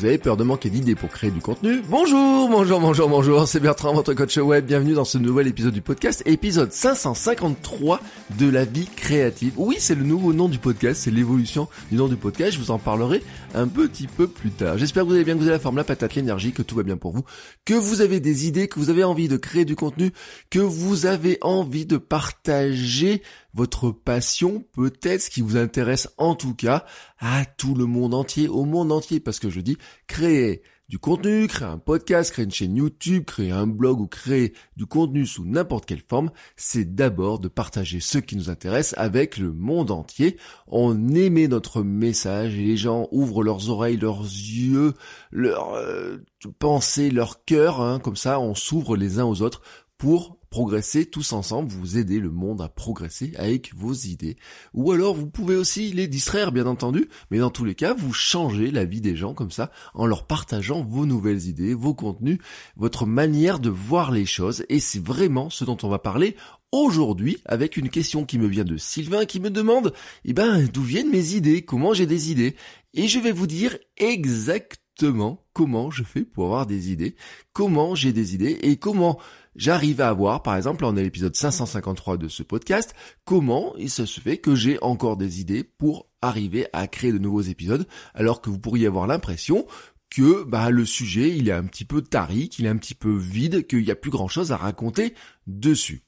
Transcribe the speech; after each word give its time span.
Vous 0.00 0.06
avez 0.06 0.16
peur 0.16 0.38
de 0.38 0.44
manquer 0.44 0.70
d'idées 0.70 0.94
pour 0.94 1.10
créer 1.10 1.30
du 1.30 1.40
contenu 1.40 1.82
Bonjour, 1.86 2.48
bonjour, 2.48 2.80
bonjour, 2.80 3.06
bonjour, 3.06 3.46
c'est 3.46 3.60
Bertrand, 3.60 3.92
votre 3.92 4.14
coach 4.14 4.38
web. 4.38 4.64
Bienvenue 4.64 4.94
dans 4.94 5.04
ce 5.04 5.18
nouvel 5.18 5.46
épisode 5.46 5.74
du 5.74 5.82
podcast, 5.82 6.22
épisode 6.24 6.72
553 6.72 8.00
de 8.38 8.48
la 8.48 8.64
vie 8.64 8.88
créative. 8.96 9.52
Oui, 9.58 9.76
c'est 9.78 9.94
le 9.94 10.04
nouveau 10.04 10.32
nom 10.32 10.48
du 10.48 10.56
podcast, 10.56 11.02
c'est 11.02 11.10
l'évolution 11.10 11.68
du 11.90 11.98
nom 11.98 12.08
du 12.08 12.16
podcast. 12.16 12.52
Je 12.52 12.58
vous 12.60 12.70
en 12.70 12.78
parlerai 12.78 13.22
un 13.54 13.68
petit 13.68 14.06
peu 14.06 14.26
plus 14.26 14.48
tard. 14.48 14.78
J'espère 14.78 15.02
que 15.02 15.08
vous 15.08 15.14
allez 15.16 15.24
bien, 15.24 15.34
que 15.34 15.40
vous 15.40 15.48
avez 15.48 15.56
la 15.56 15.60
forme, 15.60 15.76
la 15.76 15.84
patate, 15.84 16.14
l'énergie, 16.14 16.52
que 16.52 16.62
tout 16.62 16.76
va 16.76 16.82
bien 16.82 16.96
pour 16.96 17.12
vous, 17.12 17.26
que 17.66 17.74
vous 17.74 18.00
avez 18.00 18.20
des 18.20 18.48
idées, 18.48 18.68
que 18.68 18.78
vous 18.78 18.88
avez 18.88 19.04
envie 19.04 19.28
de 19.28 19.36
créer 19.36 19.66
du 19.66 19.76
contenu, 19.76 20.12
que 20.48 20.60
vous 20.60 21.04
avez 21.04 21.36
envie 21.42 21.84
de 21.84 21.98
partager 21.98 23.20
votre 23.54 23.90
passion, 23.90 24.64
peut-être 24.72 25.22
ce 25.22 25.30
qui 25.30 25.40
vous 25.40 25.56
intéresse 25.56 26.08
en 26.18 26.34
tout 26.34 26.54
cas 26.54 26.84
à 27.18 27.44
tout 27.44 27.74
le 27.74 27.86
monde 27.86 28.14
entier, 28.14 28.48
au 28.48 28.64
monde 28.64 28.92
entier, 28.92 29.20
parce 29.20 29.38
que 29.38 29.50
je 29.50 29.60
dis 29.60 29.76
créer 30.06 30.62
du 30.90 30.98
contenu, 30.98 31.46
créer 31.46 31.68
un 31.68 31.78
podcast, 31.78 32.32
créer 32.32 32.44
une 32.44 32.50
chaîne 32.50 32.74
YouTube, 32.74 33.24
créer 33.24 33.52
un 33.52 33.68
blog 33.68 34.00
ou 34.00 34.08
créer 34.08 34.54
du 34.76 34.86
contenu 34.86 35.24
sous 35.24 35.44
n'importe 35.44 35.86
quelle 35.86 36.02
forme, 36.02 36.32
c'est 36.56 36.96
d'abord 36.96 37.38
de 37.38 37.46
partager 37.46 38.00
ce 38.00 38.18
qui 38.18 38.34
nous 38.34 38.50
intéresse 38.50 38.92
avec 38.98 39.36
le 39.36 39.52
monde 39.52 39.92
entier. 39.92 40.36
On 40.66 41.14
émet 41.14 41.46
notre 41.46 41.84
message 41.84 42.56
et 42.56 42.64
les 42.64 42.76
gens 42.76 43.06
ouvrent 43.12 43.44
leurs 43.44 43.70
oreilles, 43.70 43.98
leurs 43.98 44.22
yeux, 44.22 44.94
leurs 45.30 45.74
euh, 45.74 46.16
pensées, 46.58 47.12
leur 47.12 47.44
cœur, 47.44 47.80
hein, 47.80 48.00
comme 48.00 48.16
ça 48.16 48.40
on 48.40 48.56
s'ouvre 48.56 48.96
les 48.96 49.20
uns 49.20 49.26
aux 49.26 49.42
autres 49.42 49.62
pour 50.00 50.38
progresser 50.48 51.04
tous 51.04 51.34
ensemble, 51.34 51.70
vous 51.70 51.98
aider 51.98 52.20
le 52.20 52.30
monde 52.30 52.62
à 52.62 52.70
progresser 52.70 53.34
avec 53.36 53.74
vos 53.76 53.92
idées. 53.92 54.36
Ou 54.72 54.92
alors 54.92 55.14
vous 55.14 55.26
pouvez 55.26 55.56
aussi 55.56 55.92
les 55.92 56.08
distraire 56.08 56.52
bien 56.52 56.66
entendu, 56.66 57.06
mais 57.30 57.38
dans 57.38 57.50
tous 57.50 57.66
les 57.66 57.74
cas 57.74 57.92
vous 57.92 58.14
changez 58.14 58.70
la 58.70 58.86
vie 58.86 59.02
des 59.02 59.14
gens 59.14 59.34
comme 59.34 59.50
ça 59.50 59.70
en 59.92 60.06
leur 60.06 60.26
partageant 60.26 60.82
vos 60.82 61.04
nouvelles 61.04 61.46
idées, 61.46 61.74
vos 61.74 61.92
contenus, 61.92 62.38
votre 62.76 63.04
manière 63.04 63.58
de 63.58 63.68
voir 63.68 64.10
les 64.10 64.24
choses. 64.24 64.64
Et 64.70 64.80
c'est 64.80 65.04
vraiment 65.04 65.50
ce 65.50 65.66
dont 65.66 65.76
on 65.82 65.90
va 65.90 65.98
parler 65.98 66.34
aujourd'hui 66.72 67.36
avec 67.44 67.76
une 67.76 67.90
question 67.90 68.24
qui 68.24 68.38
me 68.38 68.48
vient 68.48 68.64
de 68.64 68.78
Sylvain 68.78 69.26
qui 69.26 69.38
me 69.38 69.50
demande 69.50 69.92
eh 70.24 70.32
ben 70.32 70.66
d'où 70.72 70.82
viennent 70.82 71.10
mes 71.10 71.34
idées, 71.34 71.60
comment 71.60 71.92
j'ai 71.92 72.06
des 72.06 72.32
idées? 72.32 72.56
Et 72.94 73.06
je 73.06 73.20
vais 73.20 73.32
vous 73.32 73.46
dire 73.46 73.76
exactement 73.98 75.44
comment 75.60 75.90
je 75.90 76.04
fais 76.04 76.24
pour 76.24 76.46
avoir 76.46 76.64
des 76.64 76.90
idées, 76.90 77.14
comment 77.52 77.94
j'ai 77.94 78.14
des 78.14 78.34
idées 78.34 78.58
et 78.62 78.78
comment 78.78 79.20
j'arrive 79.54 80.00
à 80.00 80.08
avoir, 80.08 80.42
par 80.42 80.56
exemple, 80.56 80.86
on 80.86 80.96
est 80.96 81.02
l'épisode 81.02 81.36
553 81.36 82.16
de 82.16 82.28
ce 82.28 82.42
podcast, 82.42 82.94
comment 83.26 83.74
il 83.76 83.90
se 83.90 84.06
fait 84.06 84.38
que 84.38 84.54
j'ai 84.54 84.78
encore 84.80 85.18
des 85.18 85.38
idées 85.42 85.62
pour 85.62 86.08
arriver 86.22 86.66
à 86.72 86.86
créer 86.86 87.12
de 87.12 87.18
nouveaux 87.18 87.42
épisodes, 87.42 87.86
alors 88.14 88.40
que 88.40 88.48
vous 88.48 88.58
pourriez 88.58 88.86
avoir 88.86 89.06
l'impression 89.06 89.66
que 90.08 90.44
bah, 90.44 90.70
le 90.70 90.86
sujet 90.86 91.36
il 91.36 91.50
est 91.50 91.52
un 91.52 91.64
petit 91.64 91.84
peu 91.84 92.00
tari, 92.00 92.48
qu'il 92.48 92.64
est 92.64 92.70
un 92.70 92.78
petit 92.78 92.94
peu 92.94 93.14
vide, 93.14 93.66
qu'il 93.66 93.82
n'y 93.82 93.90
a 93.90 93.96
plus 93.96 94.10
grand 94.10 94.28
chose 94.28 94.52
à 94.52 94.56
raconter 94.56 95.12
dessus. 95.46 96.00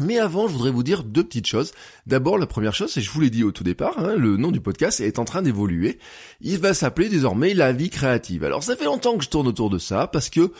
Mais 0.00 0.18
avant, 0.18 0.48
je 0.48 0.52
voudrais 0.52 0.72
vous 0.72 0.82
dire 0.82 1.04
deux 1.04 1.22
petites 1.22 1.46
choses. 1.46 1.72
D'abord, 2.06 2.36
la 2.36 2.46
première 2.46 2.74
chose, 2.74 2.90
c'est 2.90 3.00
je 3.00 3.10
vous 3.10 3.20
l'ai 3.20 3.30
dit 3.30 3.44
au 3.44 3.52
tout 3.52 3.62
départ, 3.62 3.98
hein, 3.98 4.16
le 4.16 4.36
nom 4.36 4.50
du 4.50 4.60
podcast 4.60 4.98
est 5.00 5.20
en 5.20 5.24
train 5.24 5.40
d'évoluer. 5.40 5.98
Il 6.40 6.58
va 6.58 6.74
s'appeler 6.74 7.08
désormais 7.08 7.54
La 7.54 7.72
vie 7.72 7.90
créative. 7.90 8.42
Alors 8.42 8.64
ça 8.64 8.74
fait 8.74 8.86
longtemps 8.86 9.16
que 9.16 9.24
je 9.24 9.30
tourne 9.30 9.46
autour 9.46 9.70
de 9.70 9.78
ça, 9.78 10.08
parce 10.08 10.30
que 10.30 10.50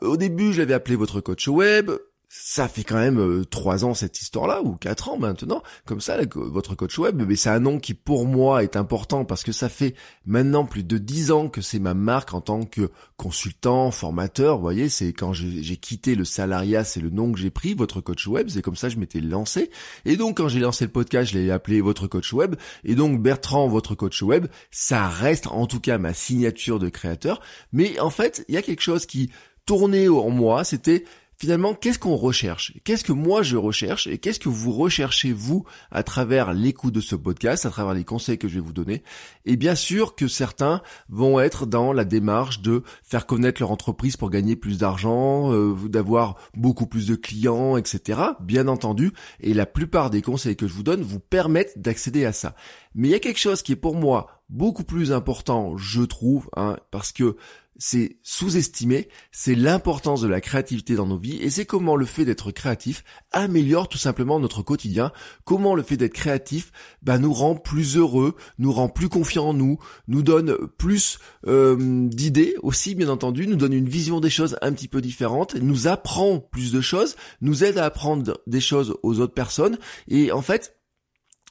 au 0.00 0.16
début, 0.16 0.52
je 0.52 0.60
l'avais 0.60 0.74
appelé 0.74 0.96
votre 0.96 1.20
coach 1.20 1.48
web 1.48 1.90
ça 2.30 2.68
fait 2.68 2.84
quand 2.84 2.98
même 2.98 3.18
euh, 3.18 3.44
trois 3.46 3.86
ans 3.86 3.94
cette 3.94 4.20
histoire-là 4.20 4.62
ou 4.62 4.76
quatre 4.76 5.08
ans 5.08 5.18
maintenant, 5.18 5.62
comme 5.86 6.02
ça, 6.02 6.18
votre 6.34 6.74
coach 6.74 6.98
web. 6.98 7.22
Mais 7.26 7.36
c'est 7.36 7.48
un 7.48 7.60
nom 7.60 7.78
qui 7.78 7.94
pour 7.94 8.26
moi 8.26 8.62
est 8.62 8.76
important 8.76 9.24
parce 9.24 9.42
que 9.42 9.52
ça 9.52 9.70
fait 9.70 9.94
maintenant 10.26 10.66
plus 10.66 10.84
de 10.84 10.98
dix 10.98 11.30
ans 11.30 11.48
que 11.48 11.62
c'est 11.62 11.78
ma 11.78 11.94
marque 11.94 12.34
en 12.34 12.42
tant 12.42 12.64
que 12.64 12.90
consultant, 13.16 13.90
formateur. 13.90 14.56
Vous 14.56 14.62
voyez, 14.62 14.90
c'est 14.90 15.14
quand 15.14 15.32
j'ai 15.32 15.76
quitté 15.78 16.14
le 16.14 16.24
salariat, 16.24 16.84
c'est 16.84 17.00
le 17.00 17.08
nom 17.08 17.32
que 17.32 17.38
j'ai 17.38 17.50
pris, 17.50 17.72
votre 17.72 18.02
coach 18.02 18.26
web. 18.26 18.48
C'est 18.50 18.60
comme 18.62 18.76
ça 18.76 18.88
que 18.88 18.94
je 18.94 19.00
m'étais 19.00 19.20
lancé. 19.20 19.70
Et 20.04 20.16
donc 20.16 20.36
quand 20.36 20.48
j'ai 20.48 20.60
lancé 20.60 20.84
le 20.84 20.92
podcast, 20.92 21.32
je 21.32 21.38
l'ai 21.38 21.50
appelé 21.50 21.80
votre 21.80 22.06
coach 22.08 22.34
web. 22.34 22.56
Et 22.84 22.94
donc 22.94 23.22
Bertrand, 23.22 23.68
votre 23.68 23.94
coach 23.94 24.20
web, 24.22 24.48
ça 24.70 25.08
reste 25.08 25.46
en 25.46 25.66
tout 25.66 25.80
cas 25.80 25.96
ma 25.96 26.12
signature 26.12 26.78
de 26.78 26.90
créateur. 26.90 27.40
Mais 27.72 27.98
en 28.00 28.10
fait, 28.10 28.44
il 28.48 28.54
y 28.54 28.58
a 28.58 28.62
quelque 28.62 28.82
chose 28.82 29.06
qui 29.06 29.30
tournait 29.64 30.08
en 30.08 30.30
moi, 30.30 30.64
c'était 30.64 31.04
finalement, 31.38 31.72
qu'est-ce 31.72 32.00
qu'on 32.00 32.16
recherche? 32.16 32.74
Qu'est-ce 32.82 33.04
que 33.04 33.12
moi 33.12 33.42
je 33.42 33.56
recherche? 33.56 34.08
Et 34.08 34.18
qu'est-ce 34.18 34.40
que 34.40 34.48
vous 34.48 34.72
recherchez 34.72 35.32
vous 35.32 35.64
à 35.92 36.02
travers 36.02 36.52
l'écoute 36.52 36.92
de 36.92 37.00
ce 37.00 37.14
podcast, 37.14 37.64
à 37.64 37.70
travers 37.70 37.94
les 37.94 38.04
conseils 38.04 38.38
que 38.38 38.48
je 38.48 38.54
vais 38.54 38.60
vous 38.60 38.72
donner? 38.72 39.04
Et 39.46 39.56
bien 39.56 39.76
sûr 39.76 40.16
que 40.16 40.26
certains 40.26 40.82
vont 41.08 41.38
être 41.38 41.64
dans 41.64 41.92
la 41.92 42.04
démarche 42.04 42.60
de 42.60 42.82
faire 43.04 43.24
connaître 43.26 43.62
leur 43.62 43.70
entreprise 43.70 44.16
pour 44.16 44.30
gagner 44.30 44.56
plus 44.56 44.78
d'argent, 44.78 45.52
euh, 45.52 45.74
d'avoir 45.88 46.36
beaucoup 46.56 46.86
plus 46.86 47.06
de 47.06 47.14
clients, 47.14 47.76
etc. 47.76 48.20
Bien 48.40 48.66
entendu, 48.66 49.12
et 49.40 49.54
la 49.54 49.66
plupart 49.66 50.10
des 50.10 50.22
conseils 50.22 50.56
que 50.56 50.66
je 50.66 50.72
vous 50.72 50.82
donne 50.82 51.02
vous 51.02 51.20
permettent 51.20 51.80
d'accéder 51.80 52.24
à 52.24 52.32
ça. 52.32 52.56
Mais 52.96 53.08
il 53.08 53.10
y 53.12 53.14
a 53.14 53.20
quelque 53.20 53.38
chose 53.38 53.62
qui 53.62 53.72
est 53.72 53.76
pour 53.76 53.94
moi 53.94 54.42
beaucoup 54.48 54.84
plus 54.84 55.12
important, 55.12 55.76
je 55.76 56.02
trouve, 56.02 56.48
hein, 56.56 56.76
parce 56.90 57.12
que 57.12 57.36
c'est 57.78 58.18
sous-estimé, 58.22 59.08
c'est 59.30 59.54
l'importance 59.54 60.20
de 60.20 60.28
la 60.28 60.40
créativité 60.40 60.96
dans 60.96 61.06
nos 61.06 61.16
vies 61.16 61.38
et 61.40 61.48
c'est 61.48 61.64
comment 61.64 61.96
le 61.96 62.04
fait 62.04 62.24
d'être 62.24 62.50
créatif 62.50 63.04
améliore 63.30 63.88
tout 63.88 63.98
simplement 63.98 64.40
notre 64.40 64.62
quotidien, 64.62 65.12
comment 65.44 65.74
le 65.74 65.82
fait 65.82 65.96
d'être 65.96 66.12
créatif 66.12 66.72
bah, 67.02 67.18
nous 67.18 67.32
rend 67.32 67.54
plus 67.54 67.96
heureux, 67.96 68.34
nous 68.58 68.72
rend 68.72 68.88
plus 68.88 69.08
confiants 69.08 69.48
en 69.48 69.54
nous, 69.54 69.78
nous 70.08 70.22
donne 70.22 70.56
plus 70.76 71.18
euh, 71.46 72.08
d'idées 72.08 72.56
aussi 72.62 72.94
bien 72.94 73.08
entendu, 73.08 73.46
nous 73.46 73.56
donne 73.56 73.72
une 73.72 73.88
vision 73.88 74.20
des 74.20 74.30
choses 74.30 74.58
un 74.60 74.72
petit 74.72 74.88
peu 74.88 75.00
différente, 75.00 75.54
nous 75.54 75.86
apprend 75.86 76.40
plus 76.40 76.72
de 76.72 76.80
choses, 76.80 77.16
nous 77.40 77.64
aide 77.64 77.78
à 77.78 77.84
apprendre 77.84 78.40
des 78.46 78.60
choses 78.60 78.96
aux 79.02 79.20
autres 79.20 79.34
personnes. 79.34 79.78
Et 80.08 80.32
en 80.32 80.42
fait 80.42 80.77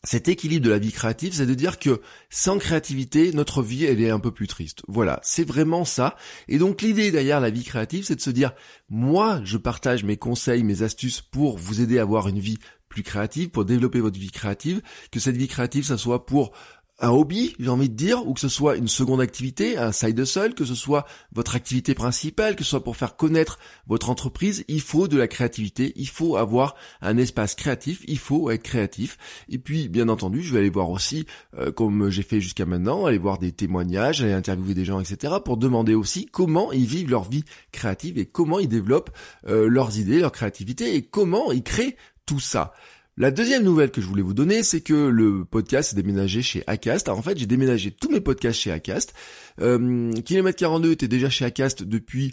cet 0.04 0.28
équilibre 0.28 0.66
de 0.66 0.70
la 0.70 0.80
vie 0.80 0.92
créative, 0.92 1.34
c'est 1.34 1.46
de 1.46 1.54
dire 1.54 1.80
que 1.80 2.02
sans 2.30 2.60
créativité, 2.60 3.32
notre 3.34 3.64
vie, 3.64 3.86
elle 3.86 4.02
est 4.02 4.10
un 4.10 4.20
peu 4.20 4.32
plus 4.32 4.48
triste. 4.48 4.84
Voilà, 4.88 5.20
c'est 5.24 5.48
vraiment 5.48 5.86
ça. 5.86 6.16
Et 6.48 6.60
donc 6.60 6.82
l'idée 6.82 7.12
derrière 7.12 7.40
la 7.40 7.50
vie 7.50 7.64
créative, 7.64 8.06
c'est 8.06 8.16
de 8.16 8.22
se 8.22 8.30
dire, 8.30 8.54
moi, 8.90 9.42
je 9.44 9.58
partage 9.58 10.04
mes 10.04 10.18
conseils, 10.18 10.64
mes 10.64 10.84
astuces 10.84 11.22
pour 11.22 11.58
vous 11.58 11.82
aider 11.82 12.00
à 12.00 12.04
avoir 12.04 12.28
une 12.28 12.40
vie 12.40 12.60
plus 12.90 13.04
créative, 13.04 13.50
pour 13.50 13.66
développer 13.66 14.00
votre 14.00 14.20
vie 14.20 14.32
créative, 14.32 14.82
que 15.12 15.20
cette 15.20 15.36
vie 15.36 15.48
créative, 15.48 15.84
ça 15.84 15.98
soit 15.98 16.26
pour 16.26 16.54
un 17.00 17.10
hobby, 17.10 17.56
j'ai 17.60 17.70
envie 17.70 17.90
de 17.90 17.96
dire, 17.96 18.28
ou 18.28 18.34
que 18.34 18.40
ce 18.40 18.50
soit 18.50 18.76
une 18.76 18.88
seconde 18.88 19.22
activité, 19.22 19.78
un 19.78 19.92
side 19.92 20.18
hustle, 20.18 20.56
que 20.56 20.66
ce 20.66 20.74
soit 20.74 21.06
votre 21.32 21.56
activité 21.56 21.94
principale, 21.94 22.56
que 22.56 22.64
ce 22.64 22.72
soit 22.72 22.84
pour 22.84 22.98
faire 22.98 23.16
connaître 23.16 23.60
votre 23.86 24.10
entreprise, 24.10 24.66
il 24.68 24.82
faut 24.82 25.08
de 25.08 25.18
la 25.18 25.28
créativité, 25.28 25.94
il 25.96 26.08
faut 26.08 26.38
avoir 26.38 26.76
un 27.02 27.18
espace 27.18 27.54
créatif, 27.54 28.04
il 28.08 28.18
faut 28.18 28.50
être 28.50 28.64
créatif. 28.64 29.18
Et 29.48 29.60
puis, 29.60 29.90
bien 29.90 30.10
entendu, 30.10 30.42
je 30.42 30.54
vais 30.54 30.60
aller 30.60 30.70
voir 30.70 30.90
aussi, 30.90 31.28
euh, 31.58 31.72
comme 31.72 32.10
j'ai 32.10 32.24
fait 32.24 32.42
jusqu'à 32.42 32.66
maintenant, 32.66 33.06
aller 33.06 33.20
voir 33.20 33.38
des 33.38 33.52
témoignages, 33.52 34.24
aller 34.24 34.34
interviewer 34.34 34.74
des 34.74 34.86
gens, 34.86 35.00
etc., 35.00 35.36
pour 35.44 35.58
demander 35.58 35.94
aussi 35.94 36.26
comment 36.26 36.72
ils 36.72 36.88
vivent 36.88 37.12
leur 37.12 37.30
vie 37.30 37.44
créative 37.72 38.18
et 38.18 38.26
comment 38.26 38.60
ils 38.60 38.70
développent 38.70 39.12
euh, 39.48 39.68
leurs 39.68 40.00
idées, 40.00 40.20
leur 40.20 40.32
créativité 40.32 40.96
et 40.96 41.04
comment 41.04 41.52
ils 41.52 41.64
créent 41.64 41.96
tout 42.26 42.40
ça. 42.40 42.74
La 43.20 43.32
deuxième 43.32 43.64
nouvelle 43.64 43.90
que 43.90 44.00
je 44.00 44.06
voulais 44.06 44.22
vous 44.22 44.36
donner, 44.36 44.62
c'est 44.62 44.82
que 44.82 44.94
le 44.94 45.44
podcast 45.44 45.92
est 45.92 45.96
déménagé 45.96 46.44
chez 46.44 46.64
Acast. 46.68 47.08
Alors 47.08 47.18
en 47.18 47.24
fait, 47.24 47.36
j'ai 47.36 47.48
déménagé 47.48 47.90
tous 47.90 48.12
mes 48.12 48.22
podcasts 48.22 48.60
chez 48.60 48.72
Acast. 48.72 49.16
Euh, 49.60 50.12
Kilomètre 50.22 50.60
42 50.60 50.92
était 50.92 51.08
déjà 51.08 51.28
chez 51.28 51.44
Acast 51.44 51.82
depuis 51.82 52.32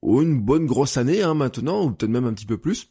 oh, 0.00 0.22
une 0.22 0.40
bonne 0.40 0.64
grosse 0.64 0.96
année 0.96 1.22
hein, 1.22 1.34
maintenant, 1.34 1.84
ou 1.84 1.90
peut-être 1.90 2.10
même 2.10 2.24
un 2.24 2.32
petit 2.32 2.46
peu 2.46 2.56
plus. 2.56 2.88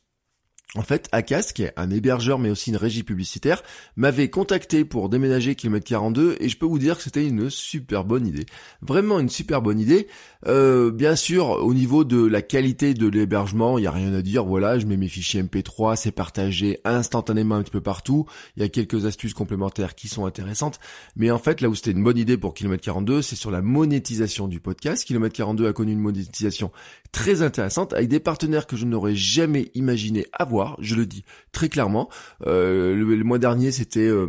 en 0.75 0.83
fait, 0.83 1.09
Acast, 1.11 1.53
qui 1.53 1.63
est 1.63 1.73
un 1.75 1.89
hébergeur 1.89 2.37
mais 2.37 2.51
aussi 2.51 2.69
une 2.69 2.77
régie 2.77 3.01
publicitaire, 3.01 3.63
m'avait 3.95 4.29
contacté 4.29 4.85
pour 4.85 5.09
déménager 5.09 5.55
kilomètre 5.55 5.87
42 5.87 6.37
et 6.39 6.49
je 6.49 6.57
peux 6.59 6.67
vous 6.67 6.77
dire 6.77 6.97
que 6.97 7.03
c'était 7.03 7.25
une 7.25 7.49
super 7.49 8.05
bonne 8.05 8.27
idée. 8.27 8.45
Vraiment 8.83 9.19
une 9.19 9.29
super 9.29 9.63
bonne 9.63 9.79
idée. 9.79 10.07
Euh, 10.47 10.91
bien 10.91 11.15
sûr, 11.15 11.49
au 11.49 11.73
niveau 11.73 12.03
de 12.03 12.25
la 12.25 12.41
qualité 12.41 12.93
de 12.93 13.07
l'hébergement, 13.07 13.77
il 13.77 13.81
n'y 13.81 13.87
a 13.87 13.91
rien 13.91 14.13
à 14.13 14.21
dire. 14.21 14.45
Voilà, 14.45 14.79
je 14.79 14.85
mets 14.85 14.97
mes 14.97 15.07
fichiers 15.07 15.41
MP3, 15.43 15.95
c'est 15.95 16.11
partagé 16.11 16.79
instantanément 16.85 17.55
un 17.55 17.63
petit 17.63 17.71
peu 17.71 17.81
partout. 17.81 18.25
Il 18.55 18.63
y 18.63 18.65
a 18.65 18.69
quelques 18.69 19.05
astuces 19.05 19.33
complémentaires 19.33 19.95
qui 19.95 20.07
sont 20.07 20.25
intéressantes. 20.25 20.79
Mais 21.15 21.31
en 21.31 21.39
fait, 21.39 21.61
là 21.61 21.69
où 21.69 21.75
c'était 21.75 21.91
une 21.91 22.03
bonne 22.03 22.17
idée 22.17 22.37
pour 22.37 22.53
kilomètre 22.53 22.83
42, 22.83 23.21
c'est 23.21 23.35
sur 23.35 23.51
la 23.51 23.61
monétisation 23.61 24.47
du 24.47 24.59
podcast. 24.59 25.05
Kilomètre 25.05 25.35
42 25.35 25.67
a 25.67 25.73
connu 25.73 25.91
une 25.91 25.99
monétisation 25.99 26.71
très 27.11 27.41
intéressante 27.41 27.93
avec 27.93 28.09
des 28.09 28.19
partenaires 28.19 28.67
que 28.67 28.75
je 28.75 28.85
n'aurais 28.85 29.15
jamais 29.15 29.71
imaginé 29.75 30.25
avoir 30.33 30.77
je 30.79 30.95
le 30.95 31.05
dis 31.05 31.23
très 31.51 31.69
clairement. 31.69 32.09
Euh, 32.45 32.95
le, 32.95 33.23
mois 33.23 33.39
dernier, 33.39 33.71
c'était 33.71 34.07
euh, 34.07 34.27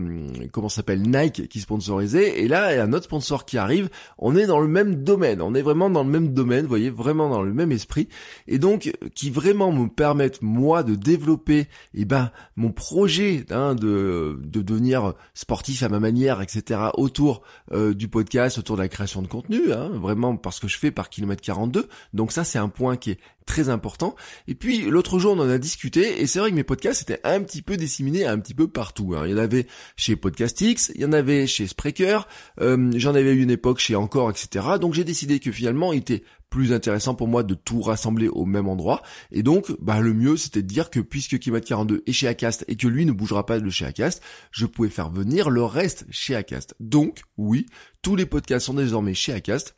comment 0.52 0.68
s'appelle 0.68 1.02
Nike 1.02 1.48
qui 1.48 1.60
sponsorisait, 1.60 2.40
et 2.40 2.48
là, 2.48 2.72
il 2.72 2.76
y 2.76 2.78
a 2.78 2.84
un 2.84 2.92
autre 2.92 3.04
sponsor 3.04 3.44
qui 3.44 3.58
arrive. 3.58 3.88
On 4.18 4.36
est 4.36 4.46
dans 4.46 4.60
le 4.60 4.68
même 4.68 5.02
domaine, 5.02 5.40
on 5.40 5.54
est 5.54 5.62
vraiment 5.62 5.90
dans 5.90 6.03
même 6.04 6.32
domaine, 6.32 6.66
voyez, 6.66 6.90
vraiment 6.90 7.28
dans 7.28 7.42
le 7.42 7.52
même 7.52 7.72
esprit, 7.72 8.08
et 8.46 8.58
donc 8.58 8.92
qui 9.14 9.30
vraiment 9.30 9.72
me 9.72 9.88
permettent 9.88 10.42
moi 10.42 10.82
de 10.82 10.94
développer, 10.94 11.66
eh 11.94 12.04
ben, 12.04 12.30
mon 12.56 12.72
projet 12.72 13.44
hein, 13.50 13.74
de 13.74 14.38
de 14.42 14.62
devenir 14.62 15.14
sportif 15.34 15.82
à 15.82 15.88
ma 15.88 16.00
manière, 16.00 16.40
etc. 16.40 16.80
Autour 16.94 17.42
euh, 17.72 17.94
du 17.94 18.08
podcast, 18.08 18.58
autour 18.58 18.76
de 18.76 18.82
la 18.82 18.88
création 18.88 19.22
de 19.22 19.26
contenu, 19.26 19.72
hein, 19.72 19.90
vraiment 19.94 20.36
parce 20.36 20.60
que 20.60 20.68
je 20.68 20.78
fais 20.78 20.90
par 20.90 21.08
kilomètre 21.08 21.42
42. 21.42 21.88
Donc 22.12 22.32
ça, 22.32 22.44
c'est 22.44 22.58
un 22.58 22.68
point 22.68 22.96
qui 22.96 23.12
est 23.12 23.18
très 23.46 23.68
important. 23.68 24.14
Et 24.48 24.54
puis 24.54 24.82
l'autre 24.82 25.18
jour 25.18 25.34
on 25.34 25.40
en 25.40 25.48
a 25.48 25.58
discuté 25.58 26.20
et 26.20 26.26
c'est 26.26 26.38
vrai 26.38 26.50
que 26.50 26.56
mes 26.56 26.64
podcasts 26.64 27.02
étaient 27.02 27.20
un 27.24 27.40
petit 27.42 27.62
peu 27.62 27.76
disséminés 27.76 28.24
un 28.24 28.38
petit 28.38 28.54
peu 28.54 28.68
partout. 28.68 29.14
Hein. 29.16 29.24
Il 29.26 29.32
y 29.32 29.34
en 29.34 29.38
avait 29.38 29.66
chez 29.96 30.16
Podcastix, 30.16 30.92
il 30.94 31.00
y 31.00 31.04
en 31.04 31.12
avait 31.12 31.46
chez 31.46 31.66
Spreaker, 31.66 32.26
euh, 32.60 32.90
j'en 32.96 33.14
avais 33.14 33.32
eu 33.32 33.42
une 33.42 33.50
époque 33.50 33.78
chez 33.78 33.96
Encore, 33.96 34.30
etc. 34.30 34.66
Donc 34.80 34.94
j'ai 34.94 35.04
décidé 35.04 35.40
que 35.40 35.52
finalement 35.52 35.92
il 35.92 36.00
était 36.00 36.22
plus 36.54 36.72
intéressant 36.72 37.16
pour 37.16 37.26
moi 37.26 37.42
de 37.42 37.54
tout 37.54 37.80
rassembler 37.80 38.28
au 38.28 38.44
même 38.44 38.68
endroit. 38.68 39.02
Et 39.32 39.42
donc, 39.42 39.72
bah, 39.80 39.98
le 39.98 40.14
mieux, 40.14 40.36
c'était 40.36 40.62
de 40.62 40.68
dire 40.68 40.88
que 40.88 41.00
puisque 41.00 41.36
Kimat 41.40 41.60
42 41.60 42.04
est 42.06 42.12
chez 42.12 42.28
Acast 42.28 42.64
et 42.68 42.76
que 42.76 42.86
lui 42.86 43.04
ne 43.06 43.10
bougera 43.10 43.44
pas 43.44 43.58
de 43.58 43.70
chez 43.70 43.86
Acast, 43.86 44.22
je 44.52 44.64
pouvais 44.64 44.88
faire 44.88 45.10
venir 45.10 45.50
le 45.50 45.64
reste 45.64 46.06
chez 46.10 46.36
Acast. 46.36 46.76
Donc, 46.78 47.22
oui, 47.36 47.66
tous 48.02 48.14
les 48.14 48.24
podcasts 48.24 48.66
sont 48.66 48.74
désormais 48.74 49.14
chez 49.14 49.32
Acast. 49.32 49.74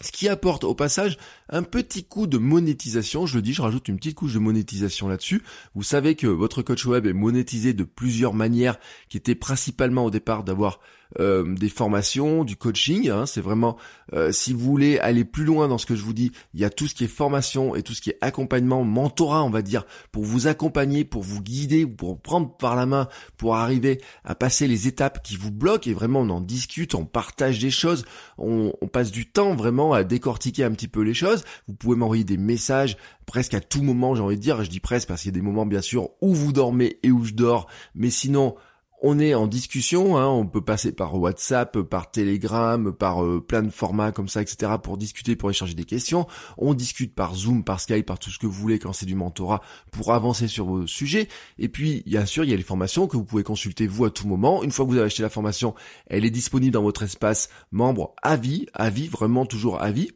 Ce 0.00 0.12
qui 0.12 0.28
apporte 0.28 0.62
au 0.62 0.76
passage 0.76 1.18
un 1.48 1.64
petit 1.64 2.04
coup 2.04 2.28
de 2.28 2.38
monétisation, 2.38 3.26
je 3.26 3.34
le 3.34 3.42
dis, 3.42 3.52
je 3.52 3.62
rajoute 3.62 3.88
une 3.88 3.96
petite 3.96 4.14
couche 4.14 4.34
de 4.34 4.38
monétisation 4.38 5.08
là-dessus. 5.08 5.42
Vous 5.74 5.82
savez 5.82 6.14
que 6.14 6.28
votre 6.28 6.62
coach 6.62 6.86
web 6.86 7.04
est 7.06 7.12
monétisé 7.12 7.72
de 7.72 7.82
plusieurs 7.82 8.32
manières, 8.32 8.78
qui 9.08 9.16
étaient 9.16 9.34
principalement 9.34 10.04
au 10.04 10.10
départ 10.10 10.44
d'avoir 10.44 10.78
euh, 11.18 11.54
des 11.54 11.68
formations, 11.68 12.44
du 12.44 12.56
coaching. 12.56 13.08
Hein, 13.08 13.26
c'est 13.26 13.40
vraiment, 13.40 13.76
euh, 14.12 14.32
si 14.32 14.52
vous 14.52 14.60
voulez 14.60 14.98
aller 14.98 15.24
plus 15.24 15.44
loin 15.44 15.68
dans 15.68 15.78
ce 15.78 15.86
que 15.86 15.96
je 15.96 16.02
vous 16.02 16.12
dis, 16.12 16.32
il 16.54 16.60
y 16.60 16.64
a 16.64 16.70
tout 16.70 16.86
ce 16.86 16.94
qui 16.94 17.04
est 17.04 17.08
formation 17.08 17.74
et 17.74 17.82
tout 17.82 17.94
ce 17.94 18.00
qui 18.02 18.10
est 18.10 18.18
accompagnement, 18.20 18.84
mentorat, 18.84 19.42
on 19.42 19.50
va 19.50 19.62
dire, 19.62 19.84
pour 20.12 20.24
vous 20.24 20.46
accompagner, 20.46 21.04
pour 21.04 21.22
vous 21.22 21.42
guider, 21.42 21.86
pour 21.86 22.20
prendre 22.20 22.56
par 22.56 22.76
la 22.76 22.86
main, 22.86 23.08
pour 23.36 23.56
arriver 23.56 24.00
à 24.24 24.34
passer 24.34 24.68
les 24.68 24.86
étapes 24.86 25.22
qui 25.22 25.36
vous 25.36 25.50
bloquent. 25.50 25.90
Et 25.90 25.94
vraiment, 25.94 26.20
on 26.20 26.30
en 26.30 26.40
discute, 26.40 26.94
on 26.94 27.04
partage 27.04 27.58
des 27.58 27.70
choses, 27.70 28.04
on, 28.36 28.72
on 28.80 28.88
passe 28.88 29.10
du 29.10 29.30
temps 29.30 29.54
vraiment 29.54 29.92
à 29.92 30.04
décortiquer 30.04 30.64
un 30.64 30.72
petit 30.72 30.88
peu 30.88 31.00
les 31.00 31.14
choses. 31.14 31.44
Vous 31.66 31.74
pouvez 31.74 31.96
m'envoyer 31.96 32.24
des 32.24 32.36
messages 32.36 32.96
presque 33.28 33.54
à 33.54 33.60
tout 33.60 33.82
moment, 33.82 34.14
j'ai 34.14 34.22
envie 34.22 34.36
de 34.36 34.40
dire. 34.40 34.64
Je 34.64 34.70
dis 34.70 34.80
presque 34.80 35.06
parce 35.06 35.22
qu'il 35.22 35.30
y 35.30 35.34
a 35.34 35.38
des 35.38 35.44
moments, 35.44 35.66
bien 35.66 35.82
sûr, 35.82 36.10
où 36.20 36.34
vous 36.34 36.52
dormez 36.52 36.98
et 37.02 37.10
où 37.10 37.24
je 37.24 37.34
dors. 37.34 37.68
Mais 37.94 38.10
sinon, 38.10 38.56
on 39.00 39.18
est 39.18 39.34
en 39.34 39.46
discussion, 39.46 40.16
hein, 40.16 40.26
on 40.26 40.46
peut 40.46 40.60
passer 40.60 40.92
par 40.92 41.14
WhatsApp, 41.14 41.82
par 41.82 42.10
Telegram, 42.10 42.92
par 42.92 43.24
euh, 43.24 43.40
plein 43.40 43.62
de 43.62 43.70
formats 43.70 44.12
comme 44.12 44.28
ça, 44.28 44.42
etc. 44.42 44.72
pour 44.82 44.98
discuter, 44.98 45.36
pour 45.36 45.50
échanger 45.50 45.74
des 45.74 45.84
questions. 45.84 46.26
On 46.56 46.74
discute 46.74 47.14
par 47.14 47.34
Zoom, 47.34 47.62
par 47.62 47.80
Skype, 47.80 48.06
par 48.06 48.18
tout 48.18 48.30
ce 48.30 48.38
que 48.38 48.46
vous 48.46 48.52
voulez 48.52 48.78
quand 48.78 48.92
c'est 48.92 49.06
du 49.06 49.14
mentorat 49.14 49.60
pour 49.92 50.12
avancer 50.12 50.48
sur 50.48 50.66
vos 50.66 50.86
sujets. 50.86 51.28
Et 51.58 51.68
puis, 51.68 52.02
bien 52.06 52.26
sûr, 52.26 52.44
il 52.44 52.50
y 52.50 52.54
a 52.54 52.56
les 52.56 52.62
formations 52.62 53.06
que 53.06 53.16
vous 53.16 53.24
pouvez 53.24 53.44
consulter 53.44 53.86
vous 53.86 54.04
à 54.04 54.10
tout 54.10 54.26
moment. 54.26 54.62
Une 54.64 54.72
fois 54.72 54.84
que 54.84 54.90
vous 54.90 54.96
avez 54.96 55.06
acheté 55.06 55.22
la 55.22 55.30
formation, 55.30 55.74
elle 56.06 56.24
est 56.24 56.30
disponible 56.30 56.72
dans 56.72 56.82
votre 56.82 57.02
espace 57.02 57.48
membre 57.70 58.14
à 58.22 58.36
vie, 58.36 58.66
à 58.74 58.90
vie, 58.90 59.08
vraiment 59.08 59.46
toujours 59.46 59.80
à 59.80 59.92
vie. 59.92 60.10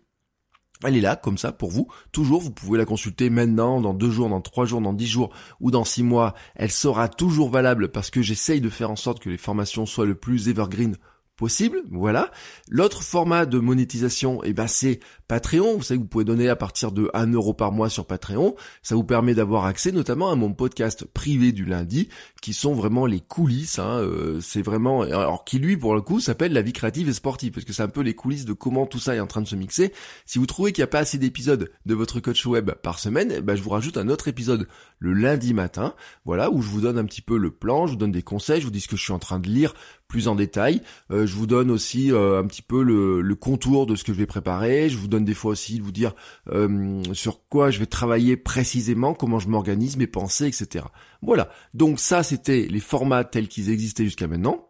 Elle 0.84 0.96
est 0.96 1.00
là, 1.00 1.16
comme 1.16 1.38
ça, 1.38 1.52
pour 1.52 1.70
vous. 1.70 1.88
Toujours, 2.12 2.40
vous 2.40 2.50
pouvez 2.50 2.78
la 2.78 2.84
consulter 2.84 3.30
maintenant, 3.30 3.80
dans 3.80 3.94
deux 3.94 4.10
jours, 4.10 4.28
dans 4.28 4.40
trois 4.40 4.64
jours, 4.64 4.80
dans 4.80 4.92
dix 4.92 5.06
jours 5.06 5.30
ou 5.60 5.70
dans 5.70 5.84
six 5.84 6.02
mois. 6.02 6.34
Elle 6.54 6.70
sera 6.70 7.08
toujours 7.08 7.50
valable 7.50 7.90
parce 7.90 8.10
que 8.10 8.22
j'essaye 8.22 8.60
de 8.60 8.68
faire 8.68 8.90
en 8.90 8.96
sorte 8.96 9.20
que 9.20 9.30
les 9.30 9.38
formations 9.38 9.86
soient 9.86 10.06
le 10.06 10.14
plus 10.14 10.48
evergreen 10.48 10.96
possible, 11.42 11.82
voilà. 11.90 12.30
L'autre 12.68 13.02
format 13.02 13.46
de 13.46 13.58
monétisation, 13.58 14.44
eh 14.44 14.52
ben, 14.52 14.68
c'est 14.68 15.00
Patreon. 15.26 15.76
Vous 15.76 15.82
savez 15.82 15.98
que 15.98 16.04
vous 16.04 16.08
pouvez 16.08 16.24
donner 16.24 16.48
à 16.48 16.54
partir 16.54 16.92
de 16.92 17.10
1 17.14 17.32
euro 17.32 17.52
par 17.52 17.72
mois 17.72 17.88
sur 17.88 18.06
Patreon. 18.06 18.54
Ça 18.84 18.94
vous 18.94 19.02
permet 19.02 19.34
d'avoir 19.34 19.64
accès 19.64 19.90
notamment 19.90 20.30
à 20.30 20.36
mon 20.36 20.52
podcast 20.52 21.04
privé 21.04 21.50
du 21.50 21.64
lundi, 21.64 22.08
qui 22.42 22.52
sont 22.52 22.74
vraiment 22.74 23.06
les 23.06 23.18
coulisses. 23.18 23.80
Hein, 23.80 23.98
euh, 24.02 24.38
c'est 24.40 24.62
vraiment, 24.62 25.02
alors 25.02 25.44
qui 25.44 25.58
lui 25.58 25.76
pour 25.76 25.96
le 25.96 26.00
coup 26.00 26.20
s'appelle 26.20 26.52
la 26.52 26.62
vie 26.62 26.72
créative 26.72 27.08
et 27.08 27.12
sportive, 27.12 27.50
parce 27.50 27.64
que 27.64 27.72
c'est 27.72 27.82
un 27.82 27.88
peu 27.88 28.02
les 28.02 28.14
coulisses 28.14 28.44
de 28.44 28.52
comment 28.52 28.86
tout 28.86 29.00
ça 29.00 29.16
est 29.16 29.20
en 29.20 29.26
train 29.26 29.42
de 29.42 29.48
se 29.48 29.56
mixer. 29.56 29.92
Si 30.26 30.38
vous 30.38 30.46
trouvez 30.46 30.70
qu'il 30.70 30.82
n'y 30.82 30.84
a 30.84 30.92
pas 30.92 31.00
assez 31.00 31.18
d'épisodes 31.18 31.72
de 31.86 31.94
votre 31.94 32.20
coach 32.20 32.46
web 32.46 32.70
par 32.70 33.00
semaine, 33.00 33.32
eh 33.38 33.40
ben, 33.40 33.56
je 33.56 33.62
vous 33.62 33.70
rajoute 33.70 33.96
un 33.96 34.08
autre 34.10 34.28
épisode 34.28 34.68
le 35.00 35.12
lundi 35.12 35.54
matin, 35.54 35.96
voilà, 36.24 36.52
où 36.52 36.62
je 36.62 36.68
vous 36.68 36.82
donne 36.82 36.98
un 36.98 37.04
petit 37.04 37.20
peu 37.20 37.36
le 37.36 37.50
plan, 37.50 37.88
je 37.88 37.94
vous 37.94 37.98
donne 37.98 38.12
des 38.12 38.22
conseils, 38.22 38.60
je 38.60 38.66
vous 38.66 38.70
dis 38.70 38.80
ce 38.80 38.86
que 38.86 38.96
je 38.96 39.02
suis 39.02 39.12
en 39.12 39.18
train 39.18 39.40
de 39.40 39.48
lire 39.48 39.74
plus 40.12 40.28
en 40.28 40.34
détail. 40.34 40.82
Euh, 41.10 41.26
je 41.26 41.34
vous 41.34 41.46
donne 41.46 41.70
aussi 41.70 42.12
euh, 42.12 42.38
un 42.38 42.46
petit 42.46 42.60
peu 42.60 42.82
le, 42.82 43.34
contour 43.34 43.86
de 43.86 43.96
ce 43.96 44.04
que 44.04 44.12
je 44.12 44.18
vais 44.18 44.26
préparer. 44.26 44.90
Je 44.90 44.98
vous 44.98 45.08
donne 45.08 45.24
des 45.24 45.32
fois 45.32 45.52
aussi 45.52 45.78
de 45.78 45.82
vous 45.82 45.90
dire 45.90 46.12
euh, 46.52 47.02
sur 47.14 47.48
quoi 47.48 47.70
je 47.70 47.78
vais 47.78 47.86
travailler 47.86 48.36
précisément, 48.36 49.14
comment 49.14 49.38
je 49.38 49.48
m'organise, 49.48 49.96
mes 49.96 50.06
pensées, 50.06 50.46
etc. 50.46 50.84
Voilà. 51.22 51.48
Donc 51.72 51.98
ça, 51.98 52.22
c'était 52.22 52.68
les 52.70 52.80
formats 52.80 53.24
tels 53.24 53.48
qu'ils 53.48 53.70
existaient 53.70 54.04
jusqu'à 54.04 54.28
maintenant 54.28 54.68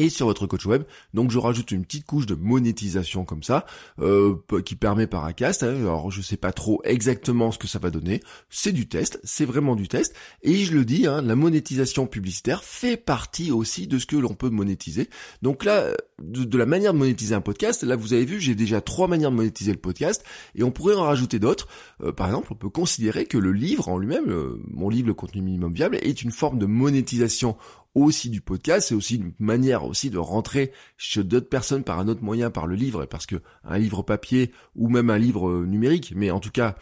et 0.00 0.08
sur 0.08 0.26
votre 0.26 0.46
coach 0.46 0.66
web. 0.66 0.84
Donc 1.14 1.30
je 1.30 1.38
rajoute 1.38 1.70
une 1.70 1.84
petite 1.84 2.06
couche 2.06 2.26
de 2.26 2.34
monétisation 2.34 3.24
comme 3.24 3.42
ça, 3.42 3.66
euh, 4.00 4.36
qui 4.64 4.74
permet 4.74 5.06
par 5.06 5.24
Acast. 5.24 5.62
Hein. 5.62 5.76
alors 5.76 6.10
je 6.10 6.22
sais 6.22 6.36
pas 6.36 6.52
trop 6.52 6.80
exactement 6.84 7.52
ce 7.52 7.58
que 7.58 7.68
ça 7.68 7.78
va 7.78 7.90
donner. 7.90 8.20
C'est 8.48 8.72
du 8.72 8.88
test, 8.88 9.20
c'est 9.24 9.44
vraiment 9.44 9.76
du 9.76 9.88
test. 9.88 10.14
Et 10.42 10.56
je 10.64 10.72
le 10.72 10.84
dis, 10.84 11.06
hein, 11.06 11.20
la 11.22 11.36
monétisation 11.36 12.06
publicitaire 12.06 12.64
fait 12.64 12.96
partie 12.96 13.52
aussi 13.52 13.86
de 13.86 13.98
ce 13.98 14.06
que 14.06 14.16
l'on 14.16 14.34
peut 14.34 14.48
monétiser. 14.48 15.08
Donc 15.42 15.64
là, 15.64 15.92
de, 16.22 16.58
la 16.58 16.66
manière 16.66 16.92
de 16.92 16.98
monétiser 16.98 17.34
un 17.34 17.40
podcast, 17.40 17.82
là 17.82 17.96
vous 17.96 18.12
avez 18.12 18.24
vu, 18.24 18.40
j'ai 18.40 18.54
déjà 18.54 18.80
trois 18.80 19.08
manières 19.08 19.30
de 19.30 19.36
monétiser 19.36 19.72
le 19.72 19.78
podcast, 19.78 20.24
et 20.54 20.62
on 20.62 20.70
pourrait 20.70 20.94
en 20.94 21.04
rajouter 21.04 21.38
d'autres. 21.38 21.68
Euh, 22.02 22.12
par 22.12 22.26
exemple, 22.26 22.48
on 22.50 22.56
peut 22.56 22.70
considérer 22.70 23.26
que 23.26 23.38
le 23.38 23.52
livre 23.52 23.88
en 23.88 23.98
lui-même, 23.98 24.30
euh, 24.30 24.60
mon 24.68 24.88
livre 24.88 25.08
Le 25.08 25.14
contenu 25.14 25.42
minimum 25.42 25.72
viable, 25.72 25.98
est 26.02 26.22
une 26.22 26.30
forme 26.30 26.58
de 26.58 26.66
monétisation 26.66 27.56
aussi 27.94 28.30
du 28.30 28.40
podcast, 28.40 28.88
c'est 28.88 28.94
aussi 28.94 29.16
une 29.16 29.32
manière 29.38 29.84
aussi 29.84 30.10
de 30.10 30.18
rentrer 30.18 30.72
chez 30.96 31.24
d'autres 31.24 31.48
personnes 31.48 31.84
par 31.84 31.98
un 31.98 32.08
autre 32.08 32.22
moyen, 32.22 32.50
par 32.50 32.66
le 32.66 32.76
livre, 32.76 33.04
parce 33.06 33.26
que 33.26 33.36
un 33.64 33.78
livre 33.78 34.02
papier 34.02 34.52
ou 34.76 34.88
même 34.88 35.10
un 35.10 35.18
livre 35.18 35.48
euh, 35.48 35.66
numérique, 35.66 36.12
mais 36.14 36.30
en 36.30 36.40
tout 36.40 36.50
cas 36.50 36.76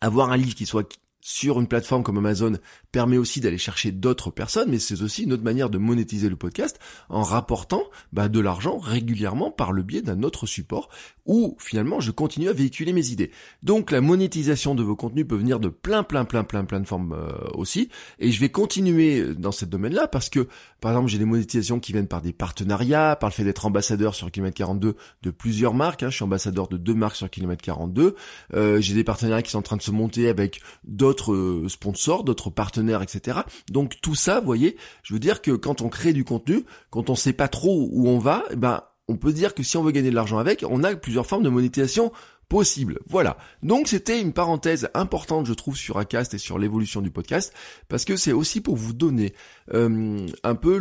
avoir 0.00 0.30
un 0.30 0.36
livre 0.36 0.54
qui 0.54 0.66
soit 0.66 1.00
sur 1.28 1.60
une 1.60 1.66
plateforme 1.66 2.02
comme 2.02 2.16
Amazon 2.16 2.54
permet 2.90 3.18
aussi 3.18 3.42
d'aller 3.42 3.58
chercher 3.58 3.92
d'autres 3.92 4.30
personnes, 4.30 4.70
mais 4.70 4.78
c'est 4.78 5.02
aussi 5.02 5.24
une 5.24 5.34
autre 5.34 5.42
manière 5.42 5.68
de 5.68 5.76
monétiser 5.76 6.30
le 6.30 6.36
podcast 6.36 6.78
en 7.10 7.22
rapportant 7.22 7.84
bah, 8.14 8.30
de 8.30 8.40
l'argent 8.40 8.78
régulièrement 8.78 9.50
par 9.50 9.72
le 9.72 9.82
biais 9.82 10.00
d'un 10.00 10.22
autre 10.22 10.46
support 10.46 10.88
où 11.26 11.54
finalement 11.60 12.00
je 12.00 12.12
continue 12.12 12.48
à 12.48 12.54
véhiculer 12.54 12.94
mes 12.94 13.08
idées. 13.10 13.30
Donc 13.62 13.90
la 13.90 14.00
monétisation 14.00 14.74
de 14.74 14.82
vos 14.82 14.96
contenus 14.96 15.26
peut 15.28 15.36
venir 15.36 15.60
de 15.60 15.68
plein 15.68 16.02
plein 16.02 16.24
plein 16.24 16.44
plein 16.44 16.64
plein 16.64 16.80
de 16.80 16.86
formes 16.86 17.12
euh, 17.12 17.28
aussi, 17.52 17.90
et 18.18 18.32
je 18.32 18.40
vais 18.40 18.48
continuer 18.48 19.34
dans 19.34 19.52
ce 19.52 19.66
domaine-là 19.66 20.08
parce 20.08 20.30
que 20.30 20.48
par 20.80 20.92
exemple 20.92 21.08
j'ai 21.08 21.18
des 21.18 21.26
monétisations 21.26 21.78
qui 21.78 21.92
viennent 21.92 22.08
par 22.08 22.22
des 22.22 22.32
partenariats, 22.32 23.16
par 23.16 23.28
le 23.28 23.34
fait 23.34 23.44
d'être 23.44 23.66
ambassadeur 23.66 24.14
sur 24.14 24.30
Kilomètre 24.30 24.56
42 24.56 24.96
de 25.20 25.30
plusieurs 25.30 25.74
marques, 25.74 26.02
hein. 26.02 26.08
je 26.08 26.16
suis 26.16 26.24
ambassadeur 26.24 26.68
de 26.68 26.78
deux 26.78 26.94
marques 26.94 27.16
sur 27.16 27.28
Kilomètre 27.28 27.62
42, 27.62 28.14
euh, 28.54 28.80
j'ai 28.80 28.94
des 28.94 29.04
partenariats 29.04 29.42
qui 29.42 29.50
sont 29.50 29.58
en 29.58 29.62
train 29.62 29.76
de 29.76 29.82
se 29.82 29.90
monter 29.90 30.30
avec 30.30 30.62
d'autres 30.84 31.17
euh, 31.32 31.68
sponsors, 31.68 32.24
d'autres 32.24 32.50
partenaires, 32.50 33.02
etc. 33.02 33.40
Donc 33.70 34.00
tout 34.00 34.14
ça, 34.14 34.40
vous 34.40 34.46
voyez, 34.46 34.76
je 35.02 35.14
veux 35.14 35.20
dire 35.20 35.42
que 35.42 35.52
quand 35.52 35.82
on 35.82 35.88
crée 35.88 36.12
du 36.12 36.24
contenu, 36.24 36.64
quand 36.90 37.10
on 37.10 37.14
sait 37.14 37.32
pas 37.32 37.48
trop 37.48 37.88
où 37.90 38.08
on 38.08 38.18
va, 38.18 38.44
eh 38.50 38.56
ben 38.56 38.82
on 39.08 39.16
peut 39.16 39.32
dire 39.32 39.54
que 39.54 39.62
si 39.62 39.76
on 39.76 39.82
veut 39.82 39.90
gagner 39.90 40.10
de 40.10 40.14
l'argent 40.14 40.38
avec, 40.38 40.64
on 40.68 40.84
a 40.84 40.94
plusieurs 40.94 41.26
formes 41.26 41.42
de 41.42 41.48
monétisation 41.48 42.12
possible. 42.48 43.00
Voilà. 43.06 43.36
Donc 43.62 43.88
c'était 43.88 44.20
une 44.20 44.32
parenthèse 44.32 44.88
importante, 44.94 45.46
je 45.46 45.52
trouve, 45.52 45.76
sur 45.76 45.98
Acast 45.98 46.34
et 46.34 46.38
sur 46.38 46.58
l'évolution 46.58 47.02
du 47.02 47.10
podcast, 47.10 47.52
parce 47.88 48.04
que 48.04 48.16
c'est 48.16 48.32
aussi 48.32 48.60
pour 48.60 48.76
vous 48.76 48.92
donner 48.92 49.34
euh, 49.74 50.26
un 50.42 50.54
peu 50.54 50.78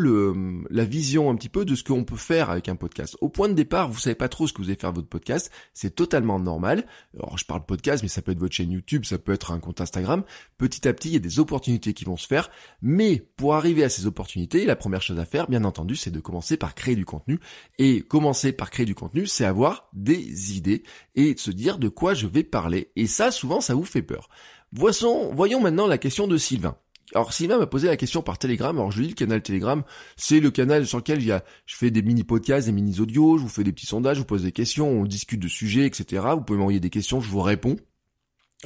la 0.69 0.85
vision 0.85 1.29
un 1.29 1.35
petit 1.35 1.49
peu 1.49 1.65
de 1.65 1.75
ce 1.75 1.83
qu'on 1.83 2.03
peut 2.03 2.15
faire 2.15 2.49
avec 2.49 2.69
un 2.69 2.75
podcast. 2.75 3.17
Au 3.21 3.29
point 3.29 3.49
de 3.49 3.53
départ, 3.53 3.89
vous 3.89 3.99
savez 3.99 4.15
pas 4.15 4.29
trop 4.29 4.47
ce 4.47 4.53
que 4.53 4.61
vous 4.61 4.69
allez 4.69 4.79
faire 4.79 4.93
votre 4.93 5.09
podcast, 5.09 5.51
c'est 5.73 5.93
totalement 5.93 6.39
normal. 6.39 6.85
Alors 7.15 7.37
je 7.37 7.45
parle 7.45 7.65
podcast, 7.65 8.01
mais 8.01 8.09
ça 8.09 8.21
peut 8.21 8.31
être 8.31 8.39
votre 8.39 8.55
chaîne 8.55 8.71
YouTube, 8.71 9.03
ça 9.05 9.17
peut 9.17 9.33
être 9.33 9.51
un 9.51 9.59
compte 9.59 9.81
Instagram. 9.81 10.23
Petit 10.57 10.87
à 10.87 10.93
petit, 10.93 11.09
il 11.09 11.13
y 11.13 11.17
a 11.17 11.19
des 11.19 11.39
opportunités 11.39 11.93
qui 11.93 12.05
vont 12.05 12.17
se 12.17 12.27
faire, 12.27 12.49
mais 12.81 13.21
pour 13.35 13.55
arriver 13.55 13.83
à 13.83 13.89
ces 13.89 14.05
opportunités, 14.05 14.65
la 14.65 14.75
première 14.75 15.01
chose 15.01 15.19
à 15.19 15.25
faire, 15.25 15.47
bien 15.49 15.63
entendu, 15.65 15.95
c'est 15.95 16.11
de 16.11 16.19
commencer 16.19 16.55
par 16.55 16.75
créer 16.75 16.95
du 16.95 17.05
contenu. 17.05 17.39
Et 17.77 18.01
commencer 18.01 18.51
par 18.53 18.69
créer 18.69 18.85
du 18.85 18.95
contenu, 18.95 19.27
c'est 19.27 19.45
avoir 19.45 19.89
des 19.93 20.55
idées 20.55 20.83
et 21.15 21.35
se 21.37 21.51
dire 21.57 21.77
de 21.77 21.89
quoi 21.89 22.13
je 22.13 22.27
vais 22.27 22.43
parler. 22.43 22.91
Et 22.95 23.07
ça, 23.07 23.31
souvent, 23.31 23.59
ça 23.59 23.75
vous 23.75 23.83
fait 23.83 24.01
peur. 24.01 24.29
Voyons, 24.71 25.33
voyons 25.33 25.59
maintenant 25.59 25.87
la 25.87 25.97
question 25.97 26.27
de 26.27 26.37
Sylvain. 26.37 26.77
Alors 27.13 27.31
Sylvain 27.31 27.57
m'a 27.57 27.67
posé 27.67 27.87
la 27.87 27.95
question 27.95 28.21
par 28.21 28.37
Telegram. 28.37 28.77
Alors 28.77 28.91
je 28.91 29.01
dis 29.01 29.09
le 29.09 29.15
canal 29.15 29.41
Telegram, 29.41 29.83
c'est 30.17 30.41
le 30.41 30.51
canal 30.51 30.85
sur 30.85 30.97
lequel 30.97 31.23
y 31.23 31.31
a, 31.31 31.43
je 31.65 31.75
fais 31.77 31.89
des 31.89 32.01
mini 32.01 32.23
podcasts, 32.25 32.67
des 32.67 32.73
mini 32.73 32.99
audios, 32.99 33.37
je 33.37 33.43
vous 33.43 33.49
fais 33.49 33.63
des 33.63 33.71
petits 33.71 33.85
sondages, 33.85 34.17
je 34.17 34.21
vous 34.21 34.27
pose 34.27 34.43
des 34.43 34.51
questions, 34.51 34.89
on 34.89 35.05
discute 35.05 35.39
de 35.39 35.47
sujets, 35.47 35.85
etc. 35.85 36.23
Vous 36.33 36.41
pouvez 36.41 36.59
m'envoyer 36.59 36.81
des 36.81 36.89
questions, 36.89 37.21
je 37.21 37.29
vous 37.29 37.41
réponds 37.41 37.77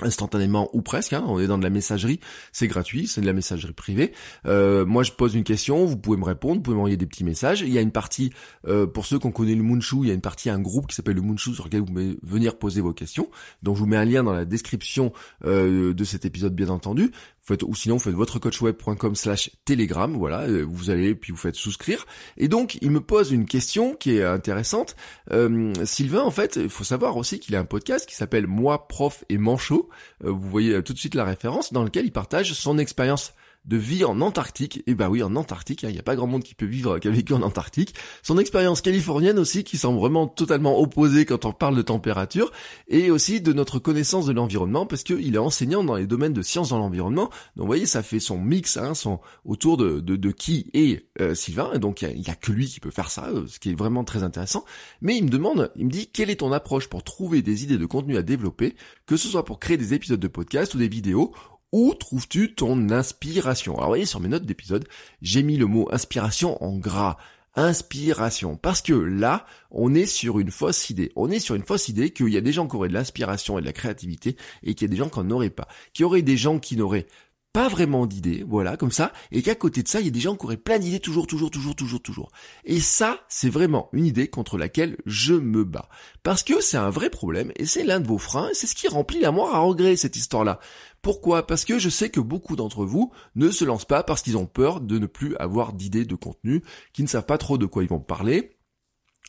instantanément 0.01 0.69
ou 0.73 0.81
presque, 0.81 1.13
hein, 1.13 1.23
on 1.27 1.39
est 1.39 1.47
dans 1.47 1.57
de 1.57 1.63
la 1.63 1.69
messagerie, 1.69 2.19
c'est 2.53 2.67
gratuit, 2.67 3.07
c'est 3.07 3.19
de 3.19 3.25
la 3.25 3.33
messagerie 3.33 3.73
privée. 3.73 4.13
Euh, 4.45 4.85
moi 4.85 5.03
je 5.03 5.11
pose 5.11 5.35
une 5.35 5.43
question, 5.43 5.85
vous 5.85 5.97
pouvez 5.97 6.17
me 6.17 6.23
répondre, 6.23 6.55
vous 6.55 6.61
pouvez 6.61 6.75
m'envoyer 6.75 6.97
des 6.97 7.05
petits 7.05 7.25
messages. 7.25 7.61
Il 7.61 7.73
y 7.73 7.77
a 7.77 7.81
une 7.81 7.91
partie, 7.91 8.31
euh, 8.67 8.87
pour 8.87 9.05
ceux 9.05 9.19
qui 9.19 9.27
ont 9.27 9.31
connu 9.31 9.53
le 9.53 9.63
Moonshoe, 9.63 10.03
il 10.03 10.07
y 10.07 10.11
a 10.11 10.13
une 10.13 10.21
partie, 10.21 10.49
un 10.49 10.59
groupe 10.59 10.87
qui 10.87 10.95
s'appelle 10.95 11.15
le 11.15 11.21
Moonshoe 11.21 11.53
sur 11.53 11.65
lequel 11.65 11.81
vous 11.81 11.87
pouvez 11.87 12.17
venir 12.23 12.57
poser 12.57 12.79
vos 12.79 12.93
questions. 12.93 13.29
Donc 13.63 13.75
je 13.75 13.81
vous 13.81 13.87
mets 13.87 13.97
un 13.97 14.05
lien 14.05 14.23
dans 14.23 14.33
la 14.33 14.45
description 14.45 15.11
euh, 15.43 15.93
de 15.93 16.03
cet 16.05 16.25
épisode 16.25 16.55
bien 16.55 16.69
entendu 16.69 17.11
ou 17.49 17.75
sinon 17.75 17.95
vous 17.95 18.03
faites 18.03 18.13
votrecoachweb.com 18.13 19.15
slash 19.15 19.51
telegram, 19.65 20.15
voilà, 20.15 20.41
euh, 20.41 20.63
vous 20.63 20.89
allez 20.89 21.15
puis 21.15 21.31
vous 21.31 21.37
faites 21.37 21.55
souscrire. 21.55 22.05
Et 22.37 22.47
donc 22.47 22.77
il 22.81 22.91
me 22.91 23.01
pose 23.01 23.31
une 23.31 23.45
question 23.45 23.95
qui 23.95 24.17
est 24.17 24.23
intéressante. 24.23 24.95
Euh, 25.31 25.73
Sylvain, 25.85 26.21
en 26.21 26.31
fait, 26.31 26.55
il 26.55 26.69
faut 26.69 26.83
savoir 26.83 27.17
aussi 27.17 27.39
qu'il 27.39 27.55
a 27.55 27.59
un 27.59 27.65
podcast 27.65 28.07
qui 28.07 28.15
s'appelle 28.15 28.47
Moi, 28.47 28.87
prof 28.87 29.23
et 29.29 29.37
manchot. 29.37 29.89
Euh, 30.23 30.31
vous 30.31 30.49
voyez 30.49 30.81
tout 30.83 30.93
de 30.93 30.99
suite 30.99 31.15
la 31.15 31.25
référence, 31.25 31.73
dans 31.73 31.83
lequel 31.83 32.05
il 32.05 32.11
partage 32.11 32.53
son 32.53 32.77
expérience 32.77 33.33
de 33.65 33.77
vie 33.77 34.03
en 34.03 34.21
Antarctique. 34.21 34.77
Et 34.77 34.83
eh 34.87 34.95
bah 34.95 35.09
oui, 35.09 35.21
en 35.23 35.35
Antarctique, 35.35 35.83
hein, 35.83 35.89
il 35.89 35.93
n'y 35.93 35.99
a 35.99 36.03
pas 36.03 36.15
grand 36.15 36.27
monde 36.27 36.43
qui 36.43 36.55
peut 36.55 36.65
vivre, 36.65 36.99
qui 36.99 37.07
a 37.07 37.11
vécu 37.11 37.33
en 37.33 37.41
Antarctique. 37.41 37.93
Son 38.23 38.37
expérience 38.37 38.81
californienne 38.81 39.37
aussi, 39.37 39.63
qui 39.63 39.77
semble 39.77 39.99
vraiment 39.99 40.27
totalement 40.27 40.79
opposée 40.79 41.25
quand 41.25 41.45
on 41.45 41.53
parle 41.53 41.75
de 41.75 41.81
température, 41.81 42.51
et 42.87 43.11
aussi 43.11 43.41
de 43.41 43.53
notre 43.53 43.79
connaissance 43.79 44.25
de 44.25 44.33
l'environnement, 44.33 44.85
parce 44.85 45.03
qu'il 45.03 45.35
est 45.35 45.39
enseignant 45.39 45.83
dans 45.83 45.95
les 45.95 46.07
domaines 46.07 46.33
de 46.33 46.41
sciences 46.41 46.69
dans 46.69 46.79
l'environnement. 46.79 47.29
Donc 47.55 47.63
vous 47.63 47.67
voyez, 47.67 47.85
ça 47.85 48.01
fait 48.03 48.19
son 48.19 48.39
mix, 48.39 48.77
hein, 48.77 48.95
son 48.95 49.19
autour 49.45 49.77
de, 49.77 49.99
de, 49.99 50.15
de 50.15 50.31
qui 50.31 50.69
est 50.73 51.07
euh, 51.19 51.35
Sylvain. 51.35 51.71
Et 51.73 51.79
donc 51.79 52.01
il 52.01 52.19
n'y 52.19 52.29
a, 52.29 52.35
que 52.35 52.51
lui 52.51 52.67
qui 52.67 52.79
peut 52.79 52.91
faire 52.91 53.11
ça, 53.11 53.27
euh, 53.27 53.45
ce 53.47 53.59
qui 53.59 53.71
est 53.71 53.75
vraiment 53.75 54.03
très 54.03 54.23
intéressant. 54.23 54.65
Mais 55.01 55.17
il 55.17 55.25
me 55.25 55.29
demande, 55.29 55.71
il 55.75 55.85
me 55.85 55.91
dit, 55.91 56.07
quelle 56.07 56.29
est 56.29 56.37
ton 56.37 56.51
approche 56.51 56.87
pour 56.87 57.03
trouver 57.03 57.41
des 57.41 57.63
idées 57.63 57.77
de 57.77 57.85
contenu 57.85 58.17
à 58.17 58.23
développer, 58.23 58.75
que 59.05 59.17
ce 59.17 59.27
soit 59.27 59.45
pour 59.45 59.59
créer 59.59 59.77
des 59.77 59.93
épisodes 59.93 60.19
de 60.19 60.27
podcast 60.27 60.73
ou 60.73 60.77
des 60.77 60.87
vidéos, 60.87 61.33
où 61.71 61.93
trouves-tu 61.93 62.53
ton 62.53 62.89
inspiration? 62.89 63.73
Alors 63.73 63.85
vous 63.85 63.91
voyez 63.91 64.05
sur 64.05 64.19
mes 64.19 64.27
notes 64.27 64.45
d'épisode, 64.45 64.87
j'ai 65.21 65.43
mis 65.43 65.57
le 65.57 65.65
mot 65.65 65.87
inspiration 65.91 66.61
en 66.63 66.77
gras. 66.77 67.17
Inspiration. 67.55 68.55
Parce 68.55 68.81
que 68.81 68.93
là, 68.93 69.45
on 69.71 69.93
est 69.93 70.05
sur 70.05 70.39
une 70.39 70.51
fausse 70.51 70.89
idée. 70.89 71.11
On 71.17 71.29
est 71.29 71.39
sur 71.39 71.55
une 71.55 71.63
fausse 71.63 71.89
idée 71.89 72.11
qu'il 72.11 72.29
y 72.29 72.37
a 72.37 72.41
des 72.41 72.53
gens 72.53 72.65
qui 72.65 72.77
auraient 72.77 72.87
de 72.87 72.93
l'inspiration 72.93 73.57
et 73.57 73.61
de 73.61 73.65
la 73.65 73.73
créativité 73.73 74.37
et 74.63 74.73
qu'il 74.73 74.87
y 74.87 74.89
a 74.89 74.91
des 74.91 74.97
gens 74.97 75.09
qui 75.09 75.19
n'en 75.19 75.31
auraient 75.31 75.49
pas. 75.49 75.67
Qu'il 75.93 76.03
y 76.03 76.05
aurait 76.05 76.21
des 76.21 76.37
gens 76.37 76.59
qui 76.59 76.77
n'auraient 76.77 77.07
pas 77.53 77.67
vraiment 77.67 78.05
d'idées, 78.05 78.45
voilà, 78.47 78.77
comme 78.77 78.91
ça, 78.91 79.11
et 79.31 79.41
qu'à 79.41 79.55
côté 79.55 79.83
de 79.83 79.87
ça, 79.87 79.99
il 79.99 80.05
y 80.05 80.09
a 80.09 80.11
des 80.11 80.19
gens 80.19 80.35
qui 80.35 80.45
auraient 80.45 80.57
plein 80.57 80.79
d'idées 80.79 80.99
toujours, 80.99 81.27
toujours, 81.27 81.51
toujours, 81.51 81.75
toujours, 81.75 82.01
toujours. 82.01 82.31
Et 82.63 82.79
ça, 82.79 83.19
c'est 83.27 83.49
vraiment 83.49 83.89
une 83.91 84.05
idée 84.05 84.29
contre 84.29 84.57
laquelle 84.57 84.97
je 85.05 85.33
me 85.33 85.63
bats. 85.63 85.89
Parce 86.23 86.43
que 86.43 86.61
c'est 86.61 86.77
un 86.77 86.89
vrai 86.89 87.09
problème, 87.09 87.51
et 87.57 87.65
c'est 87.65 87.83
l'un 87.83 87.99
de 87.99 88.07
vos 88.07 88.17
freins, 88.17 88.49
et 88.49 88.53
c'est 88.53 88.67
ce 88.67 88.75
qui 88.75 88.87
remplit 88.87 89.19
la 89.19 89.31
moire 89.31 89.53
à 89.53 89.59
regret, 89.59 89.97
cette 89.97 90.15
histoire-là. 90.15 90.59
Pourquoi? 91.01 91.45
Parce 91.45 91.65
que 91.65 91.79
je 91.79 91.89
sais 91.89 92.09
que 92.09 92.19
beaucoup 92.19 92.55
d'entre 92.55 92.85
vous 92.85 93.11
ne 93.35 93.49
se 93.49 93.65
lancent 93.65 93.85
pas 93.85 94.03
parce 94.03 94.21
qu'ils 94.21 94.37
ont 94.37 94.45
peur 94.45 94.79
de 94.79 94.99
ne 94.99 95.07
plus 95.07 95.35
avoir 95.37 95.73
d'idées 95.73 96.05
de 96.05 96.15
contenu, 96.15 96.63
qui 96.93 97.03
ne 97.03 97.07
savent 97.07 97.25
pas 97.25 97.37
trop 97.37 97.57
de 97.57 97.65
quoi 97.65 97.83
ils 97.83 97.89
vont 97.89 97.99
parler, 97.99 98.55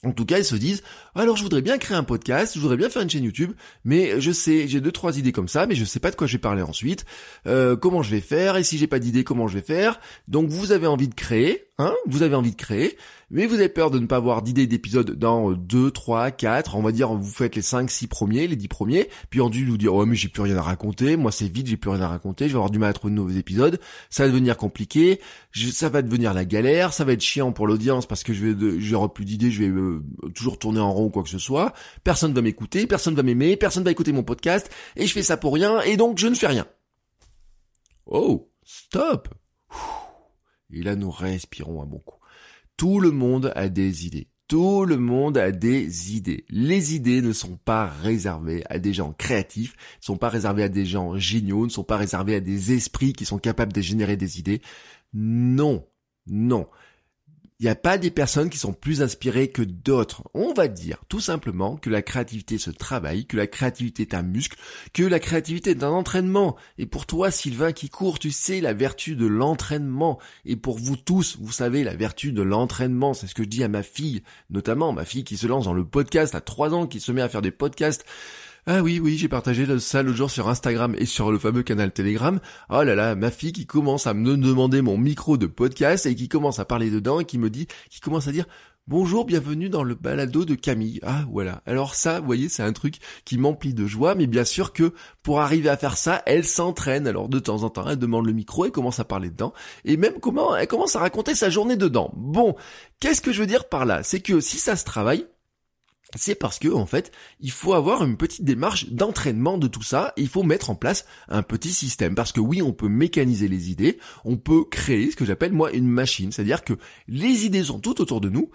en 0.05 0.13
tout 0.13 0.25
cas, 0.25 0.39
ils 0.39 0.45
se 0.45 0.57
disent, 0.57 0.83
alors 1.15 1.37
je 1.37 1.43
voudrais 1.45 1.63
bien 1.63 1.79
créer 1.79 1.97
un 1.97 2.03
podcast, 2.03 2.55
je 2.55 2.61
voudrais 2.61 2.77
bien 2.77 2.91
faire 2.91 3.03
une 3.03 3.11
chaîne 3.11 3.23
YouTube, 3.23 3.53
mais 3.85 4.21
je 4.21 4.33
sais, 4.33 4.67
j'ai 4.67 4.81
deux 4.81 4.91
trois 4.91 5.17
idées 5.17 5.31
comme 5.31 5.47
ça, 5.47 5.67
mais 5.67 5.77
je 5.77 5.85
sais 5.85 6.01
pas 6.01 6.11
de 6.11 6.17
quoi 6.17 6.27
je 6.27 6.33
vais 6.33 6.41
parler 6.41 6.63
ensuite, 6.63 7.05
euh, 7.47 7.77
comment 7.77 8.03
je 8.03 8.11
vais 8.11 8.21
faire, 8.21 8.57
et 8.57 8.65
si 8.65 8.79
j'ai 8.79 8.89
pas 8.89 8.99
d'idée, 8.99 9.23
comment 9.23 9.47
je 9.47 9.55
vais 9.55 9.65
faire? 9.65 10.01
Donc 10.27 10.49
vous 10.49 10.73
avez 10.73 10.89
envie 10.89 11.09
de 11.09 11.15
créer, 11.15 11.69
hein, 11.79 11.95
vous 12.07 12.23
avez 12.23 12.35
envie 12.35 12.51
de 12.51 12.57
créer, 12.57 12.97
mais 13.33 13.47
vous 13.47 13.55
avez 13.55 13.71
peur 13.71 13.91
de 13.91 13.99
ne 13.99 14.07
pas 14.07 14.17
avoir 14.17 14.43
d'idées 14.43 14.67
d'épisodes 14.67 15.11
dans 15.13 15.53
2, 15.53 15.91
3, 15.91 16.31
4, 16.31 16.77
on 16.77 16.83
va 16.83 16.93
dire 16.93 17.13
vous 17.13 17.31
faites 17.31 17.57
les 17.57 17.63
5, 17.63 17.91
6 17.91 18.07
premiers, 18.07 18.47
les 18.47 18.57
10 18.57 18.69
premiers, 18.69 19.09
puis 19.31 19.41
ensuite 19.41 19.67
vous 19.67 19.79
dire 19.79 19.95
oh 19.95 20.05
mais 20.05 20.15
j'ai 20.15 20.29
plus 20.29 20.43
rien 20.43 20.57
à 20.57 20.63
raconter, 20.63 21.17
moi 21.17 21.33
c'est 21.33 21.49
vite, 21.49 21.67
j'ai 21.67 21.79
plus 21.79 21.91
rien 21.91 22.03
à 22.03 22.09
raconter, 22.09 22.45
je 22.45 22.53
vais 22.53 22.57
avoir 22.57 22.71
du 22.71 22.79
mal 22.79 22.91
à 22.91 22.93
trouver 22.93 23.11
de 23.13 23.17
nouveaux 23.17 23.35
épisodes, 23.35 23.81
ça 24.11 24.25
va 24.25 24.29
devenir 24.29 24.57
compliqué, 24.59 25.21
ça 25.73 25.89
va 25.89 26.03
devenir 26.03 26.35
la 26.35 26.45
galère, 26.45 26.93
ça 26.93 27.05
va 27.05 27.15
être 27.15 27.23
chiant 27.23 27.53
pour 27.53 27.67
l'audience 27.67 28.07
parce 28.07 28.23
que 28.23 28.35
je 28.35 28.47
vais 28.47 28.81
j'aurai 28.81 29.09
plus 29.09 29.25
d'idées, 29.25 29.51
je 29.51 29.63
vais 29.63 29.69
euh, 29.71 30.03
toujours 30.35 30.59
tourner 30.59 30.81
en 30.81 30.93
rond 30.93 31.07
ou 31.07 31.11
quoi 31.11 31.23
que 31.23 31.31
ce 31.31 31.39
soit, 31.39 31.73
personne 32.05 32.35
va 32.35 32.43
m'écouter, 32.43 32.87
personne 32.87 33.15
va 33.15 33.23
m'aimer, 33.23 33.57
personne 33.57 33.83
va 33.83 33.91
écouter 33.91 34.13
mon 34.13 34.23
podcast, 34.23 34.71
et 34.97 35.07
je 35.07 35.13
fais 35.13 35.23
ça 35.23 35.39
pour 35.39 35.55
rien, 35.55 35.81
et 35.81 35.97
donc 35.97 36.19
je 36.19 36.27
ne 36.27 36.35
fais 36.35 36.49
rien. 36.49 36.67
Oh, 38.05 38.51
stop. 38.63 39.29
Et 40.71 40.83
là 40.83 40.97
nous 40.97 41.11
respirons 41.11 41.83
un 41.83 41.87
bon 41.87 41.99
coup. 41.99 42.22
Tout 42.77 43.01
le 43.01 43.11
monde 43.11 43.53
a 43.55 43.69
des 43.69 44.07
idées. 44.07 44.29
Tout 44.49 44.85
le 44.85 44.99
monde 44.99 45.39
a 45.39 45.51
des 45.51 46.15
idées. 46.15 46.45
Les 46.51 46.95
idées 46.95 47.23
ne 47.23 47.33
sont 47.33 47.57
pas 47.65 47.87
réservées 47.87 48.65
à 48.69 48.79
des 48.79 48.93
gens 48.93 49.13
créatifs, 49.13 49.75
ne 50.01 50.05
sont 50.05 50.17
pas 50.19 50.29
réservées 50.29 50.65
à 50.65 50.69
des 50.69 50.85
gens 50.85 51.17
géniaux, 51.17 51.65
ne 51.65 51.71
sont 51.71 51.85
pas 51.85 51.97
réservées 51.97 52.35
à 52.35 52.41
des 52.41 52.73
esprits 52.73 53.15
qui 53.15 53.25
sont 53.25 53.39
capables 53.39 53.73
de 53.73 53.81
générer 53.81 54.17
des 54.17 54.39
idées. 54.39 54.61
Non, 55.15 55.87
non. 56.27 56.67
Il 57.63 57.67
n'y 57.67 57.71
a 57.71 57.77
pas 57.77 57.97
des 57.97 58.11
personnes 58.11 58.51
qui 58.51 58.59
sont 58.59 58.73
plus 58.73 59.03
inspirées 59.03 59.53
que 59.53 59.63
d'autres. 59.63 60.25
On 60.35 60.53
va 60.53 60.67
dire 60.67 60.99
tout 61.09 61.21
simplement 61.21 61.77
que 61.77 61.91
la 61.91 62.03
créativité 62.03 62.59
se 62.59 62.71
travaille, 62.71 63.25
que 63.25 63.37
la 63.37 63.47
créativité 63.47 64.03
est 64.03 64.15
un 64.15 64.25
muscle, 64.25 64.59
que 64.93 65.05
la 65.05 65.21
créativité 65.21 65.71
est 65.71 65.85
un 65.85 65.91
entraînement. 65.91 66.57
Et 66.77 66.87
pour 66.87 67.07
toi, 67.07 67.31
Sylvain 67.31 67.71
qui 67.71 67.89
court, 67.89 68.19
tu 68.19 68.33
sais 68.33 68.61
la 68.61 68.73
vertu 68.73 69.15
de 69.15 69.27
l'entraînement. 69.27 70.19
Et 70.45 70.57
pour 70.57 70.77
vous 70.77 70.97
tous, 70.97 71.39
vous 71.41 71.53
savez 71.53 71.85
la 71.85 71.95
vertu 71.95 72.33
de 72.33 72.43
l'entraînement. 72.43 73.15
C'est 73.15 73.29
ce 73.29 73.35
que 73.37 73.45
je 73.45 73.49
dis 73.49 73.63
à 73.63 73.69
ma 73.69 73.85
fille, 73.85 74.25
notamment 74.51 74.93
ma 74.93 75.05
fille 75.05 75.23
qui 75.23 75.37
se 75.37 75.47
lance 75.47 75.67
dans 75.67 75.73
le 75.73 75.85
podcast 75.85 76.35
à 76.35 76.41
3 76.41 76.75
ans, 76.75 76.89
qui 76.89 76.99
se 76.99 77.13
met 77.13 77.23
à 77.23 77.29
faire 77.29 77.43
des 77.43 77.53
podcasts. 77.53 78.05
Ah 78.65 78.81
oui, 78.81 79.01
oui, 79.01 79.17
j'ai 79.19 79.27
partagé 79.27 79.67
ça 79.81 80.05
le 80.05 80.13
jour 80.13 80.31
sur 80.31 80.49
Instagram 80.49 80.95
et 80.97 81.05
sur 81.05 81.33
le 81.33 81.39
fameux 81.41 81.65
canal 81.65 81.91
Telegram. 81.91 82.39
Oh 82.71 82.85
là 82.85 82.95
là, 82.95 83.17
ma 83.17 83.33
fille 83.33 83.53
qui 83.53 83.67
commence 83.67 84.07
à 84.07 84.15
me 84.15 84.37
demander 84.37 84.83
mon 84.83 84.97
micro 84.97 85.37
de 85.37 85.47
podcast 85.47 86.07
et 86.07 86.15
qui 86.15 86.29
commence 86.29 86.61
à 86.61 86.65
parler 86.65 86.89
dedans 86.89 87.19
et 87.19 87.25
qui 87.25 87.39
me 87.39 87.51
dit, 87.51 87.67
qui 87.91 87.99
commence 87.99 88.29
à 88.29 88.33
dire, 88.33 88.47
Bonjour, 88.87 89.25
bienvenue 89.25 89.69
dans 89.69 89.83
le 89.83 89.97
balado 89.97 90.45
de 90.45 90.55
Camille. 90.55 91.01
Ah 91.03 91.25
voilà. 91.31 91.63
Alors 91.67 91.97
ça, 91.97 92.21
vous 92.21 92.27
voyez, 92.27 92.49
c'est 92.49 92.63
un 92.63 92.73
truc 92.73 92.99
qui 93.25 93.37
m'emplit 93.37 93.75
de 93.75 93.87
joie, 93.87 94.15
mais 94.15 94.29
bien 94.29 94.45
sûr 94.45 94.73
que 94.73 94.93
pour 95.25 95.41
arriver 95.41 95.69
à 95.69 95.77
faire 95.77 95.97
ça, 95.97 96.23
elle 96.27 96.45
s'entraîne. 96.45 97.09
Alors 97.09 97.29
de 97.29 97.41
temps 97.41 97.65
en 97.65 97.71
temps, 97.71 97.89
elle 97.89 97.99
demande 97.99 98.27
le 98.27 98.33
micro, 98.33 98.65
et 98.65 98.71
commence 98.71 99.01
à 99.01 99.05
parler 99.05 99.31
dedans, 99.31 99.53
et 99.85 99.97
même 99.97 100.21
comment 100.21 100.55
elle 100.55 100.69
commence 100.69 100.95
à 100.95 101.01
raconter 101.01 101.35
sa 101.35 101.51
journée 101.51 101.77
dedans. 101.77 102.13
Bon, 102.17 102.55
qu'est-ce 103.01 103.23
que 103.23 103.33
je 103.33 103.41
veux 103.41 103.47
dire 103.47 103.69
par 103.69 103.87
là? 103.87 104.05
C'est 104.05 104.21
que 104.21 104.41
si 104.41 104.59
ça 104.59 104.77
se 104.77 104.85
travaille, 104.85 105.27
c'est 106.17 106.35
parce 106.35 106.59
que 106.59 106.69
en 106.69 106.87
fait, 106.87 107.13
il 107.41 107.51
faut 107.51 107.75
avoir 107.75 108.05
une 108.05 108.17
petite 108.17 108.45
démarche 108.45 108.91
d'entraînement 108.91 109.59
de 109.59 109.67
tout 109.67 109.83
ça, 109.83 110.13
et 110.17 110.23
il 110.23 110.29
faut 110.29 110.43
mettre 110.43 110.71
en 110.71 110.75
place 110.75 111.07
un 111.29 111.43
petit 111.43 111.73
système. 111.73 112.15
Parce 112.15 112.33
que 112.33 112.41
oui, 112.41 112.63
on 112.63 112.73
peut 112.73 112.89
mécaniser 112.89 113.49
les 113.49 113.71
idées, 113.71 113.99
on 114.25 114.37
peut 114.37 114.65
créer 114.65 115.11
ce 115.11 115.17
que 115.17 115.25
j'appelle 115.25 115.53
moi 115.53 115.73
une 115.73 115.89
machine, 115.89 116.33
c'est-à-dire 116.33 116.65
que 116.65 116.75
les 117.09 117.47
idées 117.47 117.65
sont 117.65 117.81
toutes 117.81 118.01
autour 118.01 118.21
de 118.21 118.29
nous, 118.29 118.51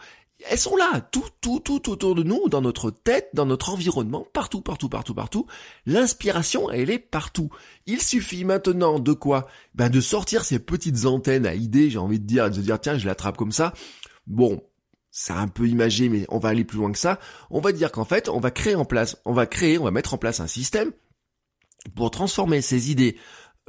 elles 0.50 0.60
sont 0.60 0.76
là, 0.76 1.02
tout, 1.12 1.26
tout, 1.42 1.60
tout 1.60 1.90
autour 1.90 2.14
de 2.14 2.24
nous, 2.24 2.48
dans 2.48 2.62
notre 2.62 2.92
tête, 2.92 3.30
dans 3.34 3.46
notre 3.46 3.72
environnement, 3.72 4.26
partout, 4.34 4.62
partout, 4.62 4.88
partout, 4.88 5.16
partout. 5.16 5.48
L'inspiration, 5.86 6.70
elle 6.70 6.92
est 6.92 7.00
partout. 7.00 7.50
Il 7.88 8.02
suffit 8.02 8.46
maintenant 8.46 9.00
de 9.00 9.14
quoi? 9.14 9.48
Ben 9.74 9.90
de 9.90 10.00
sortir 10.00 10.46
ces 10.46 10.60
petites 10.60 11.06
antennes 11.06 11.48
à 11.48 11.56
idées, 11.56 11.90
j'ai 11.90 11.98
envie 11.98 12.20
de 12.20 12.26
dire, 12.26 12.50
de 12.50 12.56
se 12.56 12.62
dire 12.62 12.80
tiens, 12.80 12.98
je 12.98 13.08
l'attrape 13.08 13.38
comme 13.38 13.52
ça. 13.52 13.74
Bon, 14.28 14.62
c'est 15.12 15.34
un 15.34 15.48
peu 15.48 15.68
imagé, 15.68 16.10
mais 16.10 16.26
on 16.30 16.40
va 16.40 16.50
aller 16.50 16.64
plus 16.64 16.78
loin 16.78 16.92
que 16.92 17.00
ça. 17.00 17.20
On 17.50 17.60
va 17.60 17.72
dire 17.72 17.92
qu'en 17.92 18.06
fait, 18.06 18.30
on 18.30 18.40
va 18.40 18.52
créer 18.52 18.76
en 18.76 18.86
place, 18.86 19.18
on 19.26 19.34
va 19.34 19.46
créer, 19.46 19.78
on 19.78 19.84
va 19.84 19.92
mettre 19.92 20.14
en 20.14 20.18
place 20.18 20.40
un 20.40 20.48
système 20.48 20.92
pour 21.96 22.12
transformer 22.12 22.62
ces 22.62 22.92
idées 22.92 23.18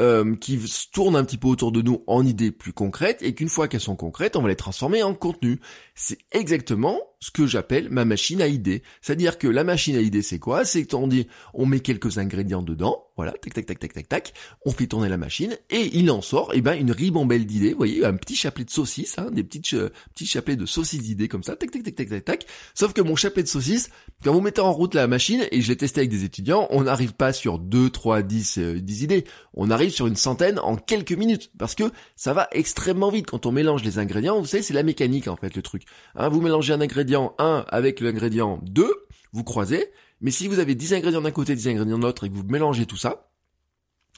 euh, 0.00 0.36
qui 0.36 0.60
tournent 0.92 1.16
un 1.16 1.24
petit 1.24 1.38
peu 1.38 1.48
autour 1.48 1.72
de 1.72 1.82
nous 1.82 2.04
en 2.06 2.24
idées 2.24 2.52
plus 2.52 2.72
concrètes 2.72 3.20
et 3.22 3.34
qu'une 3.34 3.48
fois 3.48 3.66
qu'elles 3.66 3.80
sont 3.80 3.96
concrètes, 3.96 4.36
on 4.36 4.42
va 4.42 4.48
les 4.48 4.56
transformer 4.56 5.02
en 5.02 5.14
contenu. 5.14 5.60
C'est 5.94 6.18
exactement 6.30 7.00
ce 7.20 7.30
que 7.30 7.46
j'appelle 7.46 7.88
ma 7.90 8.04
machine 8.04 8.40
à 8.40 8.46
idées. 8.46 8.82
C'est-à-dire 9.00 9.38
que 9.38 9.48
la 9.48 9.64
machine 9.64 9.96
à 9.96 10.00
idées, 10.00 10.22
c'est 10.22 10.38
quoi? 10.38 10.64
C'est 10.64 10.84
qu'on 10.84 11.08
dit, 11.08 11.26
on 11.54 11.66
met 11.66 11.80
quelques 11.80 12.18
ingrédients 12.18 12.62
dedans, 12.62 13.06
voilà, 13.16 13.32
tac, 13.32 13.52
tac, 13.52 13.66
tac, 13.66 13.78
tac, 13.80 13.92
tac, 13.92 14.08
tac, 14.08 14.32
on 14.64 14.70
fait 14.70 14.86
tourner 14.86 15.08
la 15.08 15.16
machine, 15.16 15.56
et 15.70 15.90
il 15.94 16.10
en 16.10 16.22
sort, 16.22 16.52
eh 16.54 16.60
ben, 16.60 16.74
une 16.74 16.92
ribambelle 16.92 17.46
d'idées, 17.46 17.72
vous 17.72 17.78
voyez, 17.78 18.04
un 18.04 18.14
petit 18.14 18.36
chapelet 18.36 18.64
de 18.64 18.70
saucisses, 18.70 19.18
hein, 19.18 19.30
des 19.32 19.42
petites, 19.42 19.74
euh, 19.74 19.90
petits 20.14 20.26
chapelets 20.26 20.54
de 20.54 20.66
saucisses 20.66 21.02
d'idées 21.02 21.26
comme 21.26 21.42
ça, 21.42 21.56
tac, 21.56 21.72
tac, 21.72 21.82
tac, 21.82 21.96
tac, 21.96 22.08
tac, 22.08 22.24
tac. 22.24 22.46
Sauf 22.74 22.92
que 22.92 23.00
mon 23.00 23.16
chapelet 23.16 23.42
de 23.42 23.48
saucisses, 23.48 23.90
quand 24.22 24.32
vous 24.32 24.40
mettez 24.40 24.60
en 24.60 24.72
route 24.72 24.94
la 24.94 25.08
machine, 25.08 25.44
et 25.50 25.60
je 25.60 25.68
l'ai 25.68 25.76
testé 25.76 26.00
avec 26.00 26.10
des 26.10 26.22
étudiants, 26.24 26.68
on 26.70 26.84
n'arrive 26.84 27.14
pas 27.14 27.32
sur 27.32 27.58
2, 27.58 27.90
3, 27.90 28.22
10, 28.22 28.58
10 28.58 29.02
idées, 29.02 29.24
on 29.54 29.70
arrive 29.70 29.90
sur 29.90 30.06
une 30.06 30.16
centaine 30.16 30.60
en 30.60 30.76
quelques 30.76 31.12
minutes, 31.12 31.50
parce 31.58 31.74
que 31.74 31.90
ça 32.14 32.32
va 32.32 32.46
extrêmement 32.52 33.10
vite 33.10 33.26
quand 33.26 33.46
on 33.46 33.52
mélange 33.52 33.82
les 33.82 33.98
ingrédients, 33.98 34.38
vous 34.38 34.46
savez, 34.46 34.62
c'est 34.62 34.74
la 34.74 34.84
mécanique 34.84 35.26
en 35.26 35.36
fait 35.36 35.56
le 35.56 35.62
truc. 35.62 35.82
Hein, 36.14 36.28
vous 36.28 36.40
mélangez 36.40 36.72
un 36.72 36.80
ingrédient 36.80 37.07
1 37.16 37.64
avec 37.68 38.00
l'ingrédient 38.00 38.60
2, 38.62 38.90
vous 39.32 39.44
croisez, 39.44 39.90
mais 40.20 40.30
si 40.30 40.48
vous 40.48 40.58
avez 40.58 40.74
10 40.74 40.94
ingrédients 40.94 41.20
d'un 41.20 41.30
côté, 41.30 41.54
10 41.54 41.68
ingrédients 41.68 41.98
de 41.98 42.04
l'autre 42.04 42.24
et 42.24 42.28
que 42.28 42.34
vous 42.34 42.44
mélangez 42.44 42.86
tout 42.86 42.96
ça, 42.96 43.28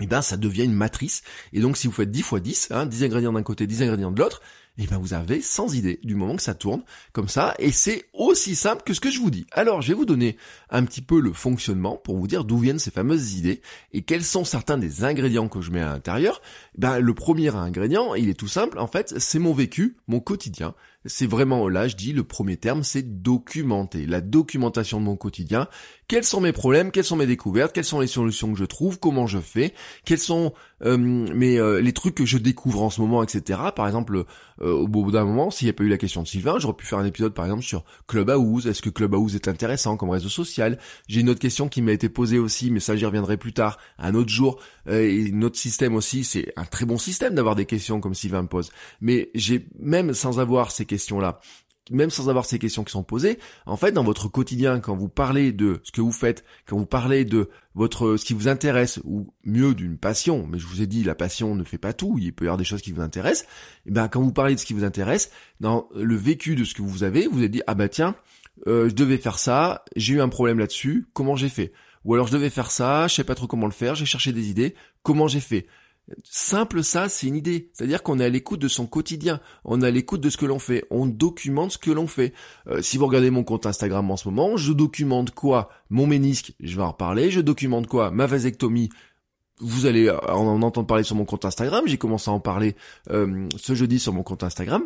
eh 0.01 0.07
ben 0.07 0.23
ça 0.23 0.37
devient 0.37 0.65
une 0.65 0.73
matrice. 0.73 1.23
Et 1.53 1.61
donc 1.61 1.77
si 1.77 1.87
vous 1.87 1.93
faites 1.93 2.11
10 2.11 2.23
fois 2.23 2.41
10, 2.41 2.69
hein, 2.71 2.87
10 2.87 3.05
ingrédients 3.05 3.33
d'un 3.33 3.43
côté, 3.43 3.67
10 3.67 3.83
ingrédients 3.83 4.11
de 4.11 4.21
l'autre, 4.21 4.41
eh 4.79 4.87
ben 4.87 4.97
vous 4.97 5.13
avez 5.13 5.43
100 5.43 5.75
idées 5.75 6.01
du 6.03 6.15
moment 6.15 6.37
que 6.37 6.43
ça 6.43 6.55
tourne 6.55 6.83
comme 7.13 7.29
ça 7.29 7.55
et 7.59 7.71
c'est 7.71 8.07
aussi 8.15 8.57
simple 8.57 8.83
que 8.83 8.95
ce 8.95 9.01
que 9.01 9.11
je 9.11 9.21
vous 9.21 9.31
dis. 9.31 9.47
Alors 9.53 9.83
je 9.83 9.89
vais 9.89 9.95
vous 9.95 10.07
donner 10.07 10.39
un 10.71 10.85
petit 10.85 11.03
peu 11.03 11.21
le 11.21 11.35
fonctionnement 11.35 11.97
pour 11.97 12.17
vous 12.17 12.27
dire 12.27 12.45
d'où 12.45 12.59
viennent 12.59 12.79
ces 12.79 12.91
fameuses 12.91 13.35
idées 13.35 13.61
et 13.93 14.03
quels 14.03 14.25
sont 14.25 14.45
certains 14.45 14.79
des 14.79 15.05
ingrédients 15.05 15.49
que 15.49 15.61
je 15.61 15.71
mets 15.71 15.83
à 15.83 15.93
l'intérieur. 15.93 16.41
Ben 16.79 16.99
le 16.99 17.15
premier 17.15 17.55
ingrédient, 17.55 18.15
il 18.15 18.31
est 18.31 18.35
tout 18.35 18.49
simple 18.49 18.79
en 18.79 18.87
fait, 18.87 19.19
c'est 19.19 19.39
mon 19.39 19.53
vécu, 19.53 19.99
mon 20.07 20.21
quotidien 20.21 20.75
c'est 21.07 21.27
vraiment 21.27 21.69
là, 21.69 21.89
je 21.89 21.97
dis, 21.97 22.13
le 22.13 22.25
premier 22.25 22.57
terme, 22.57 22.83
c'est 22.83 23.23
documenter. 23.23 24.07
La 24.07 24.21
documentation 24.21 25.01
de 25.01 25.07
mon 25.07 25.17
quotidien. 25.17 25.69
Quels 26.09 26.25
sont 26.25 26.41
mes 26.41 26.53
problèmes, 26.53 26.91
quelles 26.91 27.05
sont 27.05 27.17
mes 27.17 27.27
découvertes, 27.27 27.73
quelles 27.73 27.85
sont 27.85 28.01
les 28.01 28.09
solutions 28.09 28.53
que 28.53 28.59
je 28.59 28.65
trouve, 28.65 28.99
comment 28.99 29.29
je 29.29 29.39
fais, 29.39 29.73
quels 30.05 30.19
sont 30.19 30.53
euh, 30.83 30.97
mes, 30.99 31.59
euh, 31.59 31.81
les 31.81 31.93
trucs 31.93 32.17
que 32.17 32.25
je 32.25 32.37
découvre 32.37 32.83
en 32.83 32.91
ce 32.91 33.01
moment, 33.01 33.23
etc. 33.23 33.61
Par 33.77 33.87
exemple, 33.87 34.25
euh, 34.61 34.73
au 34.73 34.89
bout 34.89 35.11
d'un 35.11 35.25
moment, 35.25 35.53
s'il 35.53 35.67
n'y 35.67 35.71
a 35.71 35.73
pas 35.73 35.85
eu 35.85 35.89
la 35.89 35.99
question 35.99 36.23
de 36.23 36.27
Sylvain, 36.27 36.59
j'aurais 36.59 36.75
pu 36.75 36.85
faire 36.85 36.99
un 36.99 37.05
épisode 37.05 37.33
par 37.33 37.45
exemple 37.45 37.63
sur 37.63 37.85
Clubhouse. 38.09 38.67
Est-ce 38.67 38.83
que 38.83 38.91
Clubhouse 38.91 39.37
est 39.37 39.47
intéressant 39.47 39.97
comme 39.97 40.11
réseau 40.11 40.29
social? 40.29 40.79
J'ai 41.07 41.21
une 41.21 41.31
autre 41.31 41.39
question 41.39 41.69
qui 41.69 41.81
m'a 41.81 41.93
été 41.93 42.09
posée 42.09 42.41
aussi, 42.41 42.73
mais 42.73 42.81
ça 42.81 42.97
j'y 42.97 43.07
reviendrai 43.07 43.37
plus 43.37 43.53
tard, 43.53 43.79
un 43.99 44.15
autre 44.15 44.31
jour. 44.31 44.59
et 44.91 45.31
notre 45.33 45.59
système 45.59 45.95
aussi, 45.95 46.25
c'est 46.25 46.53
un 46.57 46.65
très 46.65 46.87
bon 46.87 46.99
système 46.99 47.35
d'avoir 47.35 47.55
des 47.55 47.67
questions 47.67 48.01
comme 48.01 48.15
Sylvain 48.15 48.43
me 48.43 48.49
pose. 48.49 48.71
Mais 49.01 49.31
j'ai 49.37 49.69
même 49.79 50.13
sans 50.13 50.41
avoir 50.41 50.73
ces 50.73 50.87
questions-là, 50.91 51.41
même 51.91 52.11
sans 52.11 52.29
avoir 52.29 52.45
ces 52.45 52.59
questions 52.59 52.85
qui 52.85 52.93
sont 52.93 53.03
posées, 53.03 53.39
en 53.67 53.77
fait, 53.77 53.93
dans 53.93 54.05
votre 54.05 54.29
quotidien, 54.29 54.81
quand 54.81 54.97
vous 54.97 55.09
parlez 55.09 55.53
de 55.53 55.81
ce 55.83 55.91
que 55.91 56.01
vous 56.01 56.13
faites, 56.13 56.45
quand 56.67 56.77
vous 56.77 56.87
parlez 56.87 57.25
de 57.25 57.51
votre 57.75 58.17
ce 58.17 58.25
qui 58.25 58.35
vous 58.35 58.49
intéresse, 58.49 59.01
ou 59.05 59.33
mieux 59.45 59.75
d'une 59.75 59.99
passion, 59.99 60.47
mais 60.47 60.59
je 60.59 60.67
vous 60.67 60.83
ai 60.83 60.87
dit, 60.87 61.03
la 61.03 61.15
passion 61.15 61.55
ne 61.55 61.65
fait 61.65 61.79
pas 61.79 61.93
tout, 61.93 62.17
il 62.21 62.33
peut 62.33 62.45
y 62.45 62.49
avoir 62.49 62.59
des 62.59 62.65
choses 62.65 62.83
qui 62.83 62.93
vous 62.93 63.01
intéressent, 63.01 63.45
et 63.45 63.89
eh 63.89 63.91
ben 63.91 64.09
quand 64.09 64.21
vous 64.21 64.33
parlez 64.33 64.55
de 64.55 64.61
ce 64.61 64.67
qui 64.67 64.75
vous 64.75 64.85
intéresse, 64.85 65.31
dans 65.59 65.89
le 65.95 66.17
vécu 66.17 66.55
de 66.55 66.65
ce 66.65 66.75
que 66.75 66.83
vous 66.83 67.03
avez, 67.03 67.27
vous 67.27 67.39
avez 67.39 67.49
dit, 67.49 67.63
ah 67.67 67.75
bah 67.75 67.89
tiens, 67.89 68.15
euh, 68.67 68.89
je 68.89 68.95
devais 68.95 69.19
faire 69.19 69.39
ça, 69.39 69.85
j'ai 69.97 70.15
eu 70.15 70.21
un 70.21 70.29
problème 70.29 70.59
là-dessus, 70.59 71.09
comment 71.13 71.37
j'ai 71.37 71.49
fait? 71.49 71.73
Ou 72.05 72.15
alors 72.15 72.29
je 72.29 72.33
devais 72.33 72.51
faire 72.51 72.71
ça, 72.71 73.09
je 73.09 73.15
sais 73.15 73.25
pas 73.25 73.35
trop 73.35 73.47
comment 73.47 73.67
le 73.67 73.73
faire, 73.73 73.95
j'ai 73.95 74.07
cherché 74.07 74.33
des 74.33 74.49
idées, 74.49 74.75
comment 75.03 75.29
j'ai 75.29 75.41
fait? 75.41 75.67
Simple 76.25 76.83
ça, 76.83 77.09
c'est 77.09 77.27
une 77.27 77.37
idée. 77.37 77.71
C'est-à-dire 77.73 78.03
qu'on 78.03 78.19
est 78.19 78.25
à 78.25 78.29
l'écoute 78.29 78.61
de 78.61 78.69
son 78.69 78.87
quotidien. 78.87 79.41
On 79.65 79.83
est 79.83 79.87
à 79.87 79.91
l'écoute 79.91 80.21
de 80.21 80.31
ce 80.31 80.37
que 80.37 80.47
l'on 80.47 80.59
fait. 80.59 80.85
On 80.91 81.07
documente 81.07 81.73
ce 81.73 81.79
que 81.79 81.91
l'on 81.91 82.07
fait. 82.07 82.33
Euh, 82.69 82.83
si 82.83 82.97
vous 82.97 83.07
regardez 83.07 83.31
mon 83.31 83.45
compte 83.45 83.67
Instagram 83.67 84.11
en 84.11 84.17
ce 84.17 84.29
moment, 84.29 84.57
je 84.57 84.73
documente 84.73 85.33
quoi? 85.33 85.71
Mon 85.89 86.07
ménisque, 86.07 86.55
je 86.61 86.77
vais 86.77 86.83
en 86.83 86.93
reparler. 86.93 87.31
Je 87.31 87.41
documente 87.41 87.87
quoi? 87.87 88.11
Ma 88.11 88.27
vasectomie. 88.27 88.91
Vous 89.59 89.87
allez 89.87 90.11
en 90.11 90.63
entendre 90.63 90.87
parler 90.87 91.05
sur 91.05 91.17
mon 91.17 91.27
compte 91.27 91.45
Instagram. 91.45 91.85
J'ai 91.87 91.99
commencé 91.99 92.31
à 92.31 92.35
en 92.35 92.41
parler 92.41 92.77
euh, 93.11 93.47
ce 93.57 93.75
jeudi 93.75 93.99
sur 93.99 94.13
mon 94.13 94.23
compte 94.23 94.43
Instagram. 94.43 94.85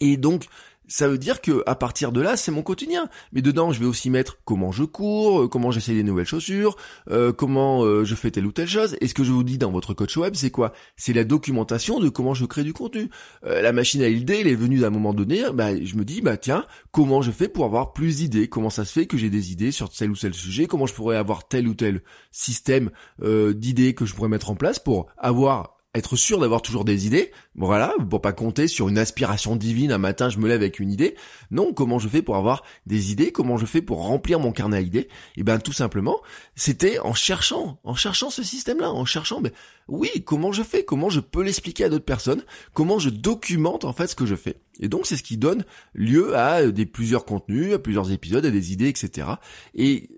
Et 0.00 0.16
donc, 0.16 0.46
ça 0.88 1.06
veut 1.06 1.18
dire 1.18 1.40
que 1.40 1.62
à 1.66 1.74
partir 1.74 2.12
de 2.12 2.20
là, 2.20 2.36
c'est 2.36 2.50
mon 2.50 2.62
quotidien. 2.62 3.08
Mais 3.32 3.42
dedans, 3.42 3.72
je 3.72 3.78
vais 3.78 3.86
aussi 3.86 4.10
mettre 4.10 4.38
comment 4.44 4.72
je 4.72 4.84
cours, 4.84 5.42
euh, 5.42 5.48
comment 5.48 5.70
j'essaie 5.70 5.94
des 5.94 6.02
nouvelles 6.02 6.26
chaussures, 6.26 6.76
euh, 7.10 7.32
comment 7.32 7.84
euh, 7.84 8.04
je 8.04 8.14
fais 8.14 8.30
telle 8.30 8.46
ou 8.46 8.52
telle 8.52 8.68
chose. 8.68 8.96
Et 9.00 9.06
ce 9.06 9.14
que 9.14 9.22
je 9.22 9.30
vous 9.30 9.44
dis 9.44 9.58
dans 9.58 9.70
votre 9.70 9.94
coach 9.94 10.16
web, 10.16 10.34
c'est 10.34 10.50
quoi? 10.50 10.72
C'est 10.96 11.12
la 11.12 11.24
documentation 11.24 12.00
de 12.00 12.08
comment 12.08 12.34
je 12.34 12.46
crée 12.46 12.64
du 12.64 12.72
contenu. 12.72 13.10
la 13.44 13.72
machine 13.72 14.02
à 14.02 14.08
idées, 14.08 14.38
elle 14.40 14.48
est 14.48 14.54
venue 14.54 14.78
d'un 14.78 14.90
moment 14.90 15.12
donné. 15.12 15.42
Bah, 15.52 15.76
je 15.76 15.96
me 15.96 16.04
dis, 16.04 16.22
bah 16.22 16.36
tiens, 16.36 16.64
comment 16.90 17.22
je 17.22 17.30
fais 17.30 17.48
pour 17.48 17.64
avoir 17.66 17.92
plus 17.92 18.16
d'idées? 18.16 18.48
Comment 18.48 18.70
ça 18.70 18.84
se 18.84 18.92
fait 18.92 19.06
que 19.06 19.18
j'ai 19.18 19.30
des 19.30 19.52
idées 19.52 19.70
sur 19.70 19.90
tel 19.90 20.10
ou 20.10 20.16
tel 20.16 20.32
sujet? 20.32 20.66
Comment 20.66 20.86
je 20.86 20.94
pourrais 20.94 21.16
avoir 21.16 21.46
tel 21.46 21.68
ou 21.68 21.74
tel 21.74 22.02
système 22.30 22.90
d'idées 23.20 23.94
que 23.94 24.06
je 24.06 24.14
pourrais 24.14 24.28
mettre 24.28 24.50
en 24.50 24.54
place 24.54 24.78
pour 24.78 25.06
avoir 25.18 25.77
être 25.94 26.16
sûr 26.16 26.38
d'avoir 26.38 26.60
toujours 26.60 26.84
des 26.84 27.06
idées, 27.06 27.30
voilà, 27.54 27.94
pour 28.10 28.20
pas 28.20 28.32
compter 28.32 28.68
sur 28.68 28.88
une 28.88 28.98
aspiration 28.98 29.56
divine, 29.56 29.90
un 29.90 29.98
matin 29.98 30.28
je 30.28 30.38
me 30.38 30.46
lève 30.46 30.60
avec 30.60 30.80
une 30.80 30.92
idée. 30.92 31.16
Non, 31.50 31.72
comment 31.72 31.98
je 31.98 32.08
fais 32.08 32.20
pour 32.20 32.36
avoir 32.36 32.62
des 32.86 33.10
idées, 33.10 33.32
comment 33.32 33.56
je 33.56 33.64
fais 33.64 33.80
pour 33.80 34.06
remplir 34.06 34.38
mon 34.38 34.52
carnet 34.52 34.76
à 34.76 34.80
idées? 34.80 35.08
Eh 35.36 35.42
ben 35.42 35.58
tout 35.58 35.72
simplement, 35.72 36.20
c'était 36.54 36.98
en 36.98 37.14
cherchant, 37.14 37.80
en 37.84 37.94
cherchant 37.94 38.28
ce 38.28 38.42
système-là, 38.42 38.92
en 38.92 39.06
cherchant, 39.06 39.40
ben 39.40 39.50
oui, 39.88 40.10
comment 40.26 40.52
je 40.52 40.62
fais, 40.62 40.84
comment 40.84 41.08
je 41.08 41.20
peux 41.20 41.42
l'expliquer 41.42 41.84
à 41.84 41.88
d'autres 41.88 42.04
personnes, 42.04 42.42
comment 42.74 42.98
je 42.98 43.08
documente 43.08 43.86
en 43.86 43.94
fait 43.94 44.08
ce 44.08 44.14
que 44.14 44.26
je 44.26 44.36
fais? 44.36 44.60
Et 44.80 44.88
donc 44.88 45.06
c'est 45.06 45.16
ce 45.16 45.22
qui 45.22 45.38
donne 45.38 45.64
lieu 45.94 46.36
à 46.36 46.66
des 46.66 46.86
plusieurs 46.86 47.24
contenus, 47.24 47.72
à 47.72 47.78
plusieurs 47.78 48.12
épisodes, 48.12 48.44
à 48.44 48.50
des 48.50 48.72
idées, 48.72 48.88
etc. 48.88 49.26
Et 49.74 50.10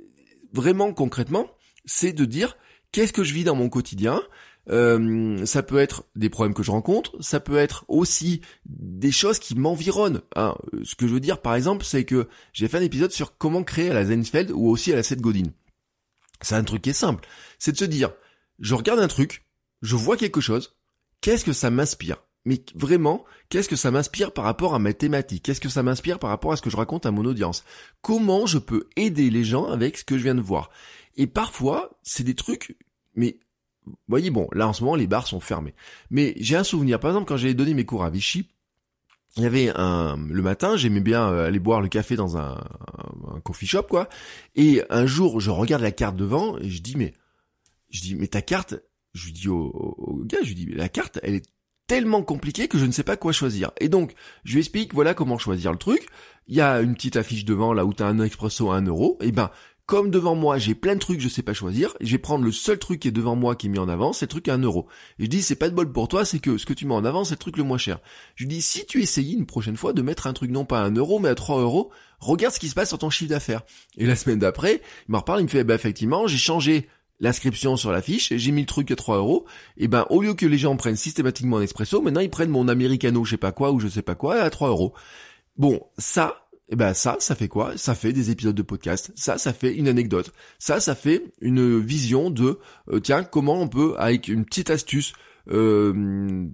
vraiment 0.53 0.93
concrètement, 0.93 1.47
c'est 1.85 2.13
de 2.13 2.25
dire 2.25 2.57
qu'est-ce 2.93 3.13
que 3.13 3.23
je 3.23 3.33
vis 3.33 3.45
dans 3.45 3.55
mon 3.55 3.69
quotidien, 3.69 4.21
euh, 4.69 5.45
ça 5.47 5.63
peut 5.63 5.79
être 5.79 6.05
des 6.17 6.29
problèmes 6.29 6.55
que 6.55 6.63
je 6.63 6.71
rencontre, 6.71 7.17
ça 7.21 7.41
peut 7.41 7.57
être 7.57 7.85
aussi 7.89 8.41
des 8.67 9.11
choses 9.11 9.39
qui 9.39 9.55
m'environnent. 9.55 10.21
Hein. 10.37 10.55
Ce 10.85 10.95
que 10.95 11.09
je 11.09 11.15
veux 11.15 11.21
dire 11.21 11.41
par 11.41 11.55
exemple, 11.55 11.85
c'est 11.85 12.05
que 12.05 12.29
j'ai 12.53 12.69
fait 12.69 12.79
un 12.79 12.83
épisode 12.83 13.13
sur 13.13 13.37
comment 13.37 13.65
créer 13.65 13.91
à 13.91 13.95
la 13.95 14.05
Zenfeld 14.05 14.51
ou 14.53 14.69
aussi 14.69 14.93
à 14.93 14.97
la 14.97 15.03
Seth 15.03 15.21
Godin. 15.21 15.51
C'est 16.43 16.55
un 16.55 16.65
truc 16.65 16.83
qui 16.83 16.91
est 16.91 16.95
simple, 16.95 17.27
c'est 17.59 17.73
de 17.73 17.79
se 17.79 17.85
dire, 17.85 18.13
je 18.59 18.75
regarde 18.75 19.01
un 19.01 19.09
truc, 19.09 19.47
je 19.83 19.97
vois 19.97 20.17
quelque 20.17 20.41
chose, 20.41 20.77
qu'est-ce 21.21 21.45
que 21.45 21.53
ça 21.53 21.71
m'inspire? 21.71 22.17
Mais 22.47 22.65
vraiment, 22.75 23.25
qu'est-ce 23.51 23.69
que 23.69 23.77
ça 23.77 23.91
m'inspire 23.91 24.33
par 24.33 24.45
rapport 24.45 24.75
à 24.75 24.79
mes 24.79 24.95
thématiques 24.95 25.43
Qu'est-ce 25.43 25.61
que 25.61 25.69
ça 25.69 25.83
m'inspire 25.83 26.19
par 26.19 26.31
rapport 26.31 26.53
à 26.53 26.57
ce 26.57 26.63
que 26.63 26.71
je 26.71 26.77
raconte 26.77 27.05
à 27.05 27.11
mon 27.11 27.25
audience? 27.27 27.65
Comment 28.01 28.47
je 28.47 28.59
peux 28.59 28.89
aider 28.97 29.29
les 29.29 29.45
gens 29.45 29.67
avec 29.67 29.99
ce 29.99 30.05
que 30.05 30.17
je 30.17 30.23
viens 30.23 30.35
de 30.35 30.41
voir? 30.41 30.71
Et 31.17 31.27
parfois, 31.27 31.99
c'est 32.03 32.23
des 32.23 32.35
trucs, 32.35 32.79
mais 33.15 33.41
vous 33.91 33.97
voyez, 34.09 34.31
bon, 34.31 34.49
là 34.53 34.69
en 34.69 34.73
ce 34.73 34.83
moment 34.83 34.97
les 34.97 35.07
bars 35.07 35.27
sont 35.27 35.41
fermés. 35.41 35.75
Mais 36.11 36.35
j'ai 36.39 36.57
un 36.57 36.65
souvenir, 36.65 37.01
par 37.01 37.11
exemple 37.11 37.27
quand 37.27 37.37
j'avais 37.37 37.55
donné 37.55 37.75
mes 37.75 37.85
cours 37.85 38.05
à 38.05 38.11
Vichy, 38.11 38.47
il 39.37 39.45
y 39.45 39.47
avait 39.47 39.71
un 39.77 40.17
le 40.29 40.43
matin, 40.43 40.77
j'aimais 40.77 41.01
bien 41.01 41.29
euh, 41.29 41.47
aller 41.47 41.61
boire 41.61 41.81
le 41.81 41.89
café 41.89 42.17
dans 42.17 42.37
un, 42.37 42.61
un, 43.33 43.41
coffee 43.41 43.67
shop 43.67 43.85
quoi. 43.85 44.09
Et 44.57 44.83
un 44.91 45.07
jour, 45.07 45.41
je 45.41 45.51
regarde 45.51 45.83
la 45.83 45.93
carte 45.93 46.17
devant 46.17 46.59
et 46.59 46.69
je 46.69 46.83
dis 46.83 46.97
mais 46.97 47.13
je 47.91 48.01
dis 48.01 48.15
mais 48.17 48.27
ta 48.27 48.43
carte, 48.43 48.75
je 49.15 49.27
lui 49.27 49.33
dis 49.33 49.49
au, 49.49 50.23
gars, 50.25 50.39
je 50.43 50.49
lui 50.49 50.55
dis 50.55 50.67
mais 50.67 50.77
la 50.77 50.89
carte, 50.89 51.21
elle 51.23 51.35
est 51.35 51.47
tellement 51.87 52.23
compliquée 52.23 52.69
que 52.69 52.79
je 52.79 52.87
ne 52.87 52.93
sais 52.93 53.03
pas 53.03 53.17
quoi 53.17 53.33
choisir. 53.33 53.73
Et 53.81 53.89
donc, 53.89 54.15
je 54.45 54.55
lui 54.55 54.61
explique 54.61 54.95
voilà 54.95 55.15
comment 55.15 55.39
choisir 55.39 55.73
le 55.73 55.79
truc. 55.79 56.09
Il 56.47 56.57
y 56.57 56.61
a 56.61 56.81
une 56.81 56.95
petite 56.95 57.17
affiche 57.17 57.45
devant 57.45 57.73
là 57.73 57.85
où 57.85 57.95
tu 57.95 58.03
as 58.03 58.07
un 58.07 58.19
expresso 58.21 58.71
à 58.71 58.77
1 58.77 58.87
euro. 58.87 59.17
Et 59.21 59.31
ben 59.31 59.51
comme 59.91 60.13
devant 60.13 60.37
moi 60.37 60.57
j'ai 60.57 60.77
plein 60.77 60.95
de 60.95 61.01
trucs 61.01 61.21
je 61.21 61.29
sais 61.29 61.43
pas 61.43 61.53
choisir, 61.53 61.97
je 62.01 62.13
vais 62.13 62.19
prendre 62.19 62.45
le 62.45 62.53
seul 62.53 62.79
truc 62.79 63.01
qui 63.01 63.09
est 63.09 63.11
devant 63.11 63.35
moi 63.35 63.57
qui 63.57 63.67
est 63.67 63.71
mis 63.71 63.81
en 63.81 63.89
avant, 63.89 64.13
c'est 64.13 64.27
le 64.27 64.31
truc 64.31 64.47
à 64.47 64.55
1 64.55 64.59
euro. 64.59 64.87
Et 65.19 65.25
je 65.25 65.29
dis 65.29 65.43
c'est 65.43 65.57
pas 65.57 65.69
de 65.69 65.75
bol 65.75 65.91
pour 65.91 66.07
toi, 66.07 66.25
c'est 66.25 66.39
que 66.39 66.59
ce 66.59 66.65
que 66.65 66.73
tu 66.73 66.87
mets 66.87 66.95
en 66.95 67.05
avant 67.05 67.25
c'est 67.25 67.35
le 67.35 67.41
truc 67.41 67.57
le 67.57 67.65
moins 67.65 67.77
cher. 67.77 67.99
Je 68.37 68.47
dis 68.47 68.63
si 68.63 68.87
tu 68.87 69.03
essayes 69.03 69.33
une 69.33 69.47
prochaine 69.47 69.77
fois 69.77 69.93
de 69.93 70.01
mettre 70.01 70.29
un 70.29 70.33
truc 70.33 70.53
non 70.53 70.65
pas 70.65 70.81
à 70.81 70.85
1 70.85 70.95
euro 70.95 71.19
mais 71.19 71.29
à 71.29 71.35
3 71.35 71.61
euros, 71.61 71.91
regarde 72.21 72.55
ce 72.55 72.61
qui 72.61 72.69
se 72.69 72.77
passe 72.77 72.91
sur 72.91 72.99
ton 72.99 73.11
chiffre 73.11 73.31
d'affaires. 73.31 73.63
Et 73.99 74.07
la 74.07 74.15
semaine 74.15 74.39
d'après, 74.39 74.81
il 75.09 75.13
me 75.13 75.17
reparle, 75.17 75.41
il 75.41 75.45
me 75.45 75.49
fait 75.49 75.65
bah 75.65 75.75
effectivement 75.75 76.29
j'ai 76.29 76.39
changé 76.39 76.87
l'inscription 77.19 77.77
sur 77.77 77.91
la 77.91 78.01
fiche, 78.01 78.33
j'ai 78.33 78.53
mis 78.53 78.61
le 78.61 78.69
truc 78.69 78.93
à 78.93 78.95
3 78.95 79.17
euros, 79.17 79.45
et 79.77 79.89
ben 79.89 80.07
au 80.09 80.23
lieu 80.23 80.35
que 80.35 80.47
les 80.47 80.57
gens 80.57 80.77
prennent 80.77 80.95
systématiquement 80.95 81.57
un 81.57 81.63
expresso, 81.63 82.01
maintenant 82.01 82.21
ils 82.21 82.31
prennent 82.31 82.51
mon 82.51 82.69
americano 82.69 83.25
je 83.25 83.33
sais 83.33 83.39
pas 83.39 83.51
quoi 83.51 83.73
ou 83.73 83.81
je 83.81 83.89
sais 83.89 84.03
pas 84.03 84.15
quoi 84.15 84.37
à 84.37 84.51
3 84.51 84.69
euros. 84.69 84.95
Bon, 85.57 85.81
ça, 85.99 86.47
et 86.71 86.75
eh 86.75 86.77
ben 86.77 86.95
ça, 86.95 87.17
ça 87.19 87.35
fait 87.35 87.49
quoi? 87.49 87.77
Ça 87.77 87.97
fait 87.97 88.13
des 88.13 88.31
épisodes 88.31 88.55
de 88.55 88.63
podcast. 88.63 89.11
Ça, 89.17 89.39
ça 89.39 89.53
fait 89.53 89.75
une 89.75 89.89
anecdote. 89.89 90.33
Ça, 90.61 90.79
ça 90.79 90.95
fait 90.95 91.33
une 91.41 91.81
vision 91.81 92.31
de 92.31 92.61
euh, 92.93 93.01
tiens 93.01 93.25
comment 93.25 93.61
on 93.61 93.67
peut 93.67 93.97
avec 93.99 94.29
une 94.29 94.45
petite 94.45 94.71
astuce 94.71 95.13
euh, 95.51 96.49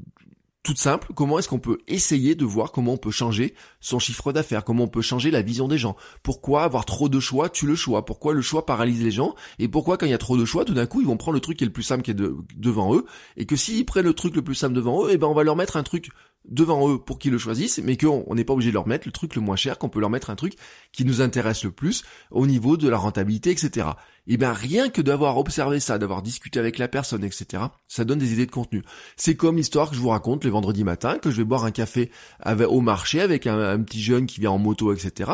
toute 0.66 0.79
simple, 0.79 1.12
comment 1.14 1.38
est-ce 1.38 1.48
qu'on 1.48 1.61
peut 1.61 1.79
essayer 1.87 2.35
de 2.35 2.44
voir 2.44 2.72
comment 2.72 2.94
on 2.94 2.96
peut 2.96 3.12
changer 3.12 3.55
son 3.81 4.00
chiffre 4.00 4.33
d'affaires, 4.33 4.64
comment 4.64 4.85
on 4.85 4.88
peut 4.88 5.00
changer 5.00 5.31
la 5.31 5.40
vision 5.40 5.68
des 5.68 5.79
gens? 5.79 5.94
Pourquoi 6.24 6.64
avoir 6.64 6.85
trop 6.85 7.09
de 7.09 7.20
choix 7.20 7.48
tue 7.48 7.66
le 7.66 7.76
choix? 7.76 8.05
Pourquoi 8.05 8.35
le 8.35 8.42
choix 8.42 8.66
paralyse 8.66 9.00
les 9.00 9.12
gens? 9.12 9.37
Et 9.61 9.68
pourquoi 9.68 9.96
quand 9.96 10.07
il 10.07 10.11
y 10.11 10.14
a 10.14 10.18
trop 10.18 10.37
de 10.37 10.44
choix, 10.44 10.64
tout 10.64 10.74
d'un 10.74 10.87
coup 10.87 11.00
ils 11.00 11.07
vont 11.07 11.16
prendre 11.16 11.35
le 11.35 11.40
truc 11.40 11.59
qui 11.59 11.64
est 11.64 11.68
le 11.68 11.72
plus 11.72 11.85
simple 11.85 12.02
qui 12.02 12.11
est 12.11 12.20
devant 12.57 12.96
eux? 12.96 13.05
Et 13.37 13.46
que 13.46 13.55
s'ils 13.55 13.87
prennent 13.87 14.07
le 14.07 14.12
truc 14.12 14.35
le 14.35 14.42
plus 14.42 14.57
simple 14.57 14.74
devant 14.74 15.05
eux, 15.05 15.11
et 15.11 15.14
eh 15.14 15.18
ben 15.18 15.29
on 15.29 15.35
va 15.35 15.44
leur 15.44 15.55
mettre 15.55 15.76
un 15.76 15.85
truc 15.85 16.11
devant 16.48 16.90
eux 16.90 16.98
pour 16.98 17.18
qu'ils 17.18 17.32
le 17.32 17.38
choisissent, 17.38 17.80
mais 17.82 17.96
qu'on 17.96 18.35
n'est 18.35 18.44
pas 18.44 18.52
obligé 18.52 18.70
de 18.70 18.74
leur 18.74 18.87
mettre 18.87 19.06
le 19.06 19.12
truc 19.12 19.35
le 19.35 19.40
moins 19.40 19.56
cher, 19.56 19.78
qu'on 19.78 19.88
peut 19.88 20.00
leur 20.00 20.11
mettre 20.11 20.30
un 20.30 20.37
truc 20.37 20.54
qui 20.92 21.04
nous 21.04 21.20
intéresse 21.20 21.64
le 21.64 21.70
plus 21.70 22.04
au 22.30 22.46
niveau 22.46 22.76
de 22.76 22.88
la 22.88 22.96
rentabilité, 22.96 23.50
etc. 23.50 23.88
Et 24.26 24.37
bien 24.37 24.52
rien 24.52 24.88
que 24.88 25.02
d'avoir 25.02 25.38
observé 25.38 25.80
ça, 25.80 25.98
d'avoir 25.98 26.22
discuté 26.22 26.59
avec 26.59 26.78
la 26.78 26.88
personne, 26.88 27.24
etc., 27.24 27.64
ça 27.88 28.04
donne 28.04 28.18
des 28.18 28.32
idées 28.32 28.46
de 28.46 28.50
contenu. 28.50 28.82
C'est 29.16 29.37
comme 29.37 29.56
l'histoire 29.56 29.90
que 29.90 29.96
je 29.96 30.00
vous 30.00 30.09
raconte 30.09 30.44
le 30.44 30.50
vendredi 30.50 30.85
matin, 30.85 31.18
que 31.18 31.30
je 31.30 31.37
vais 31.37 31.44
boire 31.44 31.64
un 31.64 31.70
café 31.70 32.11
au 32.44 32.80
marché 32.80 33.20
avec 33.20 33.46
un 33.46 33.80
petit 33.82 34.02
jeune 34.02 34.26
qui 34.26 34.40
vient 34.40 34.50
en 34.50 34.59
moto, 34.59 34.92
etc. 34.92 35.30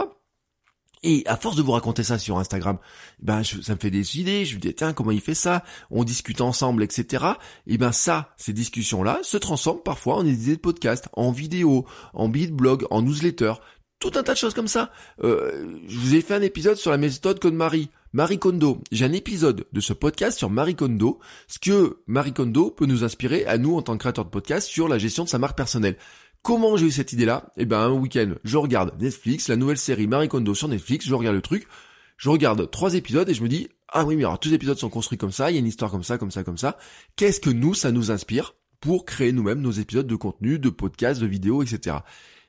Et 1.02 1.24
à 1.26 1.36
force 1.36 1.56
de 1.56 1.62
vous 1.62 1.72
raconter 1.72 2.04
ça 2.04 2.18
sur 2.18 2.38
Instagram, 2.38 2.78
ben 3.20 3.42
ça 3.42 3.74
me 3.74 3.78
fait 3.78 3.90
des 3.90 4.20
idées. 4.20 4.44
Je 4.44 4.54
me 4.54 4.60
dis 4.60 4.72
tiens 4.72 4.92
comment 4.92 5.10
il 5.10 5.20
fait 5.20 5.34
ça? 5.34 5.64
On 5.90 6.04
discute 6.04 6.40
ensemble, 6.40 6.82
etc. 6.82 7.24
Et 7.66 7.76
ben 7.76 7.90
ça, 7.90 8.32
ces 8.36 8.52
discussions-là 8.52 9.18
se 9.22 9.36
transforment 9.36 9.82
parfois 9.82 10.16
en 10.16 10.26
idées 10.26 10.56
de 10.56 10.60
podcast, 10.60 11.08
en 11.14 11.32
vidéo, 11.32 11.86
en 12.14 12.28
beat 12.28 12.52
blog, 12.52 12.86
en 12.90 13.02
newsletter, 13.02 13.54
tout 13.98 14.12
un 14.16 14.22
tas 14.22 14.32
de 14.32 14.38
choses 14.38 14.54
comme 14.54 14.68
ça. 14.68 14.90
Euh, 15.22 15.78
je 15.86 15.98
vous 15.98 16.14
ai 16.14 16.20
fait 16.20 16.34
un 16.34 16.42
épisode 16.42 16.76
sur 16.76 16.90
la 16.90 16.98
méthode 16.98 17.40
Code 17.40 17.54
Marie. 17.54 17.90
Marie 18.14 18.38
Kondo. 18.38 18.82
J'ai 18.90 19.06
un 19.06 19.12
épisode 19.12 19.64
de 19.72 19.80
ce 19.80 19.94
podcast 19.94 20.36
sur 20.36 20.50
Marie 20.50 20.74
Kondo, 20.74 21.18
ce 21.48 21.58
que 21.58 21.98
Marie 22.06 22.34
Kondo 22.34 22.70
peut 22.70 22.84
nous 22.84 23.04
inspirer 23.04 23.46
à 23.46 23.56
nous 23.56 23.74
en 23.74 23.80
tant 23.80 23.94
que 23.94 24.00
créateur 24.00 24.26
de 24.26 24.30
podcast 24.30 24.68
sur 24.68 24.86
la 24.86 24.98
gestion 24.98 25.24
de 25.24 25.30
sa 25.30 25.38
marque 25.38 25.56
personnelle. 25.56 25.96
Comment 26.42 26.76
j'ai 26.76 26.86
eu 26.86 26.90
cette 26.90 27.12
idée-là? 27.12 27.52
Eh 27.56 27.66
ben 27.66 27.78
un 27.78 27.92
week-end, 27.92 28.34
je 28.42 28.56
regarde 28.56 29.00
Netflix, 29.00 29.46
la 29.46 29.54
nouvelle 29.54 29.78
série 29.78 30.08
Marie 30.08 30.26
Kondo 30.26 30.56
sur 30.56 30.66
Netflix, 30.66 31.06
je 31.06 31.14
regarde 31.14 31.36
le 31.36 31.40
truc, 31.40 31.68
je 32.16 32.28
regarde 32.30 32.68
trois 32.68 32.94
épisodes 32.94 33.28
et 33.28 33.34
je 33.34 33.44
me 33.44 33.48
dis 33.48 33.68
ah 33.88 34.04
oui 34.04 34.16
mais 34.16 34.24
alors 34.24 34.40
tous 34.40 34.48
les 34.48 34.56
épisodes 34.56 34.76
sont 34.76 34.88
construits 34.88 35.18
comme 35.18 35.30
ça, 35.30 35.52
il 35.52 35.54
y 35.54 35.56
a 35.56 35.60
une 35.60 35.68
histoire 35.68 35.92
comme 35.92 36.02
ça, 36.02 36.18
comme 36.18 36.32
ça, 36.32 36.42
comme 36.42 36.58
ça. 36.58 36.78
Qu'est-ce 37.14 37.38
que 37.38 37.50
nous 37.50 37.74
ça 37.74 37.92
nous 37.92 38.10
inspire 38.10 38.56
pour 38.80 39.04
créer 39.04 39.30
nous-mêmes 39.30 39.60
nos 39.60 39.70
épisodes 39.70 40.08
de 40.08 40.16
contenu, 40.16 40.58
de 40.58 40.68
podcasts, 40.68 41.20
de 41.20 41.26
vidéos, 41.26 41.62
etc. 41.62 41.98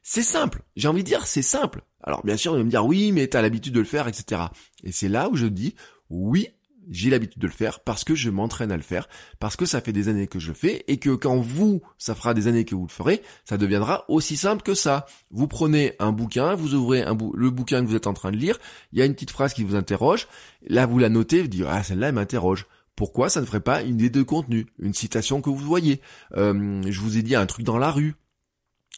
C'est 0.02 0.24
simple. 0.24 0.64
J'ai 0.76 0.88
envie 0.88 1.04
de 1.04 1.08
dire 1.08 1.28
c'est 1.28 1.44
simple. 1.44 1.84
Alors 2.02 2.26
bien 2.26 2.36
sûr, 2.36 2.54
on 2.54 2.58
va 2.58 2.64
me 2.64 2.72
dire 2.72 2.84
oui 2.84 3.12
mais 3.12 3.28
t'as 3.28 3.44
l'habitude 3.44 3.76
de 3.76 3.80
le 3.80 3.86
faire, 3.86 4.08
etc. 4.08 4.42
Et 4.84 4.92
c'est 4.92 5.08
là 5.08 5.30
où 5.30 5.36
je 5.36 5.46
dis 5.46 5.76
oui 6.10 6.48
j'ai 6.90 7.10
l'habitude 7.10 7.42
de 7.42 7.48
le 7.48 7.54
faire 7.54 7.80
parce 7.82 8.04
que 8.04 8.16
je 8.16 8.30
m'entraîne 8.30 8.72
à 8.72 8.78
le 8.78 8.84
faire, 8.84 9.08
parce 9.40 9.56
que 9.56 9.66
ça 9.66 9.82
fait 9.82 9.94
des 9.94 10.08
années 10.08 10.28
que 10.28 10.40
je 10.40 10.50
le 10.50 10.54
fais 10.54 10.84
et 10.88 10.98
que 10.98 11.12
quand 11.12 11.38
vous, 11.38 11.82
ça 11.98 12.16
fera 12.16 12.34
des 12.34 12.48
années 12.48 12.66
que 12.66 12.76
vous 12.76 12.86
le 12.88 12.92
ferez, 12.92 13.22
ça 13.46 13.58
deviendra 13.58 14.06
aussi 14.08 14.38
simple 14.38 14.64
que 14.64 14.74
ça. 14.74 15.06
Vous 15.32 15.48
prenez 15.48 15.94
un 16.00 16.12
bouquin, 16.12 16.56
vous 16.56 16.74
ouvrez 16.74 17.04
le 17.34 17.50
bouquin 17.50 17.82
que 17.82 17.88
vous 17.88 17.96
êtes 17.96 18.08
en 18.08 18.14
train 18.14 18.32
de 18.32 18.38
lire, 18.38 18.58
il 18.92 19.00
y 19.00 19.02
a 19.02 19.06
une 19.06 19.14
petite 19.14 19.32
phrase 19.32 19.54
qui 19.54 19.64
vous 19.64 19.76
interroge, 19.76 20.28
là 20.68 20.86
vous 20.86 21.00
la 21.00 21.10
notez, 21.10 21.42
vous 21.42 21.48
dites 21.48 21.66
ah 21.68 21.84
celle-là 21.84 22.10
elle 22.10 22.16
m'interroge. 22.16 22.66
Pourquoi 22.96 23.30
ça 23.30 23.42
ne 23.42 23.46
ferait 23.46 23.60
pas 23.60 23.82
une 23.82 23.96
idée 23.96 24.12
de 24.12 24.22
contenu, 24.22 24.68
une 24.78 24.94
citation 24.94 25.42
que 25.42 25.50
vous 25.50 25.58
voyez? 25.58 26.00
Euh, 26.38 26.84
Je 26.88 27.00
vous 27.00 27.18
ai 27.18 27.24
dit 27.24 27.36
un 27.36 27.48
truc 27.48 27.66
dans 27.66 27.80
la 27.80 27.90
rue, 27.90 28.14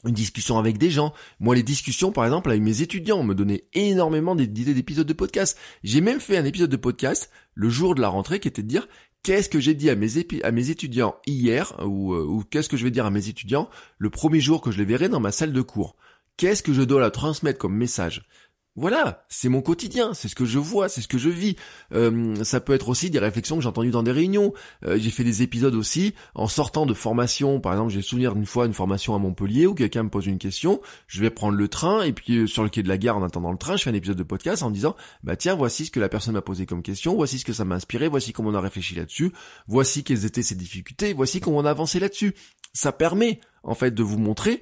une 0.03 0.13
discussion 0.13 0.57
avec 0.57 0.77
des 0.77 0.89
gens. 0.89 1.13
Moi, 1.39 1.55
les 1.55 1.63
discussions, 1.63 2.11
par 2.11 2.25
exemple, 2.25 2.49
avec 2.49 2.61
mes 2.61 2.81
étudiants, 2.81 3.23
me 3.23 3.33
donnaient 3.33 3.65
énormément 3.73 4.35
d'idées 4.35 4.73
d'épisodes 4.73 5.07
de 5.07 5.13
podcast. 5.13 5.57
J'ai 5.83 6.01
même 6.01 6.19
fait 6.19 6.37
un 6.37 6.45
épisode 6.45 6.69
de 6.69 6.77
podcast 6.77 7.29
le 7.53 7.69
jour 7.69 7.95
de 7.95 8.01
la 8.01 8.09
rentrée 8.09 8.39
qui 8.39 8.47
était 8.47 8.61
de 8.61 8.67
dire 8.67 8.87
qu'est-ce 9.23 9.49
que 9.49 9.59
j'ai 9.59 9.73
dit 9.73 9.89
à 9.89 9.95
mes, 9.95 10.09
à 10.43 10.51
mes 10.51 10.69
étudiants 10.69 11.15
hier 11.25 11.73
ou, 11.83 12.13
euh, 12.13 12.23
ou 12.23 12.43
qu'est-ce 12.43 12.69
que 12.69 12.77
je 12.77 12.83
vais 12.83 12.91
dire 12.91 13.05
à 13.05 13.11
mes 13.11 13.27
étudiants 13.27 13.69
le 13.97 14.09
premier 14.09 14.39
jour 14.39 14.61
que 14.61 14.71
je 14.71 14.77
les 14.77 14.85
verrai 14.85 15.09
dans 15.09 15.19
ma 15.19 15.31
salle 15.31 15.53
de 15.53 15.61
cours? 15.61 15.95
Qu'est-ce 16.37 16.61
que 16.61 16.73
je 16.73 16.81
dois 16.81 16.99
leur 16.99 17.11
transmettre 17.11 17.57
comme 17.57 17.75
message? 17.75 18.23
Voilà, 18.75 19.23
c'est 19.29 19.47
mon 19.47 19.61
quotidien, 19.61 20.13
c'est 20.13 20.27
ce 20.27 20.35
que 20.35 20.43
je 20.43 20.59
vois, 20.59 20.89
c'est 20.89 20.99
ce 20.99 21.07
que 21.07 21.17
je 21.17 21.29
vis. 21.29 21.55
Euh, 21.93 22.35
ça 22.43 22.59
peut 22.59 22.73
être 22.73 22.89
aussi 22.89 23.09
des 23.09 23.19
réflexions 23.19 23.55
que 23.55 23.61
j'ai 23.61 23.69
entendues 23.69 23.91
dans 23.91 24.03
des 24.03 24.11
réunions. 24.11 24.53
Euh, 24.85 24.97
j'ai 24.99 25.11
fait 25.11 25.23
des 25.23 25.43
épisodes 25.43 25.75
aussi 25.75 26.13
en 26.33 26.47
sortant 26.47 26.85
de 26.85 26.93
formation. 26.93 27.61
Par 27.61 27.71
exemple, 27.71 27.93
j'ai 27.93 28.01
souvenir 28.01 28.35
d'une 28.35 28.45
fois 28.45 28.65
une 28.65 28.73
formation 28.73 29.15
à 29.15 29.19
Montpellier 29.19 29.65
où 29.65 29.75
quelqu'un 29.75 30.03
me 30.03 30.09
pose 30.09 30.25
une 30.25 30.39
question, 30.39 30.81
je 31.07 31.21
vais 31.21 31.29
prendre 31.29 31.57
le 31.57 31.67
train 31.69 32.03
et 32.03 32.11
puis 32.11 32.37
euh, 32.37 32.47
sur 32.47 32.63
le 32.63 32.69
quai 32.69 32.83
de 32.83 32.89
la 32.89 32.97
gare 32.97 33.17
en 33.17 33.23
attendant 33.23 33.51
le 33.51 33.57
train, 33.57 33.77
je 33.77 33.83
fais 33.83 33.91
un 33.91 33.93
épisode 33.93 34.17
de 34.17 34.23
podcast 34.23 34.61
en 34.61 34.71
disant 34.71 34.95
bah 35.23 35.37
tiens 35.37 35.55
voici 35.55 35.85
ce 35.85 35.91
que 35.91 36.01
la 36.01 36.09
personne 36.09 36.33
m'a 36.33 36.41
posé 36.41 36.65
comme 36.65 36.83
question, 36.83 37.15
voici 37.15 37.39
ce 37.39 37.45
que 37.45 37.53
ça 37.53 37.63
m'a 37.63 37.75
inspiré, 37.75 38.09
voici 38.09 38.33
comment 38.33 38.49
on 38.49 38.55
a 38.55 38.61
réfléchi 38.61 38.95
là-dessus, 38.95 39.31
voici 39.67 40.03
quelles 40.03 40.25
étaient 40.25 40.43
ses 40.43 40.55
difficultés, 40.55 41.13
voici 41.13 41.39
comment 41.39 41.59
on 41.59 41.65
a 41.65 41.69
avancé 41.69 41.99
là-dessus. 41.99 42.33
Ça 42.75 42.91
permet 42.91 43.39
en 43.63 43.73
fait 43.73 43.89
de 43.89 44.03
vous 44.03 44.19
montrer 44.19 44.61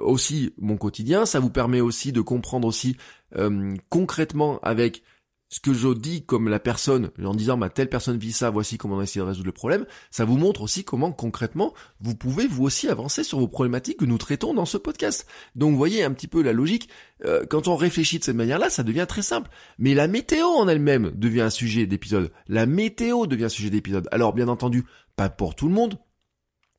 aussi 0.00 0.52
mon 0.58 0.76
quotidien, 0.76 1.24
ça 1.24 1.40
vous 1.40 1.48
permet 1.48 1.80
aussi 1.80 2.12
de 2.12 2.20
comprendre 2.20 2.68
aussi 2.68 2.98
euh, 3.36 3.74
concrètement 3.88 4.60
avec 4.62 5.02
ce 5.48 5.60
que 5.60 5.72
je 5.72 5.88
dis 5.88 6.24
comme 6.24 6.48
la 6.48 6.58
personne, 6.58 7.10
en 7.22 7.34
disant 7.34 7.56
bah 7.56 7.68
telle 7.68 7.88
personne 7.88 8.18
vit 8.18 8.32
ça, 8.32 8.50
voici 8.50 8.76
comment 8.76 8.96
on 8.96 9.00
a 9.00 9.04
essayé 9.04 9.20
de 9.20 9.26
résoudre 9.26 9.46
le 9.46 9.52
problème, 9.52 9.86
ça 10.10 10.24
vous 10.24 10.36
montre 10.36 10.62
aussi 10.62 10.84
comment 10.84 11.12
concrètement 11.12 11.74
vous 12.00 12.16
pouvez 12.16 12.48
vous 12.48 12.64
aussi 12.64 12.88
avancer 12.88 13.22
sur 13.22 13.38
vos 13.38 13.46
problématiques 13.46 13.98
que 13.98 14.04
nous 14.04 14.18
traitons 14.18 14.54
dans 14.54 14.64
ce 14.64 14.78
podcast. 14.78 15.26
Donc 15.54 15.72
vous 15.72 15.76
voyez 15.76 16.02
un 16.02 16.12
petit 16.12 16.26
peu 16.26 16.42
la 16.42 16.52
logique, 16.52 16.88
euh, 17.24 17.44
quand 17.48 17.68
on 17.68 17.76
réfléchit 17.76 18.18
de 18.18 18.24
cette 18.24 18.36
manière-là, 18.36 18.68
ça 18.68 18.82
devient 18.82 19.06
très 19.08 19.22
simple. 19.22 19.50
Mais 19.78 19.94
la 19.94 20.08
météo 20.08 20.46
en 20.46 20.66
elle-même 20.66 21.12
devient 21.14 21.42
un 21.42 21.50
sujet 21.50 21.86
d'épisode. 21.86 22.32
La 22.48 22.66
météo 22.66 23.26
devient 23.26 23.44
un 23.44 23.48
sujet 23.48 23.70
d'épisode. 23.70 24.08
Alors 24.10 24.32
bien 24.32 24.48
entendu, 24.48 24.84
pas 25.14 25.28
pour 25.28 25.54
tout 25.54 25.68
le 25.68 25.74
monde, 25.74 25.98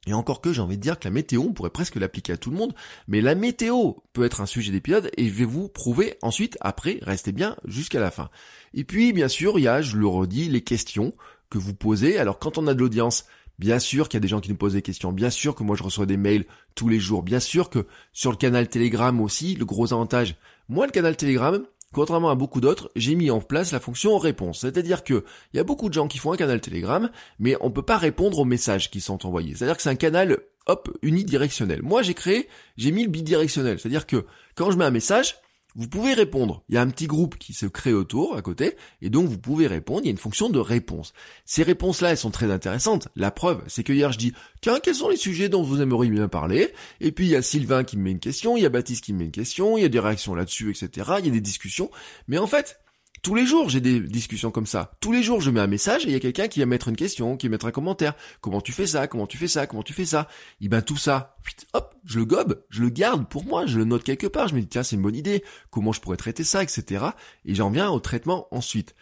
et 0.06 0.13
encore 0.13 0.41
que 0.41 0.54
j'ai 0.54 0.62
envie 0.62 0.78
de 0.78 0.82
dire 0.82 1.00
que 1.00 1.08
la 1.08 1.12
météo, 1.12 1.41
on 1.41 1.54
pourrait 1.54 1.70
presque 1.70 1.96
l'appliquer 1.96 2.34
à 2.34 2.38
tout 2.38 2.52
le 2.52 2.58
monde, 2.58 2.74
mais 3.08 3.22
la 3.22 3.36
météo 3.36 3.94
peut 4.13 4.26
être 4.26 4.41
un 4.41 4.46
sujet 4.46 4.72
d'épisode 4.72 5.10
et 5.18 5.28
je 5.28 5.34
vais 5.34 5.46
vous 5.46 5.68
prouver 5.68 6.18
ensuite, 6.22 6.58
après, 6.62 7.00
restez 7.02 7.32
bien 7.32 7.56
jusqu'à 7.65 8.00
la 8.00 8.12
fin. 8.12 8.30
Et 8.74 8.84
puis, 8.84 9.13
bien 9.13 9.28
sûr, 9.28 9.60
il 9.60 9.63
y 9.63 9.68
a, 9.68 9.82
je 9.82 9.98
le 9.98 10.08
redis, 10.08 10.50
les 10.50 10.62
questions 10.62 11.13
que 11.50 11.58
vous 11.58 11.74
posez. 11.74 12.18
Alors, 12.18 12.39
quand 12.39 12.58
on 12.58 12.68
a 12.68 12.74
de 12.74 12.80
l'audience, 12.80 13.26
bien 13.60 13.80
sûr 13.80 14.10
qu'il 14.10 14.18
y 14.18 14.20
a 14.20 14.22
des 14.22 14.28
gens 14.28 14.41
qui 14.41 14.50
nous 14.50 14.58
posent 14.58 14.74
des 14.74 14.82
questions, 14.82 15.12
bien 15.12 15.30
sûr 15.30 15.56
que 15.56 15.63
moi 15.63 15.76
je 15.76 15.84
reçois 15.84 16.06
des 16.06 16.18
mails 16.18 16.46
tous 16.76 16.89
les 16.89 17.00
jours, 17.00 17.24
bien 17.24 17.39
sûr 17.39 17.70
que 17.70 17.88
sur 18.13 18.32
le 18.32 18.38
canal 18.38 18.68
Telegram 18.68 19.20
aussi, 19.22 19.56
le 19.56 19.65
gros 19.65 19.94
avantage, 19.94 20.36
moi 20.68 20.86
le 20.86 20.91
canal 20.91 21.15
Telegram, 21.15 21.63
Contrairement 21.93 22.30
à 22.30 22.36
beaucoup 22.36 22.62
d'autres, 22.62 22.91
j'ai 22.95 23.15
mis 23.15 23.32
en 23.32 23.39
place 23.39 23.71
la 23.71 23.80
fonction 23.80 24.17
réponse. 24.17 24.60
C'est-à-dire 24.62 25.04
que 25.04 25.24
il 25.54 25.58
y 25.58 25.60
a 25.60 25.63
beaucoup 25.63 25.88
de 25.88 25.93
gens 25.93 26.08
qui 26.08 26.17
font 26.17 26.34
un 26.34 26.38
canal 26.38 26.60
Telegram, 26.60 27.10
mais 27.39 27.56
on 27.62 27.71
peut 27.71 27.84
pas 27.84 27.98
répondre 27.98 28.39
aux 28.39 28.45
messages 28.45 28.91
qui 28.91 29.02
sont 29.02 29.26
envoyés. 29.26 29.56
C'est-à-dire 29.56 29.78
que 29.78 29.82
c'est 29.82 29.89
un 29.89 29.95
canal, 29.95 30.39
hop, 30.67 30.89
unidirectionnel. 31.02 31.82
Moi, 31.84 32.02
j'ai 32.02 32.13
créé, 32.13 32.50
j'ai 32.78 32.91
mis 32.91 33.04
le 33.04 33.10
bidirectionnel. 33.10 33.80
C'est-à-dire 33.80 34.08
que 34.08 34.26
quand 34.56 34.71
je 34.71 34.78
mets 34.78 34.86
un 34.86 34.91
message, 34.91 35.38
vous 35.76 35.88
pouvez 35.88 36.14
répondre. 36.14 36.64
Il 36.70 36.76
y 36.76 36.78
a 36.78 36.82
un 36.82 36.90
petit 36.90 37.08
groupe 37.08 37.38
qui 37.38 37.54
se 37.54 37.66
crée 37.66 37.94
autour, 37.94 38.36
à 38.36 38.42
côté, 38.42 38.76
et 39.02 39.10
donc 39.10 39.28
vous 39.28 39.38
pouvez 39.38 39.68
répondre. 39.68 40.02
Il 40.04 40.06
y 40.06 40.10
a 40.10 40.12
une 40.12 40.18
fonction 40.18 40.50
de 40.50 40.60
réponse. 40.60 41.14
Ces 41.46 41.64
réponses-là, 41.64 42.12
elles 42.12 42.18
sont 42.18 42.32
très 42.32 42.52
intéressantes. 42.52 43.10
La 43.16 43.32
preuve, 43.32 43.62
c'est 43.68 43.84
que 43.84 43.94
hier 43.94 44.12
je 44.12 44.18
dis, 44.18 44.34
tiens, 44.62 44.80
quels 44.82 44.96
sont 44.96 45.10
les 45.10 45.18
sujets 45.18 45.50
dont 45.50 45.64
vous 45.64 45.82
aimeriez 45.82 46.10
bien 46.10 46.28
parler? 46.28 46.74
Et 47.02 47.12
puis 47.12 47.26
il 47.26 47.32
y 47.32 47.36
a 47.36 47.42
Sylvain 47.42 47.84
qui 47.84 47.98
me 47.98 48.04
met 48.04 48.12
une 48.12 48.20
question, 48.20 48.58
il 48.58 48.64
y 48.64 48.66
a 48.66 48.70
Baptiste 48.70 49.04
qui 49.04 49.14
me 49.14 49.20
met 49.20 49.26
une 49.26 49.32
question, 49.32 49.78
il 49.78 49.82
y 49.82 49.86
a 49.86 49.90
des 49.90 50.00
réactions 50.00 50.34
là-dessus, 50.34 50.70
etc. 50.70 51.12
Il 51.20 51.26
y 51.26 51.30
a 51.30 51.34
des 51.34 51.42
discussions. 51.42 51.92
Mais 52.28 52.38
en 52.38 52.48
fait, 52.48 52.80
tous 53.21 53.36
les 53.36 53.45
jours, 53.45 53.69
j'ai 53.69 53.82
des 53.82 53.99
discussions 53.99 54.51
comme 54.51 54.65
ça. 54.65 54.91
Tous 54.99 55.12
les 55.12 55.23
jours, 55.23 55.41
je 55.41 55.49
mets 55.49 55.60
un 55.60 55.67
message 55.67 56.06
et 56.06 56.10
il 56.10 56.13
y 56.13 56.15
a 56.15 56.19
quelqu'un 56.19 56.47
qui 56.47 56.60
va 56.60 56.65
mettre 56.65 56.89
une 56.89 56.95
question, 56.95 57.38
qui 57.38 57.47
va 57.47 57.51
mettre 57.51 57.65
un 57.65 57.71
commentaire. 57.71 58.13
Comment 58.41 58.62
tu 58.62 58.71
fais 58.71 58.88
ça? 58.88 59.08
Comment 59.08 59.28
tu 59.28 59.38
fais 59.38 59.47
ça? 59.47 59.67
Comment 59.67 59.84
tu 59.84 59.93
fais 59.93 60.06
ça? 60.06 60.28
Et 60.62 60.67
ben 60.67 60.82
tout 60.82 60.97
ça, 60.97 61.38
hop, 61.73 61.95
je 62.06 62.19
le 62.19 62.25
gobe, 62.25 62.63
je 62.69 62.82
le 62.82 62.89
garde 62.89 63.28
pour 63.28 63.45
moi, 63.45 63.65
je 63.65 63.78
le 63.78 63.86
note 63.86 64.04
quelque 64.04 64.28
part. 64.28 64.47
Je 64.47 64.56
me 64.56 64.62
dis 64.62 64.67
tiens, 64.67 64.84
c'est 64.84 64.95
une 64.95 65.01
bonne 65.01 65.15
idée. 65.15 65.43
Comment 65.69 65.91
je 65.91 66.01
pourrais 66.01 66.17
traiter 66.17 66.43
ça, 66.43 66.62
etc. 66.62 67.06
Et 67.45 67.56
j'en 67.56 67.69
viens 67.69 67.89
au 67.89 67.99
traitement 67.99 68.47
ensuite. 68.51 68.95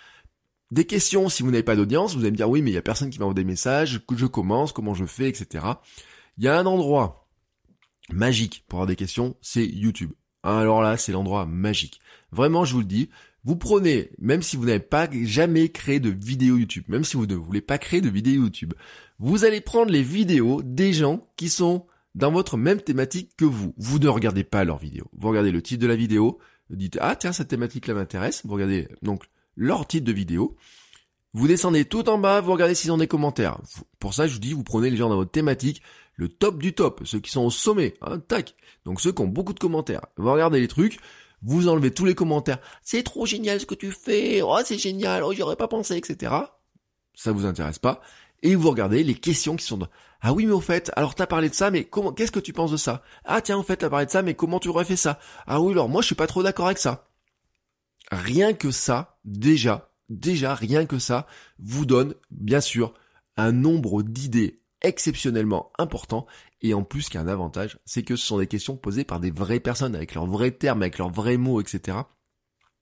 Des 0.71 0.85
questions, 0.85 1.29
si 1.29 1.43
vous 1.43 1.51
n'avez 1.51 1.63
pas 1.63 1.75
d'audience, 1.75 2.15
vous 2.15 2.21
allez 2.21 2.31
me 2.31 2.37
dire 2.37 2.49
oui, 2.49 2.61
mais 2.61 2.71
il 2.71 2.73
y 2.73 2.77
a 2.77 2.81
personne 2.81 3.09
qui 3.09 3.19
m'envoie 3.19 3.35
des 3.35 3.43
messages. 3.43 4.01
Je 4.15 4.25
commence, 4.25 4.71
comment 4.71 4.93
je 4.93 5.05
fais, 5.05 5.29
etc. 5.29 5.65
Il 6.37 6.43
y 6.43 6.47
a 6.47 6.57
un 6.57 6.65
endroit 6.65 7.27
magique 8.09 8.65
pour 8.67 8.77
avoir 8.77 8.87
des 8.87 8.95
questions, 8.95 9.35
c'est 9.41 9.65
YouTube. 9.65 10.11
Alors 10.41 10.81
là, 10.81 10.97
c'est 10.97 11.11
l'endroit 11.11 11.45
magique. 11.45 12.01
Vraiment, 12.31 12.65
je 12.65 12.73
vous 12.73 12.79
le 12.79 12.85
dis, 12.85 13.09
vous 13.45 13.55
prenez, 13.55 14.11
même 14.19 14.41
si 14.41 14.55
vous 14.55 14.65
n'avez 14.65 14.79
pas 14.79 15.09
jamais 15.11 15.69
créé 15.69 15.99
de 15.99 16.09
vidéo 16.09 16.57
YouTube, 16.57 16.85
même 16.87 17.03
si 17.03 17.17
vous 17.17 17.25
ne 17.25 17.35
voulez 17.35 17.61
pas 17.61 17.77
créer 17.77 17.99
de 17.99 18.09
vidéo 18.09 18.43
YouTube, 18.43 18.73
vous 19.19 19.43
allez 19.43 19.61
prendre 19.61 19.91
les 19.91 20.03
vidéos 20.03 20.61
des 20.63 20.93
gens 20.93 21.27
qui 21.35 21.49
sont 21.49 21.85
dans 22.15 22.31
votre 22.31 22.57
même 22.57 22.81
thématique 22.81 23.31
que 23.37 23.45
vous. 23.45 23.73
Vous 23.77 23.99
ne 23.99 24.07
regardez 24.07 24.43
pas 24.43 24.63
leurs 24.63 24.77
vidéos. 24.77 25.07
Vous 25.13 25.27
regardez 25.27 25.51
le 25.51 25.61
titre 25.61 25.81
de 25.81 25.87
la 25.87 25.95
vidéo, 25.95 26.39
vous 26.69 26.75
dites 26.75 26.97
ah 27.01 27.15
tiens 27.15 27.33
cette 27.33 27.49
thématique 27.49 27.87
là 27.87 27.93
m'intéresse. 27.95 28.41
Vous 28.45 28.53
regardez 28.53 28.87
donc 29.01 29.23
leur 29.55 29.87
titre 29.87 30.05
de 30.05 30.13
vidéo. 30.13 30.55
Vous 31.33 31.47
descendez 31.47 31.85
tout 31.85 32.07
en 32.09 32.19
bas, 32.19 32.41
vous 32.41 32.51
regardez 32.51 32.75
s'ils 32.75 32.91
ont 32.91 32.97
des 32.97 33.07
commentaires. 33.07 33.59
Pour 33.99 34.13
ça, 34.13 34.27
je 34.27 34.33
vous 34.33 34.39
dis, 34.39 34.53
vous 34.53 34.63
prenez 34.63 34.91
les 34.91 34.97
gens 34.97 35.09
dans 35.09 35.15
votre 35.15 35.31
thématique, 35.31 35.81
le 36.15 36.29
top 36.29 36.59
du 36.59 36.73
top, 36.73 37.01
ceux 37.05 37.19
qui 37.19 37.31
sont 37.31 37.41
au 37.41 37.49
sommet, 37.49 37.95
hein, 38.01 38.19
tac. 38.19 38.55
Donc 38.85 39.01
ceux 39.01 39.11
qui 39.11 39.21
ont 39.23 39.27
beaucoup 39.27 39.53
de 39.53 39.59
commentaires. 39.59 40.05
Vous 40.17 40.31
regardez 40.31 40.59
les 40.59 40.67
trucs, 40.67 40.99
vous 41.43 41.67
enlevez 41.67 41.91
tous 41.91 42.05
les 42.05 42.15
commentaires. 42.15 42.59
C'est 42.81 43.03
trop 43.03 43.25
génial 43.25 43.59
ce 43.59 43.65
que 43.65 43.75
tu 43.75 43.91
fais. 43.91 44.41
Oh, 44.41 44.57
c'est 44.65 44.77
génial. 44.77 45.23
Oh, 45.23 45.33
j'y 45.33 45.41
aurais 45.41 45.55
pas 45.55 45.67
pensé, 45.67 45.95
etc. 45.95 46.33
Ça 47.15 47.31
vous 47.31 47.45
intéresse 47.45 47.79
pas. 47.79 48.01
Et 48.41 48.55
vous 48.55 48.69
regardez 48.69 49.03
les 49.03 49.15
questions 49.15 49.55
qui 49.55 49.65
sont 49.65 49.79
ah 50.25 50.31
oui, 50.31 50.45
mais 50.45 50.53
au 50.53 50.61
fait, 50.61 50.89
alors 50.95 51.15
t'as 51.15 51.27
parlé 51.27 51.49
de 51.49 51.53
ça, 51.53 51.69
mais 51.69 51.83
comment, 51.83 52.13
qu'est-ce 52.13 52.31
que 52.31 52.39
tu 52.39 52.53
penses 52.53 52.71
de 52.71 52.77
ça? 52.77 53.03
Ah 53.25 53.41
tiens, 53.41 53.57
en 53.57 53.63
fait, 53.63 53.75
t'as 53.75 53.89
parlé 53.89 54.05
de 54.05 54.11
ça, 54.11 54.21
mais 54.21 54.35
comment 54.35 54.57
tu 54.57 54.69
aurais 54.69 54.85
fait 54.85 54.95
ça? 54.95 55.19
Ah 55.47 55.59
oui, 55.59 55.73
alors 55.73 55.89
moi, 55.89 56.01
je 56.01 56.05
suis 56.05 56.15
pas 56.15 56.27
trop 56.27 56.41
d'accord 56.41 56.67
avec 56.67 56.77
ça. 56.77 57.09
Rien 58.09 58.53
que 58.53 58.71
ça, 58.71 59.17
déjà, 59.25 59.91
déjà, 60.07 60.55
rien 60.55 60.85
que 60.85 60.97
ça, 60.97 61.27
vous 61.59 61.85
donne, 61.85 62.15
bien 62.31 62.61
sûr, 62.61 62.93
un 63.35 63.51
nombre 63.51 64.01
d'idées 64.01 64.61
exceptionnellement 64.81 65.73
important 65.77 66.25
Et 66.63 66.73
en 66.73 66.83
plus, 66.83 67.09
qu'il 67.09 67.15
y 67.15 67.17
a 67.17 67.21
un 67.21 67.27
avantage, 67.27 67.77
c'est 67.85 68.03
que 68.03 68.15
ce 68.15 68.25
sont 68.25 68.39
des 68.39 68.47
questions 68.47 68.77
posées 68.77 69.03
par 69.03 69.19
des 69.19 69.31
vraies 69.31 69.59
personnes, 69.59 69.95
avec 69.95 70.15
leurs 70.15 70.25
vrais 70.25 70.51
termes, 70.51 70.81
avec 70.81 70.97
leurs 70.97 71.11
vrais 71.11 71.37
mots, 71.37 71.61
etc. 71.61 71.97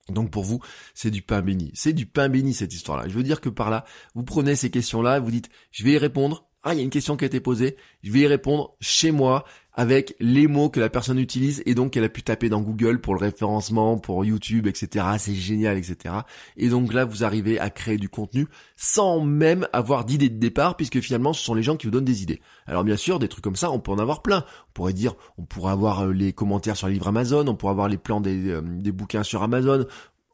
Donc 0.08 0.30
pour 0.30 0.44
vous, 0.44 0.60
c'est 0.94 1.10
du 1.10 1.22
pain 1.22 1.42
béni. 1.42 1.70
C'est 1.74 1.92
du 1.92 2.06
pain 2.06 2.28
béni 2.28 2.54
cette 2.54 2.72
histoire-là. 2.72 3.08
Je 3.08 3.14
veux 3.14 3.22
dire 3.22 3.40
que 3.40 3.48
par 3.48 3.70
là, 3.70 3.84
vous 4.14 4.24
prenez 4.24 4.56
ces 4.56 4.70
questions-là, 4.70 5.20
vous 5.20 5.30
dites, 5.30 5.50
je 5.72 5.84
vais 5.84 5.92
y 5.92 5.98
répondre. 5.98 6.48
Ah, 6.64 6.74
il 6.74 6.76
y 6.76 6.80
a 6.80 6.84
une 6.84 6.90
question 6.90 7.16
qui 7.16 7.24
a 7.24 7.26
été 7.26 7.40
posée. 7.40 7.76
Je 8.04 8.12
vais 8.12 8.20
y 8.20 8.26
répondre 8.26 8.76
chez 8.80 9.10
moi 9.10 9.44
avec 9.74 10.14
les 10.20 10.46
mots 10.46 10.68
que 10.68 10.80
la 10.80 10.90
personne 10.90 11.18
utilise 11.18 11.62
et 11.66 11.74
donc 11.74 11.92
qu'elle 11.92 12.04
a 12.04 12.08
pu 12.08 12.22
taper 12.22 12.48
dans 12.48 12.60
Google 12.60 13.00
pour 13.00 13.14
le 13.14 13.20
référencement, 13.20 13.98
pour 13.98 14.24
YouTube, 14.24 14.66
etc. 14.66 15.06
C'est 15.18 15.34
génial, 15.34 15.78
etc. 15.78 16.14
Et 16.56 16.68
donc 16.68 16.92
là, 16.92 17.04
vous 17.04 17.24
arrivez 17.24 17.58
à 17.58 17.70
créer 17.70 17.96
du 17.96 18.08
contenu 18.08 18.46
sans 18.76 19.20
même 19.20 19.66
avoir 19.72 20.04
d'idée 20.04 20.28
de 20.28 20.38
départ 20.38 20.76
puisque 20.76 21.00
finalement, 21.00 21.32
ce 21.32 21.42
sont 21.42 21.54
les 21.54 21.62
gens 21.62 21.76
qui 21.76 21.86
vous 21.86 21.90
donnent 21.90 22.04
des 22.04 22.22
idées. 22.22 22.40
Alors 22.66 22.84
bien 22.84 22.96
sûr, 22.96 23.18
des 23.18 23.28
trucs 23.28 23.42
comme 23.44 23.56
ça, 23.56 23.70
on 23.70 23.80
peut 23.80 23.90
en 23.90 23.98
avoir 23.98 24.22
plein. 24.22 24.44
On 24.68 24.72
pourrait 24.74 24.92
dire, 24.92 25.14
on 25.38 25.44
pourrait 25.44 25.72
avoir 25.72 26.00
euh, 26.04 26.12
les 26.12 26.32
commentaires 26.32 26.76
sur 26.76 26.86
les 26.86 26.94
livres 26.94 27.08
Amazon, 27.08 27.46
on 27.48 27.56
pourrait 27.56 27.72
avoir 27.72 27.88
les 27.88 27.98
plans 27.98 28.20
des, 28.20 28.50
euh, 28.50 28.60
des 28.62 28.92
bouquins 28.92 29.22
sur 29.22 29.42
Amazon, 29.42 29.84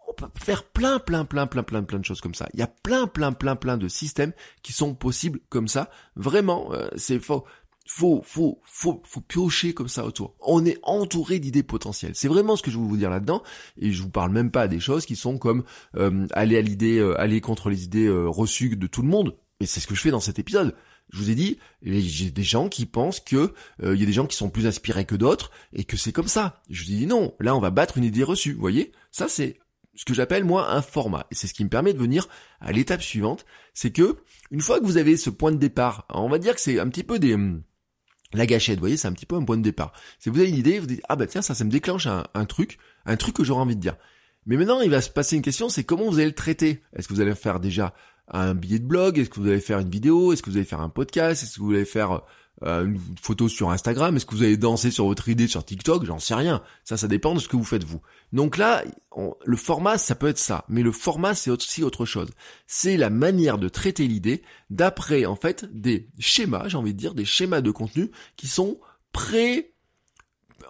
on 0.08 0.14
peut 0.14 0.26
faire 0.42 0.64
plein, 0.64 0.98
plein, 0.98 1.24
plein, 1.24 1.46
plein, 1.46 1.62
plein, 1.62 1.82
plein 1.82 1.98
de 1.98 2.04
choses 2.04 2.20
comme 2.20 2.34
ça. 2.34 2.48
Il 2.54 2.60
y 2.60 2.62
a 2.62 2.66
plein, 2.66 3.06
plein, 3.06 3.32
plein, 3.32 3.56
plein 3.56 3.76
de 3.76 3.88
systèmes 3.88 4.32
qui 4.62 4.72
sont 4.72 4.94
possibles 4.94 5.40
comme 5.48 5.68
ça. 5.68 5.90
Vraiment, 6.16 6.72
euh, 6.72 6.88
c'est 6.96 7.20
faux 7.20 7.44
faut, 7.88 8.22
faut, 8.24 8.60
faut, 8.64 9.02
faut 9.04 9.20
piocher 9.22 9.72
comme 9.72 9.88
ça 9.88 10.04
autour. 10.04 10.34
On 10.40 10.64
est 10.64 10.78
entouré 10.82 11.38
d'idées 11.38 11.62
potentielles. 11.62 12.12
C'est 12.14 12.28
vraiment 12.28 12.54
ce 12.54 12.62
que 12.62 12.70
je 12.70 12.78
veux 12.78 12.84
vous 12.84 12.98
dire 12.98 13.10
là-dedans. 13.10 13.42
Et 13.78 13.92
je 13.92 14.02
vous 14.02 14.10
parle 14.10 14.30
même 14.30 14.50
pas 14.50 14.68
des 14.68 14.78
choses 14.78 15.06
qui 15.06 15.16
sont 15.16 15.38
comme 15.38 15.64
euh, 15.96 16.26
aller 16.32 16.58
à 16.58 16.60
l'idée, 16.60 16.98
euh, 16.98 17.18
aller 17.18 17.40
contre 17.40 17.70
les 17.70 17.84
idées 17.84 18.06
euh, 18.06 18.28
reçues 18.28 18.76
de 18.76 18.86
tout 18.86 19.02
le 19.02 19.08
monde. 19.08 19.36
Mais 19.60 19.66
c'est 19.66 19.80
ce 19.80 19.86
que 19.86 19.94
je 19.94 20.02
fais 20.02 20.10
dans 20.10 20.20
cet 20.20 20.38
épisode. 20.38 20.74
Je 21.10 21.18
vous 21.18 21.30
ai 21.30 21.34
dit, 21.34 21.58
j'ai 21.82 22.30
des 22.30 22.42
gens 22.42 22.68
qui 22.68 22.84
pensent 22.84 23.20
que 23.20 23.54
il 23.82 23.98
y 23.98 24.02
a 24.02 24.06
des 24.06 24.12
gens 24.12 24.26
qui 24.26 24.36
sont 24.36 24.50
plus 24.50 24.66
inspirés 24.66 25.06
que 25.06 25.14
d'autres 25.14 25.50
et 25.72 25.84
que 25.84 25.96
c'est 25.96 26.12
comme 26.12 26.28
ça. 26.28 26.60
Je 26.68 26.84
vous 26.84 26.92
ai 26.92 26.96
dit 26.96 27.06
non, 27.06 27.34
là 27.40 27.56
on 27.56 27.60
va 27.60 27.70
battre 27.70 27.96
une 27.96 28.04
idée 28.04 28.24
reçue. 28.24 28.52
Vous 28.52 28.60
voyez, 28.60 28.92
ça 29.10 29.26
c'est 29.26 29.58
ce 29.98 30.04
que 30.04 30.14
j'appelle 30.14 30.44
moi 30.44 30.72
un 30.72 30.80
format. 30.80 31.26
Et 31.32 31.34
c'est 31.34 31.48
ce 31.48 31.54
qui 31.54 31.64
me 31.64 31.68
permet 31.68 31.92
de 31.92 31.98
venir 31.98 32.28
à 32.60 32.70
l'étape 32.70 33.02
suivante, 33.02 33.44
c'est 33.74 33.90
que 33.90 34.16
une 34.52 34.60
fois 34.60 34.78
que 34.78 34.84
vous 34.84 34.96
avez 34.96 35.16
ce 35.16 35.28
point 35.28 35.50
de 35.50 35.56
départ, 35.56 36.06
on 36.14 36.28
va 36.28 36.38
dire 36.38 36.54
que 36.54 36.60
c'est 36.60 36.78
un 36.78 36.88
petit 36.88 37.02
peu 37.02 37.18
des 37.18 37.34
hum, 37.34 37.62
la 38.32 38.46
gâchette, 38.46 38.76
vous 38.76 38.82
voyez, 38.82 38.96
c'est 38.96 39.08
un 39.08 39.12
petit 39.12 39.26
peu 39.26 39.34
un 39.34 39.44
point 39.44 39.56
de 39.56 39.62
départ. 39.62 39.92
Si 40.20 40.28
vous 40.28 40.38
avez 40.38 40.48
une 40.48 40.54
idée, 40.54 40.78
vous 40.78 40.86
dites, 40.86 41.02
ah 41.08 41.16
bah 41.16 41.26
tiens, 41.26 41.42
ça, 41.42 41.54
ça 41.54 41.64
me 41.64 41.70
déclenche 41.70 42.06
un, 42.06 42.44
truc, 42.44 42.78
un 43.06 43.16
truc 43.16 43.34
que 43.34 43.42
j'aurais 43.42 43.62
envie 43.62 43.74
de 43.74 43.80
dire. 43.80 43.96
Mais 44.46 44.56
maintenant, 44.56 44.80
il 44.80 44.90
va 44.90 45.00
se 45.00 45.10
passer 45.10 45.34
une 45.34 45.42
question, 45.42 45.68
c'est 45.68 45.82
comment 45.82 46.08
vous 46.08 46.18
allez 46.18 46.26
le 46.26 46.34
traiter? 46.34 46.82
Est-ce 46.94 47.08
que 47.08 47.14
vous 47.14 47.20
allez 47.20 47.34
faire 47.34 47.58
déjà 47.58 47.92
un 48.28 48.54
billet 48.54 48.78
de 48.78 48.86
blog? 48.86 49.18
Est-ce 49.18 49.30
que 49.30 49.40
vous 49.40 49.48
allez 49.48 49.60
faire 49.60 49.80
une 49.80 49.90
vidéo? 49.90 50.32
Est-ce 50.32 50.42
que 50.42 50.50
vous 50.50 50.56
allez 50.56 50.66
faire 50.66 50.80
un 50.80 50.90
podcast? 50.90 51.42
Est-ce 51.42 51.56
que 51.56 51.62
vous 51.62 51.72
allez 51.72 51.84
faire 51.84 52.22
euh, 52.64 52.86
une 52.86 53.00
photo 53.20 53.48
sur 53.48 53.70
Instagram 53.70 54.16
Est-ce 54.16 54.26
que 54.26 54.34
vous 54.34 54.42
allez 54.42 54.56
danser 54.56 54.90
sur 54.90 55.06
votre 55.06 55.28
idée 55.28 55.46
sur 55.46 55.64
TikTok? 55.64 56.04
J'en 56.04 56.18
sais 56.18 56.34
rien. 56.34 56.62
Ça, 56.84 56.96
ça 56.96 57.08
dépend 57.08 57.34
de 57.34 57.40
ce 57.40 57.48
que 57.48 57.56
vous 57.56 57.64
faites 57.64 57.84
vous. 57.84 58.00
Donc 58.32 58.56
là, 58.56 58.84
le 59.44 59.56
format, 59.56 59.98
ça 59.98 60.14
peut 60.14 60.28
être 60.28 60.38
ça. 60.38 60.64
Mais 60.68 60.82
le 60.82 60.92
format, 60.92 61.34
c'est 61.34 61.50
aussi 61.50 61.82
autre 61.82 62.04
chose. 62.04 62.30
C'est 62.66 62.96
la 62.96 63.10
manière 63.10 63.58
de 63.58 63.68
traiter 63.68 64.06
l'idée 64.06 64.42
d'après, 64.70 65.24
en 65.26 65.36
fait, 65.36 65.66
des 65.72 66.08
schémas, 66.18 66.68
j'ai 66.68 66.76
envie 66.76 66.94
de 66.94 66.98
dire, 66.98 67.14
des 67.14 67.24
schémas 67.24 67.60
de 67.60 67.70
contenu 67.70 68.10
qui 68.36 68.48
sont 68.48 68.78
pré 69.12 69.72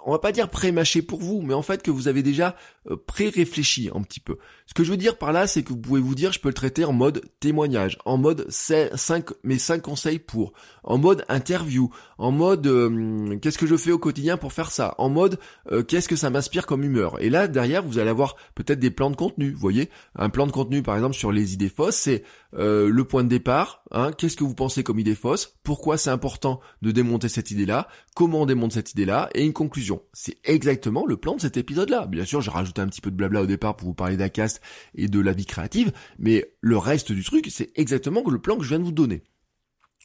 on 0.05 0.13
va 0.13 0.19
pas 0.19 0.33
dire 0.33 0.49
pré-mâché 0.49 1.03
pour 1.03 1.21
vous, 1.21 1.43
mais 1.43 1.55
en 1.55 1.63
fait 1.63 1.83
que 1.83 1.91
vous 1.91 2.09
avez 2.09 2.23
déjà 2.23 2.57
pré-réfléchi 2.97 3.91
un 3.95 4.03
petit 4.03 4.21
peu. 4.21 4.39
Ce 4.67 4.75
que 4.75 4.85
je 4.85 4.91
veux 4.91 4.97
dire 4.97 5.19
par 5.19 5.33
là, 5.33 5.47
c'est 5.47 5.63
que 5.63 5.71
vous 5.71 5.79
pouvez 5.79 6.01
vous 6.01 6.15
dire, 6.15 6.33
je 6.33 6.41
peux 6.41 6.49
le 6.49 6.55
traiter 6.55 6.85
en 6.85 6.93
mode 6.93 7.23
témoignage, 7.41 7.99
en 8.05 8.17
mode 8.17 8.47
5, 8.51 9.25
mes 9.43 9.59
5 9.59 9.83
conseils 9.83 10.19
pour, 10.19 10.53
en 10.85 10.99
mode 10.99 11.25
interview, 11.29 11.91
en 12.19 12.31
mode 12.31 12.67
euh, 12.67 13.39
qu'est-ce 13.39 13.59
que 13.59 13.67
je 13.67 13.77
fais 13.77 13.93
au 13.93 13.99
quotidien 13.99 14.37
pour 14.37 14.53
faire 14.53 14.71
ça, 14.71 14.95
en 14.99 15.09
mode 15.09 15.39
euh, 15.73 15.83
qu'est-ce 15.83 16.09
que 16.09 16.17
ça 16.17 16.31
m'inspire 16.31 16.67
comme 16.67 16.85
humeur. 16.85 17.21
Et 17.23 17.31
là, 17.31 17.49
derrière, 17.49 17.83
vous 17.83 17.99
allez 17.99 18.11
avoir 18.11 18.37
peut-être 18.55 18.81
des 18.81 18.91
plans 18.91 19.11
de 19.11 19.17
contenu, 19.17 19.51
vous 19.51 19.61
voyez. 19.61 19.91
Un 20.15 20.29
plan 20.31 20.47
de 20.47 20.53
contenu, 20.53 20.83
par 20.83 20.97
exemple, 20.97 21.17
sur 21.17 21.33
les 21.33 21.55
idées 21.55 21.69
fausses, 21.69 21.97
c'est 21.97 22.23
le 22.53 23.03
point 23.03 23.25
de 23.25 23.29
départ, 23.29 23.83
hein, 23.91 24.11
qu'est-ce 24.17 24.37
que 24.37 24.45
vous 24.45 24.55
pensez 24.55 24.83
comme 24.83 24.99
idée 24.99 25.15
fausse, 25.15 25.59
pourquoi 25.63 25.99
c'est 25.99 26.11
important 26.11 26.61
de 26.81 26.91
démonter 26.91 27.29
cette 27.29 27.51
idée-là, 27.51 27.89
comment 28.15 28.43
on 28.43 28.47
démonte 28.47 28.73
cette 28.73 28.93
idée-là, 28.93 29.29
et 29.35 29.45
une 29.45 29.53
conclusion. 29.53 30.03
C'est 30.13 30.39
exactement 30.45 31.05
le 31.07 31.17
plan 31.17 31.37
de 31.37 31.41
cet 31.41 31.57
épisode-là. 31.57 32.07
Bien 32.07 32.25
sûr, 32.25 32.41
j'ai 32.41 32.51
rajouté 32.51 32.78
un 32.81 32.89
petit 32.89 33.01
peu 33.01 33.11
de 33.11 33.17
blabla 33.17 33.43
au 33.43 33.47
départ 33.47 33.77
pour 33.77 33.89
vous 33.89 33.95
parler 33.95 34.17
d'Acast 34.17 34.61
et 34.95 35.09
de 35.09 35.21
la 35.21 35.33
vie 35.33 35.47
créative, 35.47 35.93
mais 36.19 36.53
le 36.61 36.79
reste 36.79 37.13
du 37.13 37.25
truc, 37.25 37.49
c'est 37.51 37.71
exactement 37.77 38.23
le 38.29 38.41
plan 38.41 38.57
que 38.57 38.65
je 38.65 38.69
viens 38.69 38.79
de 38.79 38.85
vous 38.85 38.93
donner. 38.93 39.23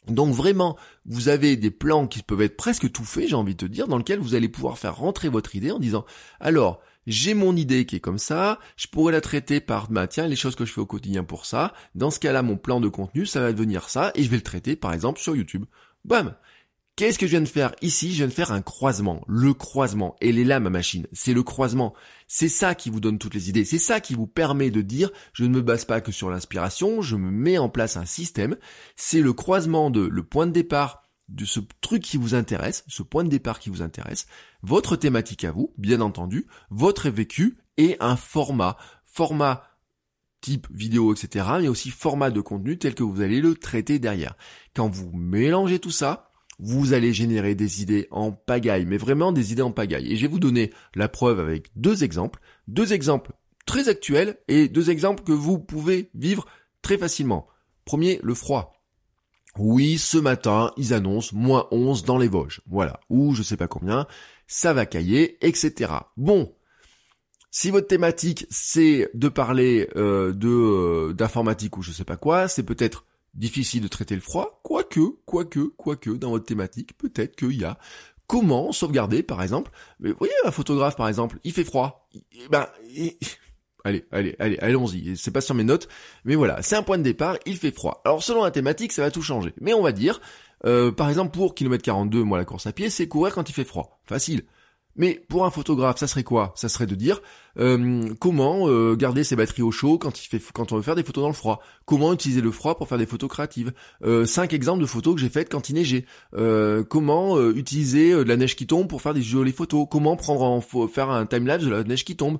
Donc 0.08 0.34
vraiment, 0.34 0.76
vous 1.06 1.28
avez 1.28 1.56
des 1.56 1.70
plans 1.70 2.06
qui 2.06 2.22
peuvent 2.22 2.42
être 2.42 2.56
presque 2.56 2.90
tout 2.92 3.04
faits, 3.04 3.28
j'ai 3.28 3.36
envie 3.36 3.54
de 3.54 3.66
te 3.66 3.70
dire, 3.70 3.88
dans 3.88 3.96
lequel 3.96 4.18
vous 4.18 4.34
allez 4.34 4.48
pouvoir 4.48 4.78
faire 4.78 4.96
rentrer 4.96 5.28
votre 5.28 5.54
idée 5.54 5.70
en 5.70 5.78
disant, 5.78 6.04
alors, 6.40 6.80
j'ai 7.06 7.34
mon 7.34 7.56
idée 7.56 7.86
qui 7.86 7.96
est 7.96 8.00
comme 8.00 8.18
ça, 8.18 8.58
je 8.76 8.86
pourrais 8.86 9.12
la 9.12 9.20
traiter 9.20 9.60
par, 9.60 9.90
bah 9.90 10.06
tiens, 10.06 10.26
les 10.26 10.36
choses 10.36 10.56
que 10.56 10.64
je 10.64 10.72
fais 10.72 10.80
au 10.80 10.86
quotidien 10.86 11.24
pour 11.24 11.46
ça, 11.46 11.72
dans 11.94 12.10
ce 12.10 12.20
cas-là, 12.20 12.42
mon 12.42 12.56
plan 12.56 12.80
de 12.80 12.88
contenu, 12.88 13.26
ça 13.26 13.40
va 13.40 13.52
devenir 13.52 13.88
ça, 13.88 14.12
et 14.14 14.22
je 14.22 14.30
vais 14.30 14.36
le 14.36 14.42
traiter, 14.42 14.76
par 14.76 14.92
exemple, 14.92 15.20
sur 15.20 15.36
YouTube. 15.36 15.64
Bam 16.04 16.34
Qu'est-ce 16.96 17.18
que 17.18 17.26
je 17.26 17.32
viens 17.32 17.40
de 17.40 17.48
faire 17.48 17.74
ici? 17.82 18.12
Je 18.12 18.18
viens 18.18 18.28
de 18.28 18.32
faire 18.32 18.52
un 18.52 18.62
croisement. 18.62 19.24
Le 19.26 19.52
croisement. 19.52 20.14
Elle 20.20 20.38
est 20.38 20.44
là 20.44 20.60
ma 20.60 20.70
machine. 20.70 21.08
C'est 21.12 21.32
le 21.32 21.42
croisement. 21.42 21.92
C'est 22.28 22.48
ça 22.48 22.76
qui 22.76 22.88
vous 22.88 23.00
donne 23.00 23.18
toutes 23.18 23.34
les 23.34 23.48
idées. 23.48 23.64
C'est 23.64 23.80
ça 23.80 23.98
qui 23.98 24.14
vous 24.14 24.28
permet 24.28 24.70
de 24.70 24.80
dire 24.80 25.10
je 25.32 25.42
ne 25.42 25.48
me 25.48 25.60
base 25.60 25.84
pas 25.84 26.00
que 26.00 26.12
sur 26.12 26.30
l'inspiration, 26.30 27.02
je 27.02 27.16
me 27.16 27.32
mets 27.32 27.58
en 27.58 27.68
place 27.68 27.96
un 27.96 28.04
système. 28.04 28.56
C'est 28.94 29.20
le 29.20 29.32
croisement 29.32 29.90
de 29.90 30.02
le 30.02 30.22
point 30.22 30.46
de 30.46 30.52
départ 30.52 31.02
de 31.28 31.44
ce 31.44 31.58
truc 31.80 32.02
qui 32.02 32.16
vous 32.16 32.36
intéresse, 32.36 32.84
ce 32.86 33.02
point 33.02 33.24
de 33.24 33.28
départ 33.28 33.58
qui 33.58 33.70
vous 33.70 33.82
intéresse, 33.82 34.26
votre 34.62 34.94
thématique 34.94 35.44
à 35.44 35.50
vous, 35.50 35.72
bien 35.78 36.00
entendu, 36.00 36.46
votre 36.70 37.08
vécu 37.08 37.58
et 37.76 37.96
un 37.98 38.14
format. 38.14 38.76
Format 39.04 39.64
type 40.40 40.68
vidéo, 40.70 41.12
etc., 41.12 41.46
mais 41.58 41.68
aussi 41.68 41.90
format 41.90 42.30
de 42.30 42.40
contenu 42.40 42.78
tel 42.78 42.94
que 42.94 43.02
vous 43.02 43.20
allez 43.20 43.40
le 43.40 43.54
traiter 43.54 43.98
derrière. 43.98 44.36
Quand 44.76 44.88
vous 44.88 45.10
mélangez 45.12 45.78
tout 45.78 45.90
ça, 45.90 46.30
vous 46.58 46.92
allez 46.92 47.12
générer 47.12 47.54
des 47.54 47.82
idées 47.82 48.06
en 48.10 48.32
pagaille, 48.32 48.86
mais 48.86 48.96
vraiment 48.96 49.32
des 49.32 49.52
idées 49.52 49.62
en 49.62 49.72
pagaille. 49.72 50.12
Et 50.12 50.16
je 50.16 50.22
vais 50.22 50.32
vous 50.32 50.38
donner 50.38 50.72
la 50.94 51.08
preuve 51.08 51.40
avec 51.40 51.70
deux 51.76 52.04
exemples, 52.04 52.40
deux 52.68 52.92
exemples 52.92 53.32
très 53.66 53.88
actuels 53.88 54.38
et 54.48 54.68
deux 54.68 54.90
exemples 54.90 55.24
que 55.24 55.32
vous 55.32 55.58
pouvez 55.58 56.10
vivre 56.14 56.46
très 56.82 56.98
facilement. 56.98 57.46
Premier, 57.84 58.20
le 58.22 58.34
froid. 58.34 58.74
Oui, 59.56 59.98
ce 59.98 60.18
matin, 60.18 60.72
ils 60.76 60.94
annoncent 60.94 61.30
moins 61.34 61.68
11 61.70 62.04
dans 62.04 62.18
les 62.18 62.28
Vosges. 62.28 62.60
Voilà. 62.66 63.00
Ou 63.08 63.34
je 63.34 63.42
sais 63.42 63.56
pas 63.56 63.68
combien, 63.68 64.06
ça 64.46 64.72
va 64.72 64.86
cailler, 64.86 65.38
etc. 65.46 65.92
Bon. 66.16 66.54
Si 67.50 67.70
votre 67.70 67.86
thématique 67.86 68.46
c'est 68.50 69.08
de 69.14 69.28
parler 69.28 69.88
euh, 69.94 70.32
de 70.32 70.48
euh, 70.48 71.12
d'informatique 71.12 71.76
ou 71.76 71.82
je 71.82 71.92
sais 71.92 72.04
pas 72.04 72.16
quoi, 72.16 72.48
c'est 72.48 72.64
peut-être 72.64 73.04
difficile 73.34 73.82
de 73.82 73.88
traiter 73.88 74.14
le 74.14 74.20
froid, 74.20 74.60
quoique, 74.62 75.00
quoique, 75.26 75.60
quoique, 75.76 76.10
dans 76.10 76.30
votre 76.30 76.46
thématique, 76.46 76.96
peut-être 76.96 77.36
qu'il 77.36 77.60
y 77.60 77.64
a 77.64 77.78
comment 78.26 78.72
sauvegarder, 78.72 79.22
par 79.22 79.42
exemple. 79.42 79.70
Mais 80.00 80.10
vous 80.10 80.18
voyez, 80.18 80.34
un 80.44 80.50
photographe, 80.50 80.96
par 80.96 81.08
exemple, 81.08 81.38
il 81.44 81.52
fait 81.52 81.64
froid. 81.64 82.08
ben, 82.50 82.66
allez, 83.84 84.04
allez, 84.10 84.36
allez, 84.38 84.58
allons-y. 84.58 85.16
C'est 85.16 85.30
pas 85.30 85.40
sur 85.40 85.54
mes 85.54 85.64
notes, 85.64 85.88
mais 86.24 86.34
voilà, 86.34 86.62
c'est 86.62 86.76
un 86.76 86.82
point 86.82 86.98
de 86.98 87.02
départ. 87.02 87.36
Il 87.46 87.56
fait 87.56 87.72
froid. 87.72 88.00
Alors, 88.04 88.22
selon 88.22 88.44
la 88.44 88.50
thématique, 88.50 88.92
ça 88.92 89.02
va 89.02 89.10
tout 89.10 89.22
changer. 89.22 89.52
Mais 89.60 89.74
on 89.74 89.82
va 89.82 89.92
dire, 89.92 90.20
euh, 90.64 90.92
par 90.92 91.08
exemple, 91.08 91.32
pour 91.32 91.54
kilomètre 91.54 91.84
42, 91.84 92.22
moi, 92.22 92.38
la 92.38 92.44
course 92.44 92.66
à 92.66 92.72
pied, 92.72 92.90
c'est 92.90 93.08
courir 93.08 93.34
quand 93.34 93.48
il 93.48 93.52
fait 93.52 93.64
froid. 93.64 94.00
Facile. 94.06 94.44
Mais 94.96 95.22
pour 95.28 95.44
un 95.44 95.50
photographe, 95.50 95.98
ça 95.98 96.06
serait 96.06 96.22
quoi? 96.22 96.52
Ça 96.56 96.68
serait 96.68 96.86
de 96.86 96.94
dire 96.94 97.20
euh, 97.58 98.12
comment 98.18 98.68
euh, 98.68 98.96
garder 98.96 99.24
ses 99.24 99.36
batteries 99.36 99.62
au 99.62 99.70
chaud 99.70 99.98
quand 99.98 100.22
il 100.22 100.28
fait 100.28 100.40
quand 100.52 100.72
on 100.72 100.76
veut 100.76 100.82
faire 100.82 100.94
des 100.94 101.02
photos 101.02 101.22
dans 101.22 101.28
le 101.28 101.34
froid? 101.34 101.60
Comment 101.84 102.12
utiliser 102.12 102.40
le 102.40 102.50
froid 102.50 102.76
pour 102.76 102.88
faire 102.88 102.98
des 102.98 103.06
photos 103.06 103.28
créatives? 103.28 103.72
Euh, 104.04 104.24
cinq 104.24 104.52
exemples 104.52 104.80
de 104.80 104.86
photos 104.86 105.14
que 105.14 105.20
j'ai 105.20 105.28
faites 105.28 105.50
quand 105.50 105.68
il 105.68 105.74
neigeait. 105.74 106.04
comment 106.88 107.40
utiliser 107.50 108.12
de 108.12 108.22
la 108.22 108.36
neige 108.36 108.56
qui 108.56 108.66
tombe 108.66 108.88
pour 108.88 109.02
faire 109.02 109.14
des 109.14 109.22
jolies 109.22 109.52
photos? 109.52 109.86
Comment 109.90 110.16
prendre 110.16 110.42
en 110.42 110.60
faire 110.60 111.10
un 111.10 111.26
time 111.26 111.46
lapse 111.46 111.64
de 111.64 111.70
la 111.70 111.84
neige 111.84 112.04
qui 112.04 112.16
tombe? 112.16 112.38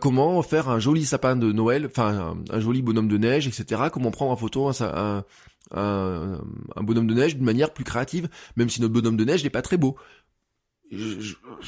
comment 0.00 0.42
faire 0.42 0.68
un 0.68 0.78
joli 0.78 1.04
sapin 1.04 1.36
de 1.36 1.52
Noël, 1.52 1.86
enfin 1.86 2.36
un, 2.50 2.60
joli 2.60 2.82
bonhomme 2.82 3.08
de 3.08 3.18
neige, 3.18 3.46
etc. 3.46 3.82
Comment 3.92 4.10
prendre 4.10 4.32
en 4.32 4.36
photo 4.36 4.68
un, 4.68 5.24
un, 5.72 6.40
un 6.76 6.82
bonhomme 6.82 7.06
de 7.06 7.14
neige 7.14 7.36
d'une 7.36 7.44
manière 7.44 7.72
plus 7.72 7.84
créative, 7.84 8.28
même 8.56 8.68
si 8.68 8.80
notre 8.80 8.94
bonhomme 8.94 9.16
de 9.16 9.24
neige 9.24 9.44
n'est 9.44 9.50
pas 9.50 9.62
très 9.62 9.76
beau? 9.76 9.96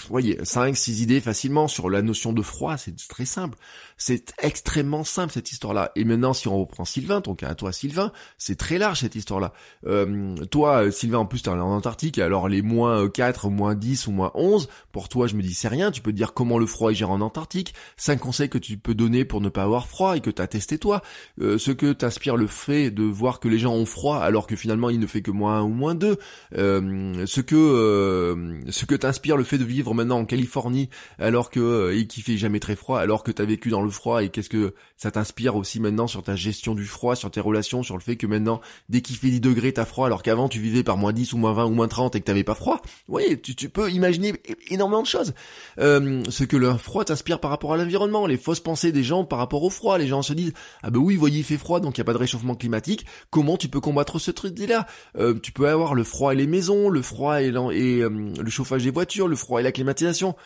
Voyez, 0.09 0.39
5, 0.43 0.77
6 0.77 1.03
idées 1.03 1.21
facilement 1.21 1.69
sur 1.69 1.91
la 1.91 2.03
notion 2.03 2.33
de 2.33 2.43
froid, 2.43 2.77
c'est 2.77 2.95
très 3.09 3.25
simple. 3.25 3.59
C'est 3.97 4.33
extrêmement 4.41 5.05
simple 5.05 5.33
cette 5.33 5.51
histoire-là. 5.51 5.91
Et 5.97 6.05
maintenant, 6.05 6.33
si 6.33 6.47
on 6.49 6.59
reprend 6.59 6.85
Sylvain, 6.85 7.21
ton 7.21 7.35
cas 7.35 7.49
à 7.49 7.55
toi 7.55 7.73
Sylvain, 7.73 8.13
c'est 8.37 8.57
très 8.57 8.79
large 8.79 9.01
cette 9.01 9.17
histoire-là. 9.17 9.53
Euh, 9.87 10.37
toi, 10.51 10.91
Sylvain, 10.93 11.19
en 11.19 11.27
plus, 11.27 11.43
t'es 11.43 11.51
en 11.51 11.59
Antarctique, 11.59 12.19
alors 12.19 12.49
les 12.49 12.63
moins 12.63 13.09
4, 13.09 13.51
moins 13.51 13.75
10 13.75 14.07
ou 14.07 14.13
moins 14.13 14.31
11, 14.35 14.69
pour 14.93 15.09
toi, 15.09 15.27
je 15.27 15.35
me 15.35 15.43
dis, 15.43 15.55
c'est 15.55 15.69
rien, 15.69 15.91
tu 15.91 16.01
peux 16.01 16.13
te 16.13 16.17
dire 16.17 16.33
comment 16.33 16.59
le 16.59 16.67
froid 16.67 16.93
est 16.93 16.95
géré 16.95 17.11
en 17.11 17.21
Antarctique, 17.21 17.75
5 17.97 18.19
conseils 18.21 18.49
que 18.49 18.59
tu 18.59 18.79
peux 18.79 18.95
donner 18.95 19.25
pour 19.25 19.41
ne 19.41 19.49
pas 19.49 19.65
avoir 19.65 19.89
froid 19.89 20.17
et 20.17 20.21
que 20.21 20.31
t'as 20.31 20.47
testé 20.47 20.79
toi, 20.79 21.03
euh, 21.41 21.59
ce 21.59 21.73
que 21.73 21.93
t'inspire 21.93 22.37
le 22.37 22.47
fait 22.47 22.91
de 22.91 23.03
voir 23.03 23.41
que 23.41 23.49
les 23.49 23.59
gens 23.59 23.75
ont 23.75 23.87
froid 23.87 24.19
alors 24.19 24.47
que 24.47 24.57
finalement 24.57 24.91
il 24.91 25.01
ne 25.01 25.07
fait 25.07 25.23
que 25.23 25.31
moins 25.31 25.59
1 25.59 25.63
ou 25.63 25.69
moins 25.69 25.95
2, 25.95 26.19
euh, 26.57 27.27
ce 27.27 27.41
que, 27.41 27.57
euh, 27.57 28.61
ce 28.71 28.87
que 28.87 28.95
t'inspire 29.09 29.39
le 29.39 29.45
fait 29.45 29.57
de 29.57 29.65
vivre 29.65 29.95
maintenant 29.95 30.19
en 30.19 30.27
Californie 30.27 30.91
alors 31.19 31.49
que, 31.49 31.61
euh, 31.61 31.99
et 31.99 32.07
qui 32.07 32.21
fait 32.21 32.37
jamais 32.37 32.61
très 32.61 32.77
froid, 32.77 33.01
alors 33.01 33.23
que 33.23 33.31
t'as 33.31 33.47
vécu 33.47 33.71
dans 33.71 33.81
le 33.81 33.89
froid 33.89 34.23
et 34.23 34.29
qu'est-ce 34.29 34.51
que 34.51 34.75
ça 34.99 35.11
t'inspire 35.11 35.57
aussi 35.57 35.81
maintenant 35.81 36.07
sur 36.07 36.23
ta 36.23 36.37
gestion 36.37 36.75
du 36.75 36.85
froid, 36.85 37.17
sur 37.17 37.31
tes 37.31 37.41
relations, 37.41 37.83
sur 37.83 37.97
le 37.97 38.03
fait 38.03 38.17
que 38.17 38.27
maintenant, 38.27 38.61
dès 38.91 39.01
qu'il 39.01 39.17
fait 39.17 39.31
10 39.31 39.41
degrés, 39.41 39.73
t'as 39.73 39.87
froid, 39.87 40.05
alors 40.05 40.23
qu'avant 40.23 40.51
tu 40.51 40.61
vivais 40.61 40.83
par 40.83 40.99
moins 40.99 41.15
10 41.15 41.33
ou 41.33 41.39
moins 41.39 41.55
20 41.55 41.65
ou 41.65 41.71
moins 41.71 41.89
30 41.89 42.17
et 42.17 42.21
que 42.21 42.27
t'avais 42.27 42.45
pas 42.45 42.55
froid? 42.55 42.83
Oui, 43.09 43.41
tu, 43.41 43.55
tu 43.55 43.71
peux 43.71 43.91
imaginer 43.91 44.35
énormément 44.69 45.01
de 45.01 45.07
choses. 45.07 45.33
Euh, 45.79 46.23
ce 46.29 46.45
que 46.45 46.59
le 46.59 46.75
froid 46.75 47.07
t'inspire 47.07 47.41
par 47.41 47.51
rapport 47.51 47.73
à 47.73 47.79
l'environnement, 47.79 48.27
les 48.27 48.37
fausses 48.37 48.61
pensées 48.61 48.93
des 48.93 49.05
gens 49.05 49.25
par 49.25 49.39
rapport 49.39 49.63
au 49.63 49.71
froid. 49.71 49.97
Les 49.97 50.07
gens 50.07 50.21
se 50.21 50.35
disent, 50.35 50.53
ah 50.83 50.91
ben 50.91 50.99
oui, 50.99 51.17
voyez, 51.17 51.39
il 51.39 51.45
fait 51.45 51.57
froid, 51.57 51.81
donc 51.81 51.97
il 51.97 52.01
n'y 52.01 52.03
a 52.03 52.05
pas 52.05 52.13
de 52.13 52.19
réchauffement 52.19 52.57
climatique. 52.57 53.07
Comment 53.31 53.57
tu 53.57 53.69
peux 53.69 53.81
combattre 53.81 54.19
ce 54.19 54.31
truc-là 54.31 54.87
euh, 55.17 55.33
Tu 55.43 55.53
peux 55.53 55.67
avoir 55.67 55.95
le 55.95 56.05
froid 56.05 56.35
et 56.35 56.37
les 56.37 56.47
maisons, 56.47 56.91
le 56.91 57.01
froid 57.01 57.41
et, 57.41 57.47
et 57.47 58.03
euh, 58.03 58.11
le 58.11 58.51
chauffage 58.51 58.85
des 58.85 58.93
le 59.27 59.37
froid 59.37 59.61
et 59.61 59.63
la 59.63 59.73
climatisation 59.73 60.37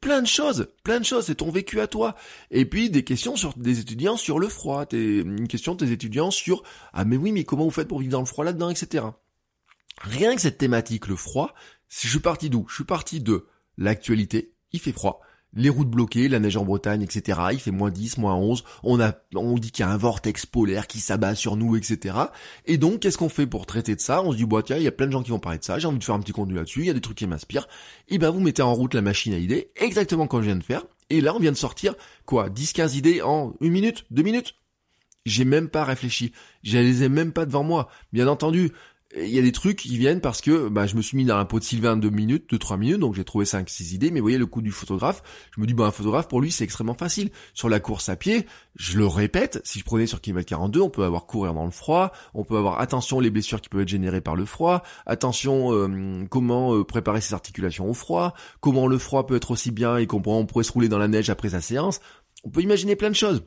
plein 0.00 0.22
de 0.22 0.26
choses, 0.26 0.68
plein 0.84 1.00
de 1.00 1.04
choses, 1.04 1.26
c'est 1.26 1.36
ton 1.36 1.50
vécu 1.50 1.80
à 1.80 1.86
toi. 1.86 2.16
Et 2.50 2.64
puis 2.64 2.90
des 2.90 3.04
questions 3.04 3.36
sur 3.36 3.56
des 3.56 3.80
étudiants 3.80 4.16
sur 4.16 4.38
le 4.38 4.48
froid, 4.48 4.86
t'es, 4.86 5.18
une 5.18 5.48
question 5.48 5.74
de 5.74 5.84
tes 5.84 5.92
étudiants 5.92 6.30
sur 6.30 6.62
ah 6.92 7.04
mais 7.04 7.16
oui 7.16 7.32
mais 7.32 7.44
comment 7.44 7.64
vous 7.64 7.70
faites 7.70 7.88
pour 7.88 8.00
vivre 8.00 8.12
dans 8.12 8.20
le 8.20 8.26
froid 8.26 8.44
là-dedans, 8.44 8.70
etc. 8.70 9.04
Rien 10.00 10.34
que 10.34 10.40
cette 10.40 10.58
thématique, 10.58 11.06
le 11.06 11.16
froid, 11.16 11.54
je 11.88 12.08
suis 12.08 12.20
parti 12.20 12.48
d'où? 12.48 12.66
Je 12.68 12.74
suis 12.74 12.84
parti 12.84 13.20
de 13.20 13.46
l'actualité, 13.76 14.54
il 14.72 14.80
fait 14.80 14.92
froid, 14.92 15.20
les 15.54 15.68
routes 15.68 15.90
bloquées, 15.90 16.28
la 16.28 16.38
neige 16.38 16.56
en 16.56 16.64
Bretagne, 16.64 17.02
etc. 17.02 17.40
Il 17.52 17.60
fait 17.60 17.70
moins 17.70 17.90
10, 17.90 18.18
moins 18.18 18.34
11. 18.34 18.64
On 18.82 19.00
a, 19.00 19.14
on 19.34 19.56
dit 19.58 19.70
qu'il 19.70 19.84
y 19.84 19.88
a 19.88 19.90
un 19.90 19.96
vortex 19.96 20.46
polaire 20.46 20.86
qui 20.86 21.00
s'abat 21.00 21.34
sur 21.34 21.56
nous, 21.56 21.76
etc. 21.76 22.16
Et 22.66 22.78
donc, 22.78 23.00
qu'est-ce 23.00 23.18
qu'on 23.18 23.28
fait 23.28 23.46
pour 23.46 23.66
traiter 23.66 23.94
de 23.96 24.00
ça? 24.00 24.22
On 24.22 24.32
se 24.32 24.36
dit, 24.36 24.46
bah 24.46 24.62
tiens, 24.64 24.76
il 24.76 24.82
y 24.82 24.88
a 24.88 24.92
plein 24.92 25.06
de 25.06 25.12
gens 25.12 25.22
qui 25.22 25.30
vont 25.30 25.38
parler 25.38 25.58
de 25.58 25.64
ça. 25.64 25.78
J'ai 25.78 25.88
envie 25.88 25.98
de 25.98 26.04
faire 26.04 26.14
un 26.14 26.20
petit 26.20 26.32
contenu 26.32 26.54
là-dessus. 26.54 26.80
Il 26.80 26.86
y 26.86 26.90
a 26.90 26.94
des 26.94 27.00
trucs 27.00 27.18
qui 27.18 27.26
m'inspirent. 27.26 27.68
Et 28.08 28.18
ben, 28.18 28.30
vous 28.30 28.40
mettez 28.40 28.62
en 28.62 28.74
route 28.74 28.94
la 28.94 29.02
machine 29.02 29.34
à 29.34 29.38
idées, 29.38 29.70
exactement 29.76 30.26
comme 30.26 30.42
je 30.42 30.46
viens 30.46 30.56
de 30.56 30.64
faire. 30.64 30.84
Et 31.10 31.20
là, 31.20 31.34
on 31.34 31.40
vient 31.40 31.52
de 31.52 31.56
sortir, 31.56 31.94
quoi, 32.24 32.48
10, 32.48 32.72
15 32.72 32.96
idées 32.96 33.22
en 33.22 33.54
une 33.60 33.72
minute, 33.72 34.04
deux 34.10 34.22
minutes? 34.22 34.54
J'ai 35.26 35.44
même 35.44 35.68
pas 35.68 35.84
réfléchi. 35.84 36.32
Je 36.62 36.78
les 36.78 37.02
ai 37.02 37.08
même 37.08 37.32
pas 37.32 37.44
devant 37.44 37.62
moi. 37.62 37.88
Bien 38.12 38.26
entendu, 38.26 38.72
il 39.16 39.28
y 39.28 39.38
a 39.38 39.42
des 39.42 39.52
trucs 39.52 39.78
qui 39.78 39.98
viennent 39.98 40.20
parce 40.20 40.40
que 40.40 40.68
bah, 40.68 40.86
je 40.86 40.94
me 40.94 41.02
suis 41.02 41.16
mis 41.16 41.24
dans 41.24 41.36
la 41.36 41.44
peau 41.44 41.58
de 41.58 41.64
Sylvain 41.64 41.96
deux 41.96 42.10
minutes, 42.10 42.48
deux 42.48 42.58
trois 42.58 42.76
minutes, 42.76 43.00
donc 43.00 43.14
j'ai 43.14 43.24
trouvé 43.24 43.44
cinq 43.44 43.68
six 43.68 43.92
idées. 43.92 44.10
Mais 44.10 44.20
vous 44.20 44.24
voyez 44.24 44.38
le 44.38 44.46
coup 44.46 44.62
du 44.62 44.70
photographe, 44.70 45.22
je 45.54 45.60
me 45.60 45.66
dis 45.66 45.74
bah 45.74 45.86
un 45.86 45.90
photographe 45.90 46.28
pour 46.28 46.40
lui 46.40 46.52
c'est 46.52 46.64
extrêmement 46.64 46.94
facile. 46.94 47.30
Sur 47.52 47.68
la 47.68 47.80
course 47.80 48.08
à 48.08 48.16
pied, 48.16 48.46
je 48.76 48.98
le 48.98 49.06
répète, 49.06 49.60
si 49.64 49.80
je 49.80 49.84
prenais 49.84 50.06
sur 50.06 50.20
kilomètre 50.20 50.48
42, 50.48 50.80
on 50.80 50.90
peut 50.90 51.04
avoir 51.04 51.26
courir 51.26 51.54
dans 51.54 51.64
le 51.64 51.72
froid, 51.72 52.12
on 52.34 52.44
peut 52.44 52.56
avoir 52.56 52.80
attention 52.80 53.18
les 53.18 53.30
blessures 53.30 53.60
qui 53.60 53.68
peuvent 53.68 53.82
être 53.82 53.88
générées 53.88 54.20
par 54.20 54.36
le 54.36 54.44
froid, 54.44 54.82
attention 55.06 55.72
euh, 55.72 56.24
comment 56.30 56.76
euh, 56.76 56.84
préparer 56.84 57.20
ses 57.20 57.34
articulations 57.34 57.90
au 57.90 57.94
froid, 57.94 58.34
comment 58.60 58.86
le 58.86 58.98
froid 58.98 59.26
peut 59.26 59.36
être 59.36 59.50
aussi 59.50 59.72
bien 59.72 59.96
et 59.96 60.06
comment 60.06 60.38
on 60.38 60.46
pourrait 60.46 60.64
se 60.64 60.72
rouler 60.72 60.88
dans 60.88 60.98
la 60.98 61.08
neige 61.08 61.30
après 61.30 61.50
sa 61.50 61.60
séance. 61.60 62.00
On 62.44 62.50
peut 62.50 62.62
imaginer 62.62 62.96
plein 62.96 63.10
de 63.10 63.16
choses. 63.16 63.42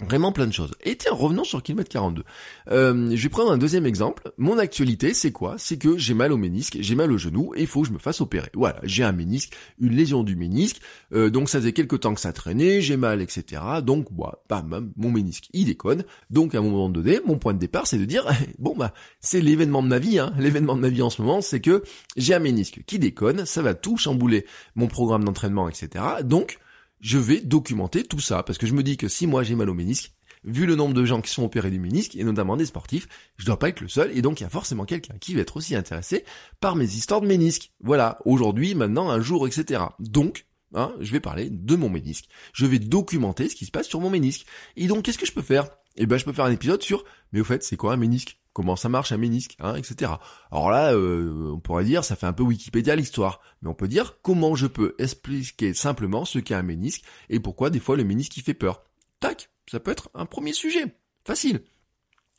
Vraiment 0.00 0.32
plein 0.32 0.46
de 0.46 0.52
choses. 0.52 0.72
Et 0.82 0.96
tiens, 0.96 1.12
revenons 1.12 1.44
sur 1.44 1.62
kilomètre 1.62 1.90
42. 1.90 2.24
Euh, 2.70 3.10
je 3.14 3.22
vais 3.22 3.28
prendre 3.28 3.52
un 3.52 3.58
deuxième 3.58 3.86
exemple. 3.86 4.32
Mon 4.36 4.58
actualité, 4.58 5.14
c'est 5.14 5.32
quoi? 5.32 5.56
C'est 5.58 5.76
que 5.76 5.96
j'ai 5.96 6.14
mal 6.14 6.32
au 6.32 6.36
ménisque, 6.36 6.78
j'ai 6.80 6.94
mal 6.94 7.12
au 7.12 7.18
genou, 7.18 7.52
et 7.54 7.60
il 7.60 7.66
faut 7.66 7.82
que 7.82 7.88
je 7.88 7.92
me 7.92 7.98
fasse 7.98 8.20
opérer. 8.20 8.50
Voilà, 8.54 8.80
j'ai 8.82 9.04
un 9.04 9.12
ménisque, 9.12 9.54
une 9.80 9.94
lésion 9.94 10.24
du 10.24 10.34
ménisque, 10.34 10.80
euh, 11.12 11.30
donc 11.30 11.48
ça 11.48 11.58
faisait 11.58 11.72
quelques 11.72 12.00
temps 12.00 12.14
que 12.14 12.20
ça 12.20 12.32
traînait, 12.32 12.80
j'ai 12.80 12.96
mal, 12.96 13.22
etc. 13.22 13.62
Donc, 13.84 14.08
bah, 14.10 14.62
bam, 14.62 14.92
mon 14.96 15.10
ménisque, 15.10 15.48
il 15.52 15.66
déconne. 15.66 16.04
Donc, 16.30 16.54
à 16.54 16.58
un 16.58 16.62
moment 16.62 16.88
donné, 16.88 17.20
mon 17.24 17.38
point 17.38 17.54
de 17.54 17.58
départ, 17.58 17.86
c'est 17.86 17.98
de 17.98 18.04
dire, 18.04 18.26
bon, 18.58 18.74
bah, 18.76 18.94
c'est 19.20 19.40
l'événement 19.40 19.82
de 19.82 19.88
ma 19.88 19.98
vie, 19.98 20.18
hein. 20.18 20.32
L'événement 20.38 20.74
de 20.74 20.80
ma 20.80 20.88
vie 20.88 21.02
en 21.02 21.10
ce 21.10 21.22
moment, 21.22 21.42
c'est 21.42 21.60
que 21.60 21.84
j'ai 22.16 22.34
un 22.34 22.40
ménisque 22.40 22.80
qui 22.86 22.98
déconne, 22.98 23.44
ça 23.46 23.62
va 23.62 23.74
tout 23.74 23.96
chambouler 23.96 24.46
mon 24.74 24.88
programme 24.88 25.24
d'entraînement, 25.24 25.68
etc. 25.68 26.04
Donc, 26.24 26.58
je 27.02 27.18
vais 27.18 27.40
documenter 27.40 28.04
tout 28.04 28.20
ça, 28.20 28.42
parce 28.42 28.58
que 28.58 28.66
je 28.66 28.72
me 28.72 28.82
dis 28.82 28.96
que 28.96 29.08
si 29.08 29.26
moi 29.26 29.42
j'ai 29.42 29.56
mal 29.56 29.68
au 29.68 29.74
ménisque, 29.74 30.12
vu 30.44 30.66
le 30.66 30.76
nombre 30.76 30.94
de 30.94 31.04
gens 31.04 31.20
qui 31.20 31.30
sont 31.30 31.44
opérés 31.44 31.70
du 31.70 31.80
ménisque, 31.80 32.16
et 32.16 32.24
notamment 32.24 32.56
des 32.56 32.66
sportifs, 32.66 33.08
je 33.36 33.44
dois 33.44 33.58
pas 33.58 33.68
être 33.68 33.80
le 33.80 33.88
seul, 33.88 34.16
et 34.16 34.22
donc 34.22 34.40
il 34.40 34.44
y 34.44 34.46
a 34.46 34.50
forcément 34.50 34.84
quelqu'un 34.84 35.18
qui 35.20 35.34
va 35.34 35.40
être 35.40 35.56
aussi 35.56 35.74
intéressé 35.74 36.24
par 36.60 36.76
mes 36.76 36.84
histoires 36.84 37.20
de 37.20 37.26
ménisque. 37.26 37.72
Voilà, 37.80 38.18
aujourd'hui, 38.24 38.74
maintenant, 38.74 39.10
un 39.10 39.20
jour, 39.20 39.46
etc. 39.46 39.82
Donc, 39.98 40.46
hein, 40.74 40.92
je 41.00 41.10
vais 41.10 41.20
parler 41.20 41.48
de 41.50 41.76
mon 41.76 41.90
ménisque. 41.90 42.26
Je 42.52 42.66
vais 42.66 42.78
documenter 42.78 43.48
ce 43.48 43.56
qui 43.56 43.66
se 43.66 43.72
passe 43.72 43.88
sur 43.88 44.00
mon 44.00 44.10
ménisque. 44.10 44.46
Et 44.76 44.86
donc, 44.86 45.02
qu'est-ce 45.02 45.18
que 45.18 45.26
je 45.26 45.32
peux 45.32 45.42
faire? 45.42 45.68
Eh 45.96 46.06
ben, 46.06 46.18
je 46.18 46.24
peux 46.24 46.32
faire 46.32 46.46
un 46.46 46.52
épisode 46.52 46.82
sur, 46.82 47.04
mais 47.32 47.40
au 47.40 47.44
fait, 47.44 47.62
c'est 47.62 47.76
quoi 47.76 47.92
un 47.92 47.96
ménisque? 47.96 48.38
Comment 48.52 48.76
ça 48.76 48.88
marche 48.88 49.12
un 49.12 49.16
ménisque, 49.16 49.56
hein, 49.60 49.74
etc. 49.74 50.12
Alors 50.50 50.70
là, 50.70 50.92
euh, 50.92 51.52
on 51.54 51.60
pourrait 51.60 51.84
dire, 51.84 52.04
ça 52.04 52.16
fait 52.16 52.26
un 52.26 52.32
peu 52.32 52.42
Wikipédia 52.42 52.96
l'histoire, 52.96 53.40
mais 53.60 53.68
on 53.68 53.74
peut 53.74 53.88
dire 53.88 54.18
comment 54.22 54.54
je 54.54 54.66
peux 54.66 54.94
expliquer 54.98 55.74
simplement 55.74 56.24
ce 56.24 56.38
qu'est 56.38 56.54
un 56.54 56.62
ménisque 56.62 57.02
et 57.30 57.40
pourquoi 57.40 57.70
des 57.70 57.80
fois 57.80 57.96
le 57.96 58.04
ménisque 58.04 58.36
il 58.36 58.42
fait 58.42 58.54
peur. 58.54 58.82
Tac, 59.20 59.50
ça 59.70 59.80
peut 59.80 59.90
être 59.90 60.10
un 60.14 60.26
premier 60.26 60.52
sujet, 60.52 60.96
facile. 61.24 61.62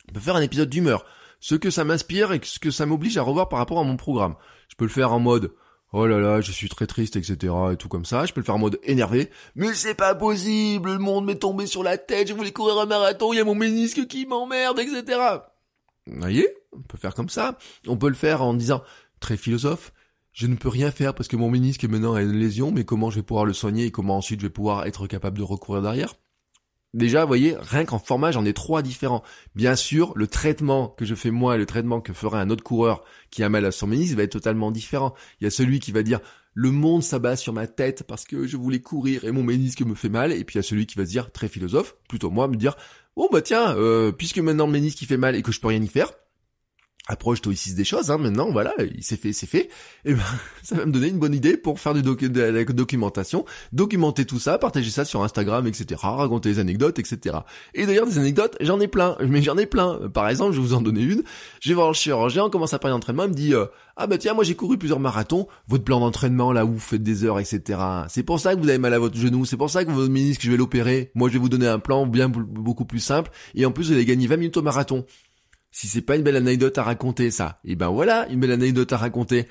On 0.09 0.13
peut 0.13 0.19
faire 0.19 0.35
un 0.35 0.41
épisode 0.41 0.69
d'humeur, 0.69 1.05
ce 1.39 1.55
que 1.55 1.69
ça 1.69 1.83
m'inspire 1.83 2.33
et 2.33 2.41
ce 2.43 2.59
que 2.59 2.71
ça 2.71 2.85
m'oblige 2.85 3.17
à 3.17 3.23
revoir 3.23 3.49
par 3.49 3.59
rapport 3.59 3.79
à 3.79 3.83
mon 3.83 3.97
programme. 3.97 4.35
Je 4.69 4.75
peux 4.75 4.85
le 4.85 4.91
faire 4.91 5.13
en 5.13 5.19
mode 5.19 5.53
Oh 5.95 6.07
là 6.07 6.19
là, 6.19 6.41
je 6.41 6.51
suis 6.51 6.69
très 6.69 6.87
triste, 6.87 7.17
etc. 7.17 7.53
et 7.71 7.77
tout 7.77 7.87
comme 7.87 8.03
ça. 8.03 8.25
Je 8.25 8.33
peux 8.33 8.39
le 8.39 8.45
faire 8.45 8.55
en 8.55 8.59
mode 8.59 8.79
énervé. 8.81 9.29
Mais 9.55 9.75
c'est 9.75 9.93
pas 9.93 10.15
possible, 10.15 10.93
le 10.93 10.97
monde 10.97 11.25
m'est 11.25 11.35
tombé 11.35 11.67
sur 11.67 11.83
la 11.83 11.99
tête, 11.99 12.27
je 12.27 12.33
voulais 12.33 12.51
courir 12.51 12.79
un 12.79 12.87
marathon, 12.87 13.31
il 13.31 13.37
y 13.37 13.39
a 13.39 13.45
mon 13.45 13.53
ménisque 13.53 14.07
qui 14.07 14.25
m'emmerde, 14.25 14.79
etc. 14.79 15.19
Vous 16.07 16.19
voyez 16.19 16.47
On 16.73 16.81
peut 16.81 16.97
faire 16.97 17.15
comme 17.15 17.29
ça. 17.29 17.57
On 17.87 17.97
peut 17.97 18.09
le 18.09 18.15
faire 18.15 18.41
en 18.41 18.53
disant, 18.53 18.83
très 19.19 19.37
philosophe, 19.37 19.93
je 20.33 20.47
ne 20.47 20.55
peux 20.55 20.69
rien 20.69 20.91
faire 20.91 21.13
parce 21.13 21.27
que 21.27 21.35
mon 21.35 21.49
ménisque 21.49 21.85
maintenant 21.85 22.13
a 22.13 22.21
une 22.21 22.39
lésion, 22.39 22.71
mais 22.71 22.85
comment 22.85 23.09
je 23.09 23.17
vais 23.17 23.23
pouvoir 23.23 23.45
le 23.45 23.53
soigner 23.53 23.85
et 23.85 23.91
comment 23.91 24.17
ensuite 24.17 24.41
je 24.41 24.47
vais 24.47 24.51
pouvoir 24.51 24.85
être 24.85 25.07
capable 25.07 25.37
de 25.37 25.43
recourir 25.43 25.81
derrière? 25.81 26.15
Déjà, 26.93 27.21
vous 27.21 27.27
voyez, 27.27 27.55
rien 27.59 27.85
qu'en 27.85 27.97
format, 27.97 28.31
j'en 28.31 28.45
ai 28.45 28.53
trois 28.53 28.83
différents. 28.83 29.23
Bien 29.55 29.75
sûr, 29.75 30.13
le 30.15 30.27
traitement 30.27 30.89
que 30.89 31.05
je 31.05 31.15
fais 31.15 31.31
moi 31.31 31.55
et 31.55 31.57
le 31.57 31.65
traitement 31.65 32.01
que 32.01 32.13
ferait 32.13 32.39
un 32.39 32.51
autre 32.51 32.63
coureur 32.63 33.03
qui 33.31 33.41
a 33.41 33.49
mal 33.49 33.65
à 33.65 33.71
son 33.71 33.87
ménisque 33.87 34.15
va 34.15 34.23
être 34.23 34.33
totalement 34.33 34.69
différent. 34.69 35.15
Il 35.41 35.45
y 35.45 35.47
a 35.47 35.49
celui 35.49 35.79
qui 35.79 35.91
va 35.91 36.03
dire 36.03 36.19
le 36.53 36.69
monde 36.69 37.01
s'abat 37.01 37.35
sur 37.35 37.51
ma 37.51 37.65
tête 37.65 38.03
parce 38.03 38.25
que 38.25 38.45
je 38.45 38.57
voulais 38.57 38.79
courir 38.79 39.25
et 39.25 39.31
mon 39.31 39.41
ménisque 39.41 39.81
me 39.81 39.95
fait 39.95 40.09
mal. 40.09 40.31
Et 40.31 40.43
puis 40.43 40.55
il 40.55 40.57
y 40.57 40.59
a 40.59 40.63
celui 40.63 40.85
qui 40.85 40.95
va 40.95 41.05
se 41.05 41.09
dire, 41.09 41.31
très 41.31 41.47
philosophe, 41.47 41.95
plutôt 42.07 42.29
moi, 42.29 42.47
me 42.47 42.57
dire, 42.57 42.75
oh 43.15 43.29
bah 43.31 43.41
tiens, 43.41 43.75
euh, 43.75 44.11
puisque 44.11 44.39
maintenant 44.39 44.65
le 44.65 44.71
ménisque 44.71 44.97
qui 44.97 45.05
fait 45.05 45.17
mal 45.17 45.35
et 45.35 45.41
que 45.41 45.51
je 45.51 45.59
peux 45.59 45.67
rien 45.67 45.81
y 45.81 45.87
faire, 45.87 46.11
approche-toi 47.07 47.51
ici 47.51 47.73
des 47.73 47.83
choses, 47.83 48.11
hein, 48.11 48.17
maintenant, 48.17 48.49
voilà, 48.51 48.73
il 48.95 49.03
s'est 49.03 49.17
fait, 49.17 49.33
c'est 49.33 49.45
fait, 49.45 49.69
et 50.05 50.13
ben, 50.13 50.23
ça 50.63 50.75
va 50.75 50.85
me 50.85 50.91
donner 50.91 51.09
une 51.09 51.19
bonne 51.19 51.33
idée 51.33 51.57
pour 51.57 51.79
faire 51.79 51.93
du 51.93 52.01
de 52.01 52.41
la 52.41 52.63
documentation, 52.63 53.45
documenter 53.73 54.25
tout 54.25 54.39
ça, 54.39 54.57
partager 54.57 54.89
ça 54.89 55.03
sur 55.03 55.21
Instagram, 55.21 55.67
etc., 55.67 55.99
raconter 56.01 56.53
des 56.53 56.59
anecdotes, 56.59 56.99
etc. 56.99 57.37
Et 57.73 57.85
d'ailleurs, 57.85 58.07
des 58.07 58.17
anecdotes, 58.17 58.55
j'en 58.61 58.79
ai 58.79 58.87
plein, 58.87 59.17
mais 59.19 59.41
j'en 59.41 59.57
ai 59.57 59.65
plein. 59.65 59.99
Par 60.13 60.29
exemple, 60.29 60.53
je 60.53 60.61
vais 60.61 60.67
vous 60.67 60.73
en 60.73 60.81
donner 60.81 61.01
une, 61.01 61.23
je 61.59 61.69
vais 61.69 61.75
voir 61.75 61.89
le 61.89 61.93
chirurgien, 61.93 62.45
on 62.45 62.49
commence 62.49 62.73
à 62.73 62.79
parler 62.79 62.95
d'entraînement, 62.95 63.23
il 63.23 63.29
me 63.31 63.35
dit, 63.35 63.53
euh, 63.53 63.65
ah 63.97 64.07
bah 64.07 64.17
tiens, 64.17 64.33
moi 64.33 64.43
j'ai 64.43 64.55
couru 64.55 64.77
plusieurs 64.77 64.99
marathons, 64.99 65.47
votre 65.67 65.83
plan 65.83 65.99
d'entraînement, 65.99 66.53
là 66.53 66.65
où 66.65 66.73
vous 66.73 66.79
faites 66.79 67.03
des 67.03 67.25
heures, 67.25 67.39
etc., 67.39 67.79
c'est 68.07 68.23
pour 68.23 68.39
ça 68.39 68.55
que 68.55 68.61
vous 68.61 68.69
avez 68.69 68.77
mal 68.77 68.93
à 68.93 68.99
votre 68.99 69.17
genou, 69.17 69.45
c'est 69.45 69.57
pour 69.57 69.69
ça 69.69 69.83
que 69.83 69.91
votre 69.91 70.11
ministre, 70.11 70.43
je 70.43 70.51
vais 70.51 70.57
l'opérer, 70.57 71.11
moi 71.15 71.27
je 71.27 71.33
vais 71.33 71.39
vous 71.39 71.49
donner 71.49 71.67
un 71.67 71.79
plan 71.79 72.07
bien 72.07 72.29
beaucoup 72.29 72.85
plus 72.85 72.99
simple, 72.99 73.29
et 73.55 73.65
en 73.65 73.71
plus 73.71 73.87
vous 73.87 73.93
allez 73.93 74.05
gagner 74.05 74.27
20 74.27 74.37
minutes 74.37 74.57
au 74.57 74.61
marathon 74.61 75.05
si 75.73 75.87
c'est 75.87 76.01
pas 76.01 76.15
une 76.15 76.21
belle 76.21 76.35
anecdote 76.35 76.77
à 76.77 76.83
raconter, 76.83 77.31
ça, 77.31 77.57
et 77.65 77.71
eh 77.71 77.75
ben 77.75 77.89
voilà, 77.89 78.27
une 78.29 78.39
belle 78.39 78.51
anecdote 78.51 78.93
à 78.93 78.97
raconter. 78.97 79.47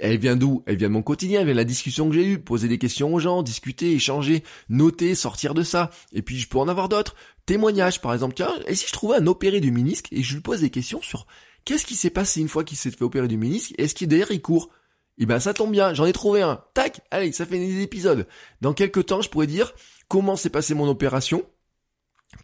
Elle 0.00 0.18
vient 0.18 0.34
d'où? 0.34 0.64
Elle 0.66 0.76
vient 0.76 0.88
de 0.88 0.92
mon 0.92 1.02
quotidien, 1.02 1.40
elle 1.40 1.46
vient 1.46 1.54
de 1.54 1.58
la 1.60 1.64
discussion 1.64 2.08
que 2.08 2.14
j'ai 2.16 2.26
eue, 2.26 2.38
poser 2.40 2.66
des 2.66 2.78
questions 2.78 3.14
aux 3.14 3.20
gens, 3.20 3.44
discuter, 3.44 3.92
échanger, 3.92 4.42
noter, 4.68 5.14
sortir 5.14 5.54
de 5.54 5.62
ça. 5.62 5.90
Et 6.12 6.22
puis 6.22 6.38
je 6.38 6.48
peux 6.48 6.58
en 6.58 6.66
avoir 6.66 6.88
d'autres. 6.88 7.14
Témoignages, 7.46 8.00
par 8.00 8.12
exemple. 8.12 8.34
Tiens, 8.34 8.52
et 8.66 8.74
si 8.74 8.88
je 8.88 8.92
trouvais 8.92 9.16
un 9.16 9.26
opéré 9.28 9.60
du 9.60 9.70
ménisque 9.70 10.08
et 10.10 10.24
je 10.24 10.34
lui 10.34 10.40
pose 10.40 10.60
des 10.60 10.70
questions 10.70 11.00
sur 11.02 11.26
qu'est-ce 11.64 11.86
qui 11.86 11.94
s'est 11.94 12.10
passé 12.10 12.40
une 12.40 12.48
fois 12.48 12.64
qu'il 12.64 12.76
s'est 12.76 12.90
fait 12.90 13.04
opérer 13.04 13.28
du 13.28 13.38
ménisque 13.38 13.74
Est-ce 13.78 13.94
qu'il 13.94 14.08
derrière 14.08 14.32
il 14.32 14.42
court? 14.42 14.70
Eh 15.18 15.26
ben 15.26 15.38
ça 15.38 15.54
tombe 15.54 15.70
bien, 15.70 15.94
j'en 15.94 16.06
ai 16.06 16.12
trouvé 16.12 16.42
un. 16.42 16.62
Tac, 16.74 17.00
allez, 17.12 17.30
ça 17.30 17.46
fait 17.46 17.58
des 17.58 17.80
épisodes. 17.80 18.26
Dans 18.60 18.74
quelques 18.74 19.06
temps, 19.06 19.22
je 19.22 19.28
pourrais 19.28 19.46
dire 19.46 19.72
comment 20.08 20.36
s'est 20.36 20.50
passé 20.50 20.74
mon 20.74 20.88
opération? 20.88 21.44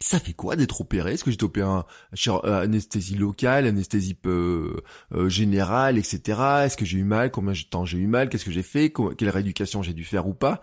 Ça 0.01 0.19
fait 0.19 0.33
quoi 0.33 0.55
d'être 0.55 0.81
opéré? 0.81 1.13
Est-ce 1.13 1.23
que 1.23 1.31
j'ai 1.31 1.43
opéré 1.43 1.67
un, 1.67 1.85
euh, 2.27 2.61
anesthésie 2.63 3.15
locale, 3.15 3.67
anesthésie 3.67 4.17
euh, 4.25 4.81
euh, 5.13 5.29
générale, 5.29 5.97
etc. 5.97 6.65
Est-ce 6.65 6.75
que 6.75 6.85
j'ai 6.85 6.97
eu 6.97 7.03
mal? 7.03 7.31
Combien 7.31 7.53
de 7.53 7.57
temps 7.69 7.85
j'ai 7.85 7.97
eu 7.97 8.07
mal? 8.07 8.29
Qu'est-ce 8.29 8.45
que 8.45 8.51
j'ai 8.51 8.63
fait? 8.63 8.91
Quelle 9.17 9.29
rééducation 9.29 9.83
j'ai 9.83 9.93
dû 9.93 10.03
faire 10.03 10.27
ou 10.27 10.33
pas? 10.33 10.61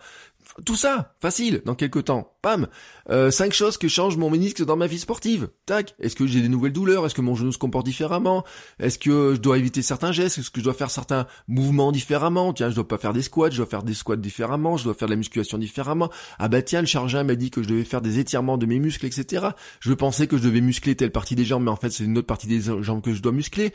Tout 0.65 0.75
ça, 0.75 1.15
facile, 1.19 1.61
dans 1.65 1.75
quelques 1.75 2.05
temps. 2.05 2.35
Pam 2.41 2.67
euh, 3.09 3.31
Cinq 3.31 3.53
choses 3.53 3.77
que 3.77 3.87
changent 3.87 4.17
mon 4.17 4.29
ménisque 4.29 4.63
dans 4.63 4.75
ma 4.75 4.85
vie 4.85 4.99
sportive. 4.99 5.49
Tac 5.65 5.95
Est-ce 5.99 6.15
que 6.15 6.27
j'ai 6.27 6.41
des 6.41 6.49
nouvelles 6.49 6.73
douleurs? 6.73 7.05
Est-ce 7.05 7.15
que 7.15 7.21
mon 7.21 7.35
genou 7.35 7.51
se 7.51 7.57
comporte 7.57 7.85
différemment? 7.85 8.43
Est-ce 8.79 8.99
que 8.99 9.33
je 9.35 9.39
dois 9.39 9.57
éviter 9.57 9.81
certains 9.81 10.11
gestes? 10.11 10.37
Est-ce 10.37 10.51
que 10.51 10.59
je 10.59 10.65
dois 10.65 10.73
faire 10.73 10.91
certains 10.91 11.25
mouvements 11.47 11.91
différemment? 11.91 12.53
Tiens, 12.53 12.69
je 12.69 12.75
dois 12.75 12.87
pas 12.87 12.97
faire 12.97 13.13
des 13.13 13.23
squats, 13.23 13.49
je 13.49 13.57
dois 13.57 13.65
faire 13.65 13.83
des 13.83 13.93
squats 13.93 14.15
différemment, 14.15 14.77
je 14.77 14.83
dois 14.83 14.93
faire 14.93 15.07
de 15.07 15.13
la 15.13 15.17
musculation 15.17 15.57
différemment. 15.57 16.09
Ah 16.37 16.49
bah 16.49 16.61
tiens, 16.61 16.81
le 16.81 16.87
chargeur 16.87 17.23
m'a 17.23 17.35
dit 17.35 17.49
que 17.49 17.63
je 17.63 17.69
devais 17.69 17.83
faire 17.83 18.01
des 18.01 18.19
étirements 18.19 18.57
de 18.57 18.65
mes 18.65 18.79
muscles, 18.79 19.05
etc. 19.05 19.47
Je 19.79 19.93
pensais 19.93 20.27
que 20.27 20.37
je 20.37 20.43
devais 20.43 20.61
muscler 20.61 20.95
telle 20.95 21.11
partie 21.11 21.35
des 21.35 21.45
jambes, 21.45 21.63
mais 21.63 21.71
en 21.71 21.75
fait 21.75 21.89
c'est 21.89 22.03
une 22.03 22.17
autre 22.17 22.27
partie 22.27 22.47
des 22.47 22.61
jambes 22.61 23.01
que 23.01 23.13
je 23.13 23.21
dois 23.21 23.31
muscler 23.31 23.73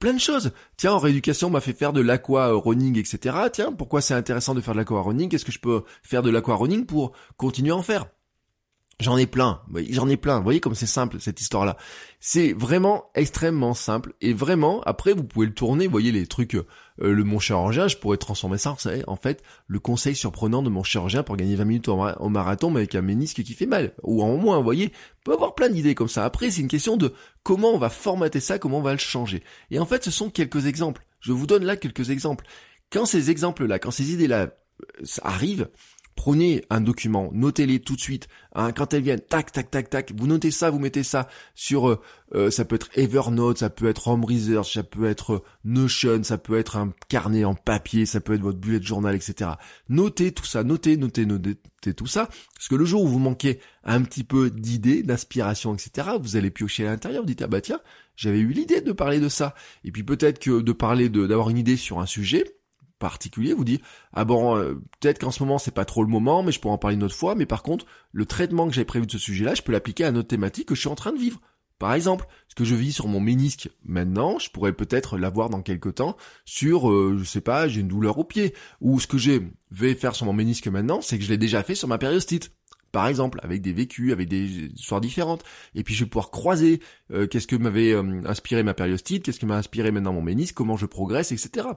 plein 0.00 0.14
de 0.14 0.18
choses. 0.18 0.50
Tiens, 0.76 0.94
en 0.94 0.98
rééducation, 0.98 1.46
on 1.46 1.50
m'a 1.50 1.60
fait 1.60 1.72
faire 1.72 1.92
de 1.92 2.00
l'aqua 2.00 2.52
running, 2.52 2.98
etc. 2.98 3.36
Tiens, 3.52 3.70
pourquoi 3.72 4.00
c'est 4.00 4.14
intéressant 4.14 4.54
de 4.54 4.60
faire 4.60 4.74
de 4.74 4.78
l'aqua 4.78 5.00
running? 5.00 5.28
Qu'est-ce 5.28 5.44
que 5.44 5.52
je 5.52 5.60
peux 5.60 5.84
faire 6.02 6.22
de 6.22 6.30
l'aqua 6.30 6.56
running 6.56 6.86
pour 6.86 7.12
continuer 7.36 7.70
à 7.70 7.76
en 7.76 7.82
faire? 7.82 8.06
J'en 9.00 9.16
ai 9.16 9.26
plein, 9.26 9.62
j'en 9.90 10.08
ai 10.08 10.18
plein. 10.18 10.38
Vous 10.38 10.44
voyez 10.44 10.60
comme 10.60 10.74
c'est 10.74 10.84
simple 10.84 11.20
cette 11.20 11.40
histoire-là. 11.40 11.78
C'est 12.18 12.52
vraiment 12.52 13.10
extrêmement 13.14 13.72
simple 13.72 14.12
et 14.20 14.34
vraiment 14.34 14.82
après 14.82 15.14
vous 15.14 15.24
pouvez 15.24 15.46
le 15.46 15.54
tourner. 15.54 15.86
Vous 15.86 15.90
voyez 15.90 16.12
les 16.12 16.26
trucs, 16.26 16.56
euh, 17.02 17.12
le 17.12 17.24
mon 17.24 17.38
chirurgien, 17.38 17.88
je 17.88 17.96
pourrais 17.96 18.16
transformer 18.16 18.58
ça. 18.58 18.76
en 19.06 19.16
fait 19.16 19.42
le 19.66 19.78
conseil 19.78 20.14
surprenant 20.14 20.62
de 20.62 20.70
mon 20.70 20.82
chirurgien 20.82 21.22
pour 21.22 21.36
gagner 21.36 21.56
20 21.56 21.64
minutes 21.64 21.88
au, 21.88 22.28
marathon 22.28 22.70
mais 22.70 22.80
avec 22.80 22.94
un 22.94 23.02
ménisque 23.02 23.42
qui 23.42 23.54
fait 23.54 23.66
mal 23.66 23.92
ou 24.02 24.22
en 24.22 24.36
moins. 24.36 24.58
Vous 24.58 24.64
voyez, 24.64 24.92
peut 25.24 25.32
avoir 25.32 25.54
plein 25.54 25.68
d'idées 25.68 25.94
comme 25.94 26.08
ça. 26.08 26.24
Après 26.24 26.50
c'est 26.50 26.60
une 26.60 26.68
question 26.68 26.96
de 26.96 27.14
comment 27.42 27.70
on 27.72 27.78
va 27.78 27.90
formater 27.90 28.40
ça, 28.40 28.58
comment 28.58 28.78
on 28.78 28.82
va 28.82 28.92
le 28.92 28.98
changer. 28.98 29.42
Et 29.70 29.78
en 29.78 29.86
fait 29.86 30.04
ce 30.04 30.10
sont 30.10 30.30
quelques 30.30 30.66
exemples. 30.66 31.04
Je 31.20 31.32
vous 31.32 31.46
donne 31.46 31.64
là 31.64 31.76
quelques 31.76 32.10
exemples. 32.10 32.46
Quand 32.90 33.06
ces 33.06 33.30
exemples-là, 33.30 33.78
quand 33.78 33.90
ces 33.90 34.12
idées-là 34.12 34.42
euh, 34.42 35.04
arrivent, 35.22 35.68
Prenez 36.20 36.62
un 36.68 36.82
document, 36.82 37.30
notez-les 37.32 37.80
tout 37.80 37.96
de 37.96 38.00
suite. 38.02 38.28
Hein, 38.54 38.72
quand 38.72 38.92
elles 38.92 39.02
viennent, 39.02 39.22
tac, 39.22 39.52
tac, 39.52 39.70
tac, 39.70 39.88
tac. 39.88 40.12
Vous 40.14 40.26
notez 40.26 40.50
ça, 40.50 40.68
vous 40.68 40.78
mettez 40.78 41.02
ça 41.02 41.30
sur. 41.54 41.88
Euh, 41.88 42.00
euh, 42.34 42.50
ça 42.50 42.66
peut 42.66 42.74
être 42.74 42.90
Evernote, 42.94 43.56
ça 43.56 43.70
peut 43.70 43.88
être 43.88 44.06
Home 44.06 44.26
Research, 44.26 44.74
ça 44.74 44.82
peut 44.82 45.06
être 45.06 45.36
euh, 45.36 45.42
Notion, 45.64 46.22
ça 46.22 46.36
peut 46.36 46.58
être 46.58 46.76
un 46.76 46.92
carnet 47.08 47.46
en 47.46 47.54
papier, 47.54 48.04
ça 48.04 48.20
peut 48.20 48.34
être 48.34 48.42
votre 48.42 48.58
bullet 48.58 48.82
journal, 48.82 49.16
etc. 49.16 49.52
Notez 49.88 50.32
tout 50.32 50.44
ça, 50.44 50.62
notez, 50.62 50.98
notez, 50.98 51.24
notez 51.24 51.56
tout 51.96 52.06
ça, 52.06 52.28
parce 52.54 52.68
que 52.68 52.74
le 52.74 52.84
jour 52.84 53.02
où 53.04 53.08
vous 53.08 53.18
manquez 53.18 53.58
un 53.82 54.02
petit 54.02 54.22
peu 54.22 54.50
d'idées, 54.50 55.02
d'inspiration, 55.02 55.72
etc., 55.72 56.06
vous 56.20 56.36
allez 56.36 56.50
piocher 56.50 56.86
à 56.86 56.90
l'intérieur. 56.90 57.22
Vous 57.22 57.28
dites 57.28 57.40
ah 57.40 57.46
bah 57.46 57.62
tiens, 57.62 57.80
j'avais 58.14 58.40
eu 58.40 58.52
l'idée 58.52 58.82
de 58.82 58.92
parler 58.92 59.20
de 59.20 59.30
ça. 59.30 59.54
Et 59.84 59.90
puis 59.90 60.02
peut-être 60.02 60.38
que 60.38 60.60
de 60.60 60.72
parler 60.72 61.08
de 61.08 61.26
d'avoir 61.26 61.48
une 61.48 61.56
idée 61.56 61.78
sur 61.78 61.98
un 61.98 62.04
sujet 62.04 62.44
particulier 63.00 63.52
vous 63.52 63.64
dit 63.64 63.80
ah 64.12 64.24
bon 64.24 64.56
euh, 64.56 64.74
peut-être 65.00 65.18
qu'en 65.18 65.32
ce 65.32 65.42
moment 65.42 65.58
c'est 65.58 65.74
pas 65.74 65.84
trop 65.84 66.04
le 66.04 66.08
moment 66.08 66.44
mais 66.44 66.52
je 66.52 66.60
pourrais 66.60 66.74
en 66.74 66.78
parler 66.78 66.96
une 66.96 67.02
autre 67.02 67.16
fois 67.16 67.34
mais 67.34 67.46
par 67.46 67.64
contre 67.64 67.86
le 68.12 68.26
traitement 68.26 68.68
que 68.68 68.74
j'ai 68.74 68.84
prévu 68.84 69.06
de 69.06 69.10
ce 69.10 69.18
sujet-là 69.18 69.54
je 69.54 69.62
peux 69.62 69.72
l'appliquer 69.72 70.04
à 70.04 70.10
une 70.10 70.18
autre 70.18 70.28
thématique 70.28 70.68
que 70.68 70.76
je 70.76 70.80
suis 70.80 70.88
en 70.88 70.94
train 70.94 71.12
de 71.12 71.18
vivre. 71.18 71.40
Par 71.80 71.94
exemple 71.94 72.26
ce 72.48 72.54
que 72.54 72.64
je 72.64 72.76
vis 72.76 72.92
sur 72.92 73.08
mon 73.08 73.18
ménisque 73.18 73.70
maintenant 73.84 74.38
je 74.38 74.50
pourrais 74.50 74.72
peut-être 74.72 75.18
l'avoir 75.18 75.50
dans 75.50 75.62
quelques 75.62 75.96
temps 75.96 76.16
sur 76.44 76.88
euh, 76.90 77.16
je 77.18 77.24
sais 77.24 77.40
pas 77.40 77.66
j'ai 77.66 77.80
une 77.80 77.88
douleur 77.88 78.18
au 78.18 78.24
pied. 78.24 78.54
Ou 78.80 79.00
ce 79.00 79.08
que 79.08 79.18
j'ai 79.18 79.42
vais 79.72 79.94
faire 79.94 80.14
sur 80.14 80.26
mon 80.26 80.32
ménisque 80.32 80.68
maintenant 80.68 81.00
c'est 81.00 81.18
que 81.18 81.24
je 81.24 81.30
l'ai 81.30 81.38
déjà 81.38 81.64
fait 81.64 81.74
sur 81.74 81.88
ma 81.88 81.98
périostite. 81.98 82.52
Par 82.92 83.06
exemple, 83.06 83.38
avec 83.44 83.62
des 83.62 83.72
vécus, 83.72 84.12
avec 84.12 84.28
des 84.28 84.64
histoires 84.74 85.00
différentes. 85.00 85.44
Et 85.76 85.84
puis 85.84 85.94
je 85.94 86.02
vais 86.02 86.10
pouvoir 86.10 86.32
croiser 86.32 86.80
euh, 87.12 87.28
qu'est-ce 87.28 87.46
que 87.46 87.54
m'avait 87.54 87.94
inspiré 88.24 88.64
ma 88.64 88.74
périostite, 88.74 89.22
qu'est-ce 89.22 89.38
que 89.38 89.46
m'a 89.46 89.56
inspiré 89.56 89.92
maintenant 89.92 90.12
mon 90.12 90.22
ménisque, 90.22 90.56
comment 90.56 90.76
je 90.76 90.86
progresse, 90.86 91.30
etc 91.30 91.68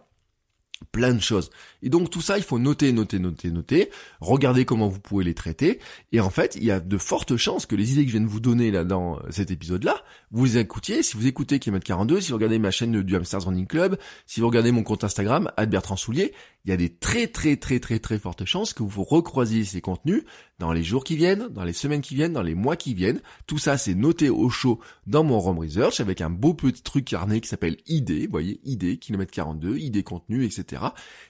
plein 0.92 1.14
de 1.14 1.22
choses. 1.22 1.50
Et 1.82 1.90
donc 1.90 2.10
tout 2.10 2.22
ça, 2.22 2.38
il 2.38 2.44
faut 2.44 2.60
noter, 2.60 2.92
noter, 2.92 3.20
noter, 3.20 3.52
noter, 3.52 3.90
regarder 4.22 4.66
comment 4.66 4.88
vous 4.88 5.00
pouvez 5.00 5.24
les 5.24 5.34
traiter. 5.34 5.80
Et 6.12 6.20
en 6.20 6.30
fait, 6.30 6.56
il 6.56 6.64
y 6.64 6.72
a 6.72 6.80
de 6.80 6.98
fortes 6.98 7.38
chances 7.38 7.66
que 7.66 7.76
les 7.76 7.94
idées 7.94 8.04
que 8.06 8.12
je 8.12 8.18
viens 8.18 8.26
de 8.26 8.32
vous 8.32 8.40
donner 8.40 8.72
là 8.72 8.84
dans 8.84 9.20
cet 9.30 9.52
épisode-là, 9.52 10.04
vous 10.32 10.46
les 10.46 10.58
écoutiez. 10.58 11.04
Si 11.04 11.18
vous 11.18 11.28
écoutez 11.28 11.60
Kilomètre 11.60 11.86
42, 11.86 12.22
si 12.22 12.30
vous 12.30 12.38
regardez 12.38 12.60
ma 12.60 12.72
chaîne 12.72 13.02
du 13.02 13.16
Hamsters 13.16 13.46
Running 13.46 13.68
Club, 13.68 13.98
si 14.26 14.40
vous 14.40 14.48
regardez 14.48 14.72
mon 14.72 14.84
compte 14.84 15.04
Instagram, 15.04 15.52
Bertrand 15.68 15.96
Soulier, 15.96 16.34
il 16.66 16.72
y 16.72 16.74
a 16.74 16.78
des 16.78 16.90
très 16.90 17.28
très 17.28 17.58
très 17.58 17.80
très 17.80 18.00
très 18.00 18.18
fortes 18.18 18.46
chances 18.46 18.74
que 18.74 18.84
vous 18.84 19.04
recroisiez 19.04 19.66
ces 19.66 19.82
contenus 19.82 20.24
dans 20.64 20.72
les 20.72 20.82
jours 20.82 21.04
qui 21.04 21.18
viennent, 21.18 21.50
dans 21.50 21.66
les 21.66 21.74
semaines 21.74 22.00
qui 22.00 22.16
viennent, 22.16 22.32
dans 22.32 22.42
les 22.42 22.56
mois 22.56 22.78
qui 22.78 22.94
viennent. 22.94 23.20
Tout 23.48 23.58
ça, 23.58 23.78
c'est 23.78 23.96
noté 23.96 24.30
au 24.30 24.50
chaud 24.50 24.80
dans 25.06 25.22
mon 25.22 25.38
Rome 25.38 25.60
Research 25.60 26.00
avec 26.00 26.22
un 26.22 26.30
beau 26.30 26.54
petit 26.54 26.82
truc 26.82 27.04
carnet 27.04 27.42
qui 27.42 27.50
s'appelle 27.50 27.76
ID, 27.86 28.28
vous 28.28 28.32
voyez, 28.32 28.62
ID, 28.64 28.98
kilomètre 28.98 29.34
42, 29.34 29.78
ID 29.78 30.06
contenu, 30.06 30.46
etc. 30.46 30.82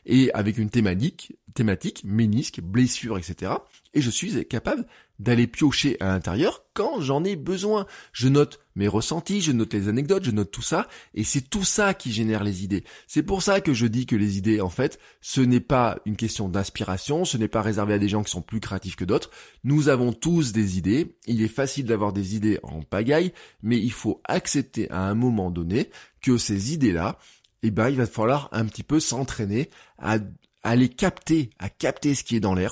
Et 0.06 0.32
avec 0.34 0.60
une 0.60 0.70
thématique, 0.70 1.36
thématique, 1.56 2.04
ménisque, 2.04 2.62
blessure, 2.62 3.18
etc. 3.18 3.54
Et 3.96 4.02
je 4.02 4.12
suis 4.12 4.46
capable 4.46 4.86
d'aller 5.20 5.48
piocher 5.48 5.98
à 6.00 6.08
l'intérieur 6.08 6.66
quand 6.74 7.02
j'en 7.02 7.24
ai 7.24 7.36
besoin. 7.36 7.86
Je 8.12 8.28
note 8.28 8.60
mes 8.76 8.88
ressentis, 8.88 9.42
je 9.42 9.52
note 9.52 9.74
les 9.74 9.88
anecdotes, 9.88 10.24
je 10.24 10.32
note 10.32 10.52
tout 10.52 10.62
ça, 10.62 10.88
et 11.14 11.24
c'est 11.24 11.50
tout 11.50 11.64
ça 11.64 11.94
qui 11.94 12.12
génère 12.12 12.44
les 12.44 12.64
idées. 12.64 12.84
C'est 13.08 13.24
pour 13.24 13.44
ça 13.44 13.62
que 13.62 13.74
je 13.74 13.86
dis 13.86 14.06
que 14.06 14.16
les 14.16 14.38
idées, 14.38 14.62
en 14.62 14.70
fait, 14.70 15.00
ce 15.22 15.42
n'est 15.42 15.60
pas 15.60 16.00
une 16.06 16.16
question 16.16 16.50
d'inspiration, 16.50 17.26
ce 17.26 17.38
n'est 17.38 17.48
pas 17.48 17.62
réservé 17.62 17.94
à 17.94 18.00
des 18.00 18.10
gens 18.10 18.24
qui 18.24 18.32
sont 18.32 18.42
plus 18.42 18.60
créatifs 18.60 18.96
que 18.96 19.06
d'autres. 19.06 19.30
Nous 19.64 19.90
avons 19.90 20.14
tous 20.14 20.52
des 20.52 20.78
idées, 20.78 21.16
il 21.28 21.42
est 21.42 21.48
facile 21.48 21.86
d'avoir 21.86 22.14
des 22.14 22.36
idées 22.36 22.60
en 22.64 22.82
pagaille, 22.82 23.34
mais 23.62 23.78
il 23.78 23.92
faut 23.92 24.22
accepter 24.26 24.90
à 24.90 25.02
un 25.02 25.16
moment 25.16 25.52
donné 25.52 25.90
que 26.22 26.38
ces 26.38 26.74
idées-là, 26.74 27.18
eh 27.62 27.72
ben, 27.72 27.90
il 27.90 27.98
va 27.98 28.08
falloir 28.08 28.50
un 28.52 28.66
petit 28.66 28.84
peu 28.84 29.00
s'entraîner 29.00 29.70
à, 29.98 30.18
à 30.64 30.76
les 30.76 30.90
capter, 30.90 31.52
à 31.60 31.70
capter 31.70 32.16
ce 32.16 32.24
qui 32.24 32.36
est 32.36 32.42
dans 32.42 32.56
l'air, 32.56 32.72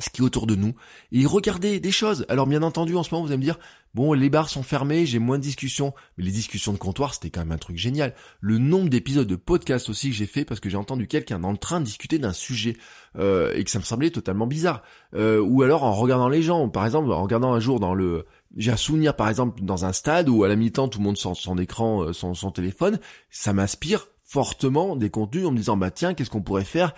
ce 0.00 0.10
qui 0.10 0.22
est 0.22 0.24
autour 0.24 0.46
de 0.46 0.54
nous, 0.54 0.74
et 1.12 1.26
regarder 1.26 1.80
des 1.80 1.92
choses. 1.92 2.26
Alors 2.28 2.46
bien 2.46 2.62
entendu, 2.62 2.96
en 2.96 3.02
ce 3.02 3.14
moment, 3.14 3.24
vous 3.24 3.32
allez 3.32 3.38
me 3.38 3.44
dire, 3.44 3.58
bon, 3.94 4.12
les 4.12 4.30
bars 4.30 4.48
sont 4.48 4.62
fermés, 4.62 5.06
j'ai 5.06 5.18
moins 5.18 5.38
de 5.38 5.42
discussions, 5.42 5.92
mais 6.16 6.24
les 6.24 6.30
discussions 6.30 6.72
de 6.72 6.78
comptoir, 6.78 7.14
c'était 7.14 7.30
quand 7.30 7.40
même 7.40 7.52
un 7.52 7.58
truc 7.58 7.76
génial. 7.76 8.14
Le 8.40 8.58
nombre 8.58 8.88
d'épisodes 8.88 9.26
de 9.26 9.36
podcast 9.36 9.88
aussi 9.88 10.10
que 10.10 10.16
j'ai 10.16 10.26
fait 10.26 10.44
parce 10.44 10.60
que 10.60 10.68
j'ai 10.68 10.76
entendu 10.76 11.06
quelqu'un 11.06 11.42
en 11.44 11.56
train 11.56 11.80
de 11.80 11.84
discuter 11.84 12.18
d'un 12.18 12.32
sujet 12.32 12.76
euh, 13.18 13.52
et 13.54 13.64
que 13.64 13.70
ça 13.70 13.78
me 13.78 13.84
semblait 13.84 14.10
totalement 14.10 14.46
bizarre. 14.46 14.82
Euh, 15.14 15.40
ou 15.40 15.62
alors 15.62 15.84
en 15.84 15.92
regardant 15.92 16.28
les 16.28 16.42
gens, 16.42 16.68
par 16.68 16.84
exemple, 16.84 17.10
en 17.12 17.22
regardant 17.22 17.52
un 17.52 17.60
jour 17.60 17.80
dans 17.80 17.94
le 17.94 18.26
j'ai 18.56 18.72
un 18.72 18.76
souvenir 18.76 19.14
par 19.14 19.28
exemple 19.28 19.62
dans 19.62 19.84
un 19.84 19.92
stade 19.92 20.28
où 20.28 20.42
à 20.42 20.48
la 20.48 20.56
mi-temps 20.56 20.88
tout 20.88 20.98
le 20.98 21.04
monde 21.04 21.16
sort 21.16 21.36
son 21.36 21.56
écran, 21.58 22.02
euh, 22.02 22.12
son, 22.12 22.34
son 22.34 22.50
téléphone, 22.50 22.98
ça 23.30 23.52
m'inspire 23.52 24.08
fortement 24.30 24.94
des 24.94 25.10
contenus 25.10 25.44
en 25.44 25.50
me 25.50 25.56
disant 25.56 25.76
bah 25.76 25.90
tiens 25.90 26.14
qu'est-ce 26.14 26.30
qu'on 26.30 26.40
pourrait 26.40 26.64
faire? 26.64 26.94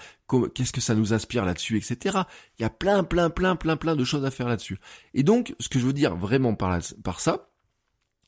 Qu'est-ce 0.54 0.72
que 0.72 0.82
ça 0.82 0.94
nous 0.94 1.14
inspire 1.14 1.46
là-dessus 1.46 1.78
etc 1.78 2.18
il 2.58 2.62
y 2.62 2.64
a 2.64 2.70
plein 2.70 3.04
plein 3.04 3.30
plein 3.30 3.56
plein 3.56 3.76
plein 3.76 3.96
de 3.96 4.04
choses 4.04 4.26
à 4.26 4.30
faire 4.30 4.48
là-dessus 4.48 4.78
et 5.14 5.22
donc 5.22 5.54
ce 5.58 5.70
que 5.70 5.78
je 5.78 5.86
veux 5.86 5.94
dire 5.94 6.14
vraiment 6.14 6.54
par, 6.54 6.80
ça 7.20 7.48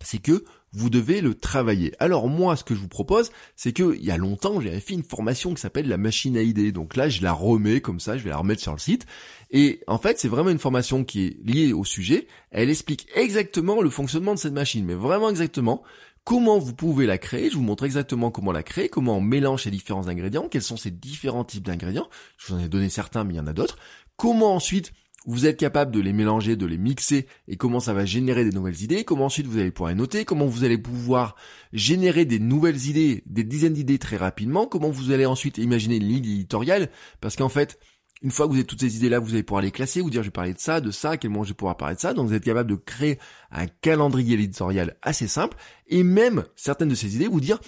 c'est 0.02 0.18
que 0.18 0.44
vous 0.72 0.90
devez 0.90 1.20
le 1.20 1.34
travailler. 1.34 1.94
Alors 2.00 2.28
moi, 2.28 2.56
ce 2.56 2.64
que 2.64 2.74
je 2.74 2.80
vous 2.80 2.88
propose, 2.88 3.30
c'est 3.54 3.72
que 3.72 3.94
il 3.94 4.04
y 4.04 4.10
a 4.10 4.16
longtemps, 4.16 4.60
j'avais 4.60 4.80
fait 4.80 4.92
une 4.94 5.04
formation 5.04 5.54
qui 5.54 5.60
s'appelle 5.60 5.88
la 5.88 5.96
machine 5.96 6.36
à 6.36 6.42
idées. 6.42 6.72
Donc 6.72 6.96
là, 6.96 7.08
je 7.08 7.22
la 7.22 7.32
remets 7.32 7.80
comme 7.80 8.00
ça, 8.00 8.18
je 8.18 8.24
vais 8.24 8.30
la 8.30 8.36
remettre 8.36 8.60
sur 8.60 8.72
le 8.72 8.78
site. 8.78 9.06
Et 9.50 9.80
en 9.86 9.98
fait, 9.98 10.18
c'est 10.18 10.28
vraiment 10.28 10.50
une 10.50 10.58
formation 10.58 11.04
qui 11.04 11.26
est 11.26 11.36
liée 11.44 11.72
au 11.72 11.84
sujet. 11.84 12.26
Elle 12.50 12.70
explique 12.70 13.06
exactement 13.14 13.80
le 13.80 13.88
fonctionnement 13.88 14.34
de 14.34 14.38
cette 14.38 14.52
machine, 14.52 14.84
mais 14.84 14.94
vraiment 14.94 15.30
exactement 15.30 15.84
comment 16.24 16.58
vous 16.58 16.74
pouvez 16.74 17.06
la 17.06 17.18
créer? 17.18 17.50
Je 17.50 17.56
vous 17.56 17.62
montre 17.62 17.84
exactement 17.84 18.30
comment 18.30 18.52
la 18.52 18.62
créer, 18.62 18.88
comment 18.88 19.18
on 19.18 19.20
mélange 19.20 19.64
ces 19.64 19.70
différents 19.70 20.08
ingrédients, 20.08 20.48
quels 20.48 20.62
sont 20.62 20.76
ces 20.76 20.90
différents 20.90 21.44
types 21.44 21.64
d'ingrédients. 21.64 22.08
Je 22.38 22.48
vous 22.48 22.58
en 22.58 22.64
ai 22.64 22.68
donné 22.68 22.88
certains, 22.88 23.24
mais 23.24 23.34
il 23.34 23.36
y 23.36 23.40
en 23.40 23.46
a 23.46 23.52
d'autres. 23.52 23.78
Comment 24.16 24.54
ensuite 24.54 24.92
vous 25.26 25.46
êtes 25.46 25.56
capable 25.56 25.90
de 25.90 26.00
les 26.00 26.12
mélanger, 26.12 26.54
de 26.54 26.66
les 26.66 26.76
mixer 26.76 27.26
et 27.48 27.56
comment 27.56 27.80
ça 27.80 27.94
va 27.94 28.04
générer 28.04 28.44
des 28.44 28.54
nouvelles 28.54 28.82
idées, 28.82 29.04
comment 29.04 29.26
ensuite 29.26 29.46
vous 29.46 29.58
allez 29.58 29.70
pouvoir 29.70 29.90
les 29.90 29.96
noter, 29.96 30.24
comment 30.24 30.46
vous 30.46 30.64
allez 30.64 30.76
pouvoir 30.76 31.34
générer 31.72 32.26
des 32.26 32.38
nouvelles 32.38 32.88
idées, 32.88 33.22
des 33.26 33.44
dizaines 33.44 33.72
d'idées 33.72 33.98
très 33.98 34.18
rapidement, 34.18 34.66
comment 34.66 34.90
vous 34.90 35.12
allez 35.12 35.24
ensuite 35.24 35.56
imaginer 35.56 35.96
une 35.96 36.08
ligne 36.08 36.24
éditoriale, 36.24 36.90
parce 37.22 37.36
qu'en 37.36 37.48
fait, 37.48 37.78
une 38.24 38.30
fois 38.30 38.46
que 38.46 38.52
vous 38.52 38.56
avez 38.56 38.64
toutes 38.64 38.80
ces 38.80 38.96
idées-là, 38.96 39.18
vous 39.18 39.34
allez 39.34 39.42
pouvoir 39.42 39.62
les 39.62 39.70
classer, 39.70 40.00
vous 40.00 40.08
dire 40.08 40.22
je 40.22 40.30
vais 40.34 40.52
de 40.54 40.58
ça, 40.58 40.80
de 40.80 40.90
ça, 40.90 41.10
à 41.10 41.16
quel 41.18 41.30
moment 41.30 41.44
je 41.44 41.50
vais 41.50 41.54
pouvoir 41.54 41.76
parler 41.76 41.94
de 41.94 42.00
ça. 42.00 42.14
Donc 42.14 42.26
vous 42.26 42.34
êtes 42.34 42.42
capable 42.42 42.70
de 42.70 42.76
créer 42.76 43.18
un 43.52 43.66
calendrier 43.66 44.34
éditorial 44.34 44.96
assez 45.02 45.28
simple 45.28 45.58
et 45.86 46.02
même 46.02 46.44
certaines 46.56 46.88
de 46.88 46.94
ces 46.94 47.14
idées 47.14 47.28
vous 47.28 47.42
dire 47.42 47.60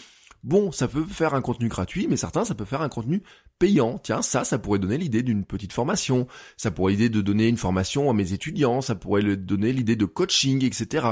bon, 0.43 0.73
ça 0.73 0.89
peut 0.89 1.05
faire 1.05 1.35
un 1.35 1.43
contenu 1.43 1.69
gratuit, 1.69 2.07
mais 2.09 2.17
certains 2.17 2.47
ça 2.47 2.55
peut 2.55 2.65
faire 2.65 2.81
un 2.81 2.89
contenu 2.89 3.23
payant. 3.59 3.99
Tiens, 3.99 4.23
ça, 4.23 4.45
ça 4.45 4.59
pourrait 4.59 4.79
donner 4.79 4.97
l'idée 4.97 5.23
d'une 5.23 5.45
petite 5.45 5.75
formation, 5.75 6.27
ça 6.57 6.71
pourrait 6.71 6.93
l'idée 6.93 7.11
de 7.11 7.21
donner 7.21 7.49
une 7.49 7.59
formation 7.59 8.09
à 8.09 8.15
mes 8.15 8.33
étudiants, 8.33 8.81
ça 8.81 8.95
pourrait 8.95 9.37
donner 9.37 9.75
l'idée 9.75 9.97
de 9.97 10.07
coaching, 10.07 10.65
etc. 10.65 11.09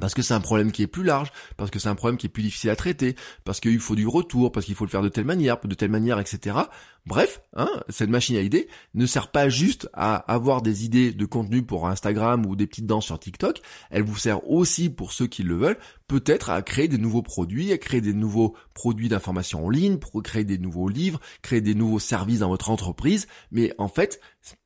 Parce 0.00 0.14
que 0.14 0.22
c'est 0.22 0.34
un 0.34 0.40
problème 0.40 0.72
qui 0.72 0.82
est 0.82 0.86
plus 0.86 1.04
large, 1.04 1.32
parce 1.56 1.70
que 1.70 1.78
c'est 1.78 1.88
un 1.88 1.94
problème 1.94 2.16
qui 2.16 2.26
est 2.26 2.30
plus 2.30 2.42
difficile 2.42 2.70
à 2.70 2.76
traiter, 2.76 3.14
parce 3.44 3.60
qu'il 3.60 3.78
faut 3.78 3.94
du 3.94 4.06
retour, 4.06 4.52
parce 4.52 4.66
qu'il 4.66 4.74
faut 4.74 4.84
le 4.84 4.90
faire 4.90 5.02
de 5.02 5.08
telle 5.08 5.24
manière, 5.24 5.58
de 5.62 5.74
telle 5.74 5.90
manière, 5.90 6.18
etc. 6.18 6.56
Bref, 7.04 7.42
hein, 7.56 7.68
cette 7.88 8.10
machine 8.10 8.36
à 8.36 8.40
idées 8.40 8.68
ne 8.94 9.06
sert 9.06 9.28
pas 9.28 9.48
juste 9.48 9.88
à 9.92 10.14
avoir 10.32 10.62
des 10.62 10.84
idées 10.84 11.12
de 11.12 11.26
contenu 11.26 11.62
pour 11.62 11.88
Instagram 11.88 12.46
ou 12.46 12.54
des 12.56 12.66
petites 12.66 12.86
danses 12.86 13.06
sur 13.06 13.18
TikTok, 13.18 13.60
elle 13.90 14.02
vous 14.02 14.16
sert 14.16 14.48
aussi 14.48 14.88
pour 14.88 15.12
ceux 15.12 15.26
qui 15.26 15.42
le 15.42 15.56
veulent, 15.56 15.78
peut-être 16.06 16.50
à 16.50 16.62
créer 16.62 16.88
des 16.88 16.98
nouveaux 16.98 17.22
produits, 17.22 17.72
à 17.72 17.78
créer 17.78 18.00
des 18.00 18.14
nouveaux 18.14 18.54
produits 18.74 19.08
d'information 19.08 19.66
en 19.66 19.70
ligne, 19.70 19.98
pour 19.98 20.22
créer 20.22 20.44
des 20.44 20.58
nouveaux 20.58 20.88
livres, 20.88 21.20
créer 21.42 21.60
des 21.60 21.74
nouveaux 21.74 21.98
services 21.98 22.40
dans 22.40 22.48
votre 22.48 22.70
entreprise, 22.70 23.26
mais 23.50 23.74
en 23.78 23.88
fait, 23.88 24.20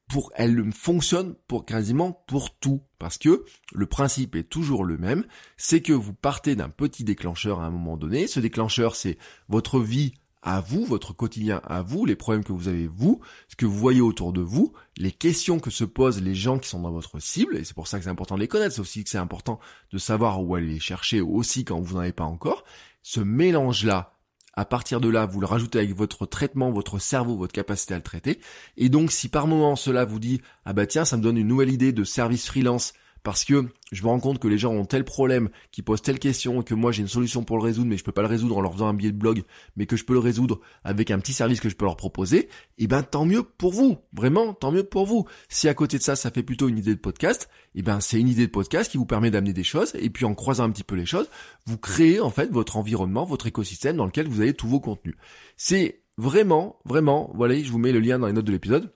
pour, 0.09 0.33
elle 0.35 0.73
fonctionne 0.73 1.35
pour 1.49 1.65
quasiment 1.65 2.13
pour 2.27 2.55
tout. 2.57 2.83
Parce 2.99 3.19
que 3.19 3.45
le 3.73 3.87
principe 3.87 4.37
est 4.37 4.49
toujours 4.49 4.85
le 4.85 4.99
même, 4.99 5.25
c'est 5.57 5.83
que 5.83 5.93
vous 5.93 6.15
partez 6.15 6.57
d'un 6.57 6.69
petit 6.69 7.05
déclencheur 7.05 7.61
à 7.61 7.67
un 7.67 7.71
moment 7.71 7.97
donné. 7.97 8.27
Ce 8.27 8.41
déclencheur, 8.41 8.97
c'est 8.97 9.19
votre 9.49 9.81
vie 9.81 10.15
à 10.47 10.61
vous, 10.61 10.85
votre 10.85 11.13
quotidien 11.13 11.61
à 11.65 11.83
vous, 11.83 12.07
les 12.07 12.15
problèmes 12.15 12.45
que 12.45 12.53
vous 12.53 12.69
avez 12.69 12.87
vous, 12.87 13.21
ce 13.49 13.57
que 13.57 13.67
vous 13.67 13.77
voyez 13.77 14.01
autour 14.01 14.33
de 14.33 14.41
vous, 14.41 14.73
les 14.97 15.11
questions 15.11 15.59
que 15.59 15.71
se 15.71 15.83
posent 15.83 16.23
les 16.23 16.37
gens 16.37 16.61
qui 16.61 16.69
sont 16.69 16.81
dans 16.81 16.93
votre 16.93 17.19
cible, 17.19 17.57
et 17.57 17.65
c'est 17.65 17.75
pour 17.75 17.89
ça 17.89 17.99
que 17.99 18.05
c'est 18.05 18.11
important 18.11 18.37
de 18.37 18.41
les 18.41 18.49
connaître, 18.49 18.73
c'est 18.73 18.81
aussi 18.81 19.03
que 19.03 19.11
c'est 19.11 19.19
important 19.19 19.59
de 19.93 19.99
savoir 19.99 20.41
où 20.41 20.55
aller 20.55 20.69
les 20.69 20.79
chercher 20.79 21.21
aussi 21.21 21.65
quand 21.65 21.81
vous 21.81 21.95
n'en 21.95 22.01
avez 22.01 22.13
pas 22.13 22.25
encore. 22.25 22.65
Ce 23.03 23.19
mélange-là 23.19 24.16
à 24.57 24.65
partir 24.65 25.01
de 25.01 25.09
là, 25.09 25.27
vous 25.27 25.41
le 25.41 25.47
rajoutez 25.47 25.79
avec 25.79 25.95
votre 25.95 26.25
traitement, 26.27 26.71
votre 26.71 26.99
cerveau, 26.99 27.37
votre 27.37 27.53
capacité 27.53 27.95
à 27.95 27.99
le 27.99 28.03
traiter. 28.03 28.41
Et 28.77 28.89
donc, 28.89 29.13
si 29.13 29.29
par 29.29 29.47
moment 29.47 29.77
cela 29.77 30.05
vous 30.05 30.19
dit, 30.19 30.41
ah 30.65 30.73
bah 30.73 30.87
tiens, 30.87 31.05
ça 31.05 31.17
me 31.17 31.23
donne 31.23 31.37
une 31.37 31.47
nouvelle 31.47 31.71
idée 31.71 31.93
de 31.93 32.05
service 32.05 32.47
freelance 32.47 32.95
parce 33.27 33.45
que 33.45 33.65
je 33.91 34.05
me 34.05 34.09
rends 34.09 34.21
compte 34.21 34.39
que 34.39 34.47
les 34.47 34.57
gens 34.57 34.73
ont 34.73 34.85
tel 34.85 35.03
problème, 35.03 35.49
qui 35.73 35.83
posent 35.83 36.01
telle 36.01 36.21
question, 36.21 36.63
que 36.63 36.75
moi 36.75 36.93
j'ai 36.93 37.03
une 37.03 37.09
solution 37.09 37.43
pour 37.43 37.57
le 37.57 37.65
résoudre, 37.65 37.89
mais 37.89 37.97
je 37.97 38.05
peux 38.05 38.13
pas 38.13 38.23
le 38.23 38.29
résoudre 38.29 38.57
en 38.57 38.61
leur 38.61 38.73
faisant 38.73 38.87
un 38.87 38.95
billet 38.95 39.11
de 39.11 39.19
blog, 39.19 39.43
mais 39.75 39.87
que 39.87 39.97
je 39.97 40.05
peux 40.05 40.13
le 40.13 40.21
résoudre 40.21 40.61
avec 40.85 41.11
un 41.11 41.19
petit 41.19 41.33
service 41.33 41.59
que 41.59 41.69
je 41.69 41.75
peux 41.75 41.87
leur 41.87 41.97
proposer, 41.97 42.39
et 42.39 42.49
eh 42.85 42.87
ben 42.87 43.03
tant 43.03 43.25
mieux 43.25 43.43
pour 43.43 43.73
vous, 43.73 43.99
vraiment 44.13 44.55
tant 44.55 44.71
mieux 44.71 44.85
pour 44.85 45.07
vous. 45.07 45.27
Si 45.49 45.67
à 45.67 45.75
côté 45.75 45.99
de 45.99 46.05
ça, 46.05 46.15
ça 46.15 46.31
fait 46.31 46.45
plutôt 46.45 46.69
une 46.69 46.79
idée 46.79 46.95
de 46.95 47.01
podcast, 47.01 47.49
et 47.75 47.81
eh 47.81 47.83
ben 47.83 47.99
c'est 47.99 48.21
une 48.21 48.29
idée 48.29 48.47
de 48.47 48.53
podcast 48.53 48.93
qui 48.93 48.97
vous 48.97 49.07
permet 49.07 49.33
d'amener 49.33 49.53
des 49.53 49.65
choses, 49.65 49.91
et 49.97 50.09
puis 50.09 50.25
en 50.25 50.37
croisant 50.37 50.63
un 50.63 50.71
petit 50.71 50.85
peu 50.85 50.95
les 50.95 51.05
choses, 51.05 51.29
vous 51.67 51.79
créez 51.79 52.21
en 52.21 52.31
fait 52.31 52.53
votre 52.53 52.77
environnement, 52.77 53.25
votre 53.25 53.49
écosystème 53.49 53.97
dans 53.97 54.07
lequel 54.07 54.29
vous 54.29 54.41
avez 54.41 54.55
tous 54.55 54.69
vos 54.69 54.79
contenus. 54.79 55.17
C'est 55.57 56.05
vraiment, 56.17 56.79
vraiment, 56.85 57.33
voilà, 57.35 57.61
je 57.61 57.73
vous 57.73 57.79
mets 57.79 57.91
le 57.91 57.99
lien 57.99 58.21
dans 58.21 58.29
les 58.29 58.33
notes 58.33 58.45
de 58.45 58.53
l'épisode. 58.53 58.93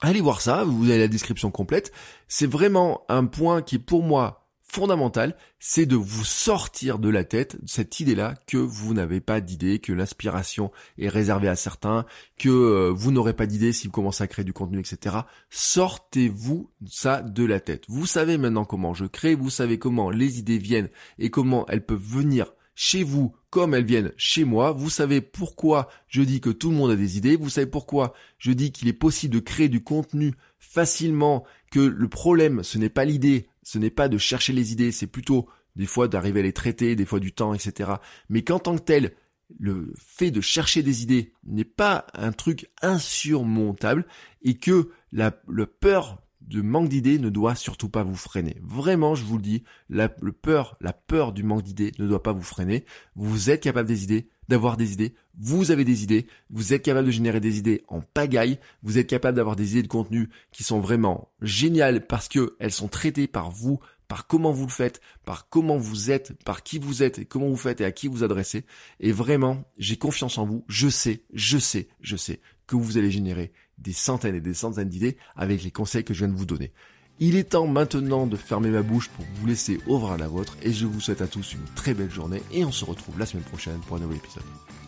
Allez 0.00 0.20
voir 0.20 0.40
ça, 0.40 0.64
vous 0.64 0.90
avez 0.90 0.98
la 0.98 1.08
description 1.08 1.50
complète. 1.50 1.90
C'est 2.28 2.46
vraiment 2.46 3.04
un 3.08 3.24
point 3.24 3.62
qui 3.62 3.78
pour 3.78 4.02
moi 4.02 4.46
fondamental, 4.68 5.36
c'est 5.58 5.86
de 5.86 5.96
vous 5.96 6.24
sortir 6.24 6.98
de 6.98 7.08
la 7.08 7.24
tête 7.24 7.56
cette 7.66 8.00
idée-là 8.00 8.34
que 8.46 8.58
vous 8.58 8.94
n'avez 8.94 9.20
pas 9.20 9.40
d'idée, 9.40 9.78
que 9.78 9.92
l'aspiration 9.92 10.70
est 10.98 11.08
réservée 11.08 11.48
à 11.48 11.56
certains, 11.56 12.04
que 12.36 12.48
euh, 12.48 12.92
vous 12.94 13.12
n'aurez 13.12 13.32
pas 13.32 13.46
d'idée 13.46 13.72
si 13.72 13.86
vous 13.86 13.92
commencez 13.92 14.24
à 14.24 14.26
créer 14.26 14.44
du 14.44 14.52
contenu, 14.52 14.80
etc. 14.80 15.16
Sortez-vous 15.50 16.70
ça 16.86 17.22
de 17.22 17.44
la 17.44 17.60
tête. 17.60 17.84
Vous 17.88 18.06
savez 18.06 18.38
maintenant 18.38 18.64
comment 18.64 18.92
je 18.92 19.06
crée, 19.06 19.34
vous 19.34 19.50
savez 19.50 19.78
comment 19.78 20.10
les 20.10 20.38
idées 20.38 20.58
viennent 20.58 20.90
et 21.18 21.30
comment 21.30 21.64
elles 21.68 21.86
peuvent 21.86 21.98
venir 21.98 22.52
chez 22.76 23.02
vous 23.02 23.34
comme 23.50 23.74
elles 23.74 23.84
viennent 23.84 24.12
chez 24.16 24.44
moi. 24.44 24.70
Vous 24.70 24.90
savez 24.90 25.20
pourquoi 25.20 25.88
je 26.06 26.22
dis 26.22 26.40
que 26.40 26.50
tout 26.50 26.70
le 26.70 26.76
monde 26.76 26.92
a 26.92 26.96
des 26.96 27.16
idées. 27.16 27.34
Vous 27.34 27.50
savez 27.50 27.66
pourquoi 27.66 28.14
je 28.38 28.52
dis 28.52 28.70
qu'il 28.70 28.86
est 28.86 28.92
possible 28.92 29.34
de 29.34 29.40
créer 29.40 29.68
du 29.68 29.82
contenu 29.82 30.34
facilement, 30.60 31.44
que 31.72 31.80
le 31.80 32.08
problème, 32.08 32.62
ce 32.62 32.78
n'est 32.78 32.90
pas 32.90 33.04
l'idée, 33.04 33.48
ce 33.62 33.78
n'est 33.78 33.90
pas 33.90 34.08
de 34.08 34.18
chercher 34.18 34.52
les 34.52 34.72
idées, 34.72 34.92
c'est 34.92 35.06
plutôt 35.06 35.48
des 35.74 35.86
fois 35.86 36.06
d'arriver 36.06 36.40
à 36.40 36.42
les 36.44 36.52
traiter, 36.52 36.94
des 36.96 37.06
fois 37.06 37.18
du 37.18 37.32
temps, 37.32 37.54
etc. 37.54 37.92
Mais 38.28 38.42
qu'en 38.42 38.58
tant 38.58 38.76
que 38.76 38.82
tel, 38.82 39.14
le 39.58 39.92
fait 39.96 40.30
de 40.30 40.40
chercher 40.40 40.82
des 40.82 41.02
idées 41.02 41.32
n'est 41.44 41.64
pas 41.64 42.06
un 42.14 42.32
truc 42.32 42.68
insurmontable 42.82 44.06
et 44.42 44.58
que 44.58 44.90
la, 45.12 45.30
peur 45.30 46.22
de 46.46 46.62
manque 46.62 46.88
d'idées 46.88 47.18
ne 47.18 47.28
doit 47.28 47.54
surtout 47.54 47.88
pas 47.88 48.02
vous 48.02 48.14
freiner. 48.14 48.56
Vraiment, 48.62 49.14
je 49.14 49.24
vous 49.24 49.36
le 49.36 49.42
dis, 49.42 49.64
la 49.88 50.08
peur, 50.08 50.76
la 50.80 50.92
peur 50.92 51.32
du 51.32 51.42
manque 51.42 51.62
d'idées 51.62 51.92
ne 51.98 52.06
doit 52.06 52.22
pas 52.22 52.32
vous 52.32 52.42
freiner. 52.42 52.84
Vous 53.16 53.50
êtes 53.50 53.62
capable 53.62 53.88
des 53.88 54.04
idées, 54.04 54.28
d'avoir 54.48 54.76
des 54.76 54.92
idées. 54.92 55.14
Vous 55.38 55.70
avez 55.70 55.84
des 55.84 56.02
idées. 56.02 56.26
Vous 56.50 56.72
êtes 56.72 56.82
capable 56.82 57.06
de 57.06 57.12
générer 57.12 57.40
des 57.40 57.58
idées 57.58 57.82
en 57.88 58.00
pagaille. 58.00 58.58
Vous 58.82 58.98
êtes 58.98 59.08
capable 59.08 59.36
d'avoir 59.36 59.56
des 59.56 59.72
idées 59.72 59.82
de 59.82 59.88
contenu 59.88 60.30
qui 60.52 60.62
sont 60.62 60.80
vraiment 60.80 61.30
géniales 61.42 62.06
parce 62.06 62.28
que 62.28 62.56
elles 62.58 62.72
sont 62.72 62.88
traitées 62.88 63.26
par 63.26 63.50
vous, 63.50 63.80
par 64.08 64.28
comment 64.28 64.52
vous 64.52 64.66
le 64.66 64.72
faites, 64.72 65.00
par 65.24 65.48
comment 65.48 65.76
vous 65.76 66.10
êtes, 66.12 66.32
par 66.44 66.62
qui 66.62 66.78
vous 66.78 67.02
êtes 67.02 67.28
comment 67.28 67.48
vous 67.48 67.56
faites 67.56 67.80
et 67.80 67.84
à 67.84 67.92
qui 67.92 68.06
vous 68.06 68.22
adressez. 68.22 68.64
Et 69.00 69.10
vraiment, 69.10 69.64
j'ai 69.78 69.96
confiance 69.96 70.38
en 70.38 70.46
vous. 70.46 70.64
Je 70.68 70.88
sais, 70.88 71.24
je 71.32 71.58
sais, 71.58 71.88
je 72.00 72.16
sais 72.16 72.40
que 72.66 72.76
vous 72.76 72.98
allez 72.98 73.10
générer 73.10 73.52
des 73.78 73.92
centaines 73.92 74.34
et 74.34 74.40
des 74.40 74.54
centaines 74.54 74.88
d'idées 74.88 75.16
avec 75.34 75.62
les 75.62 75.70
conseils 75.70 76.04
que 76.04 76.14
je 76.14 76.20
viens 76.20 76.32
de 76.32 76.38
vous 76.38 76.46
donner. 76.46 76.72
Il 77.18 77.36
est 77.36 77.50
temps 77.50 77.66
maintenant 77.66 78.26
de 78.26 78.36
fermer 78.36 78.68
ma 78.68 78.82
bouche 78.82 79.08
pour 79.08 79.24
vous 79.34 79.46
laisser 79.46 79.80
ouvrir 79.86 80.18
la 80.18 80.28
vôtre 80.28 80.56
et 80.62 80.72
je 80.72 80.84
vous 80.84 81.00
souhaite 81.00 81.22
à 81.22 81.26
tous 81.26 81.54
une 81.54 81.64
très 81.74 81.94
belle 81.94 82.10
journée 82.10 82.42
et 82.52 82.64
on 82.64 82.72
se 82.72 82.84
retrouve 82.84 83.18
la 83.18 83.24
semaine 83.26 83.44
prochaine 83.44 83.80
pour 83.86 83.96
un 83.96 84.00
nouvel 84.00 84.18
épisode. 84.18 84.44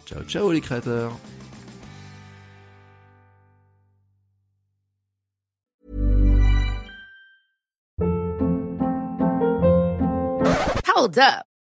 Ciao 0.07 0.23
ciao 0.25 0.53
les 0.53 0.61
créateurs 0.61 1.19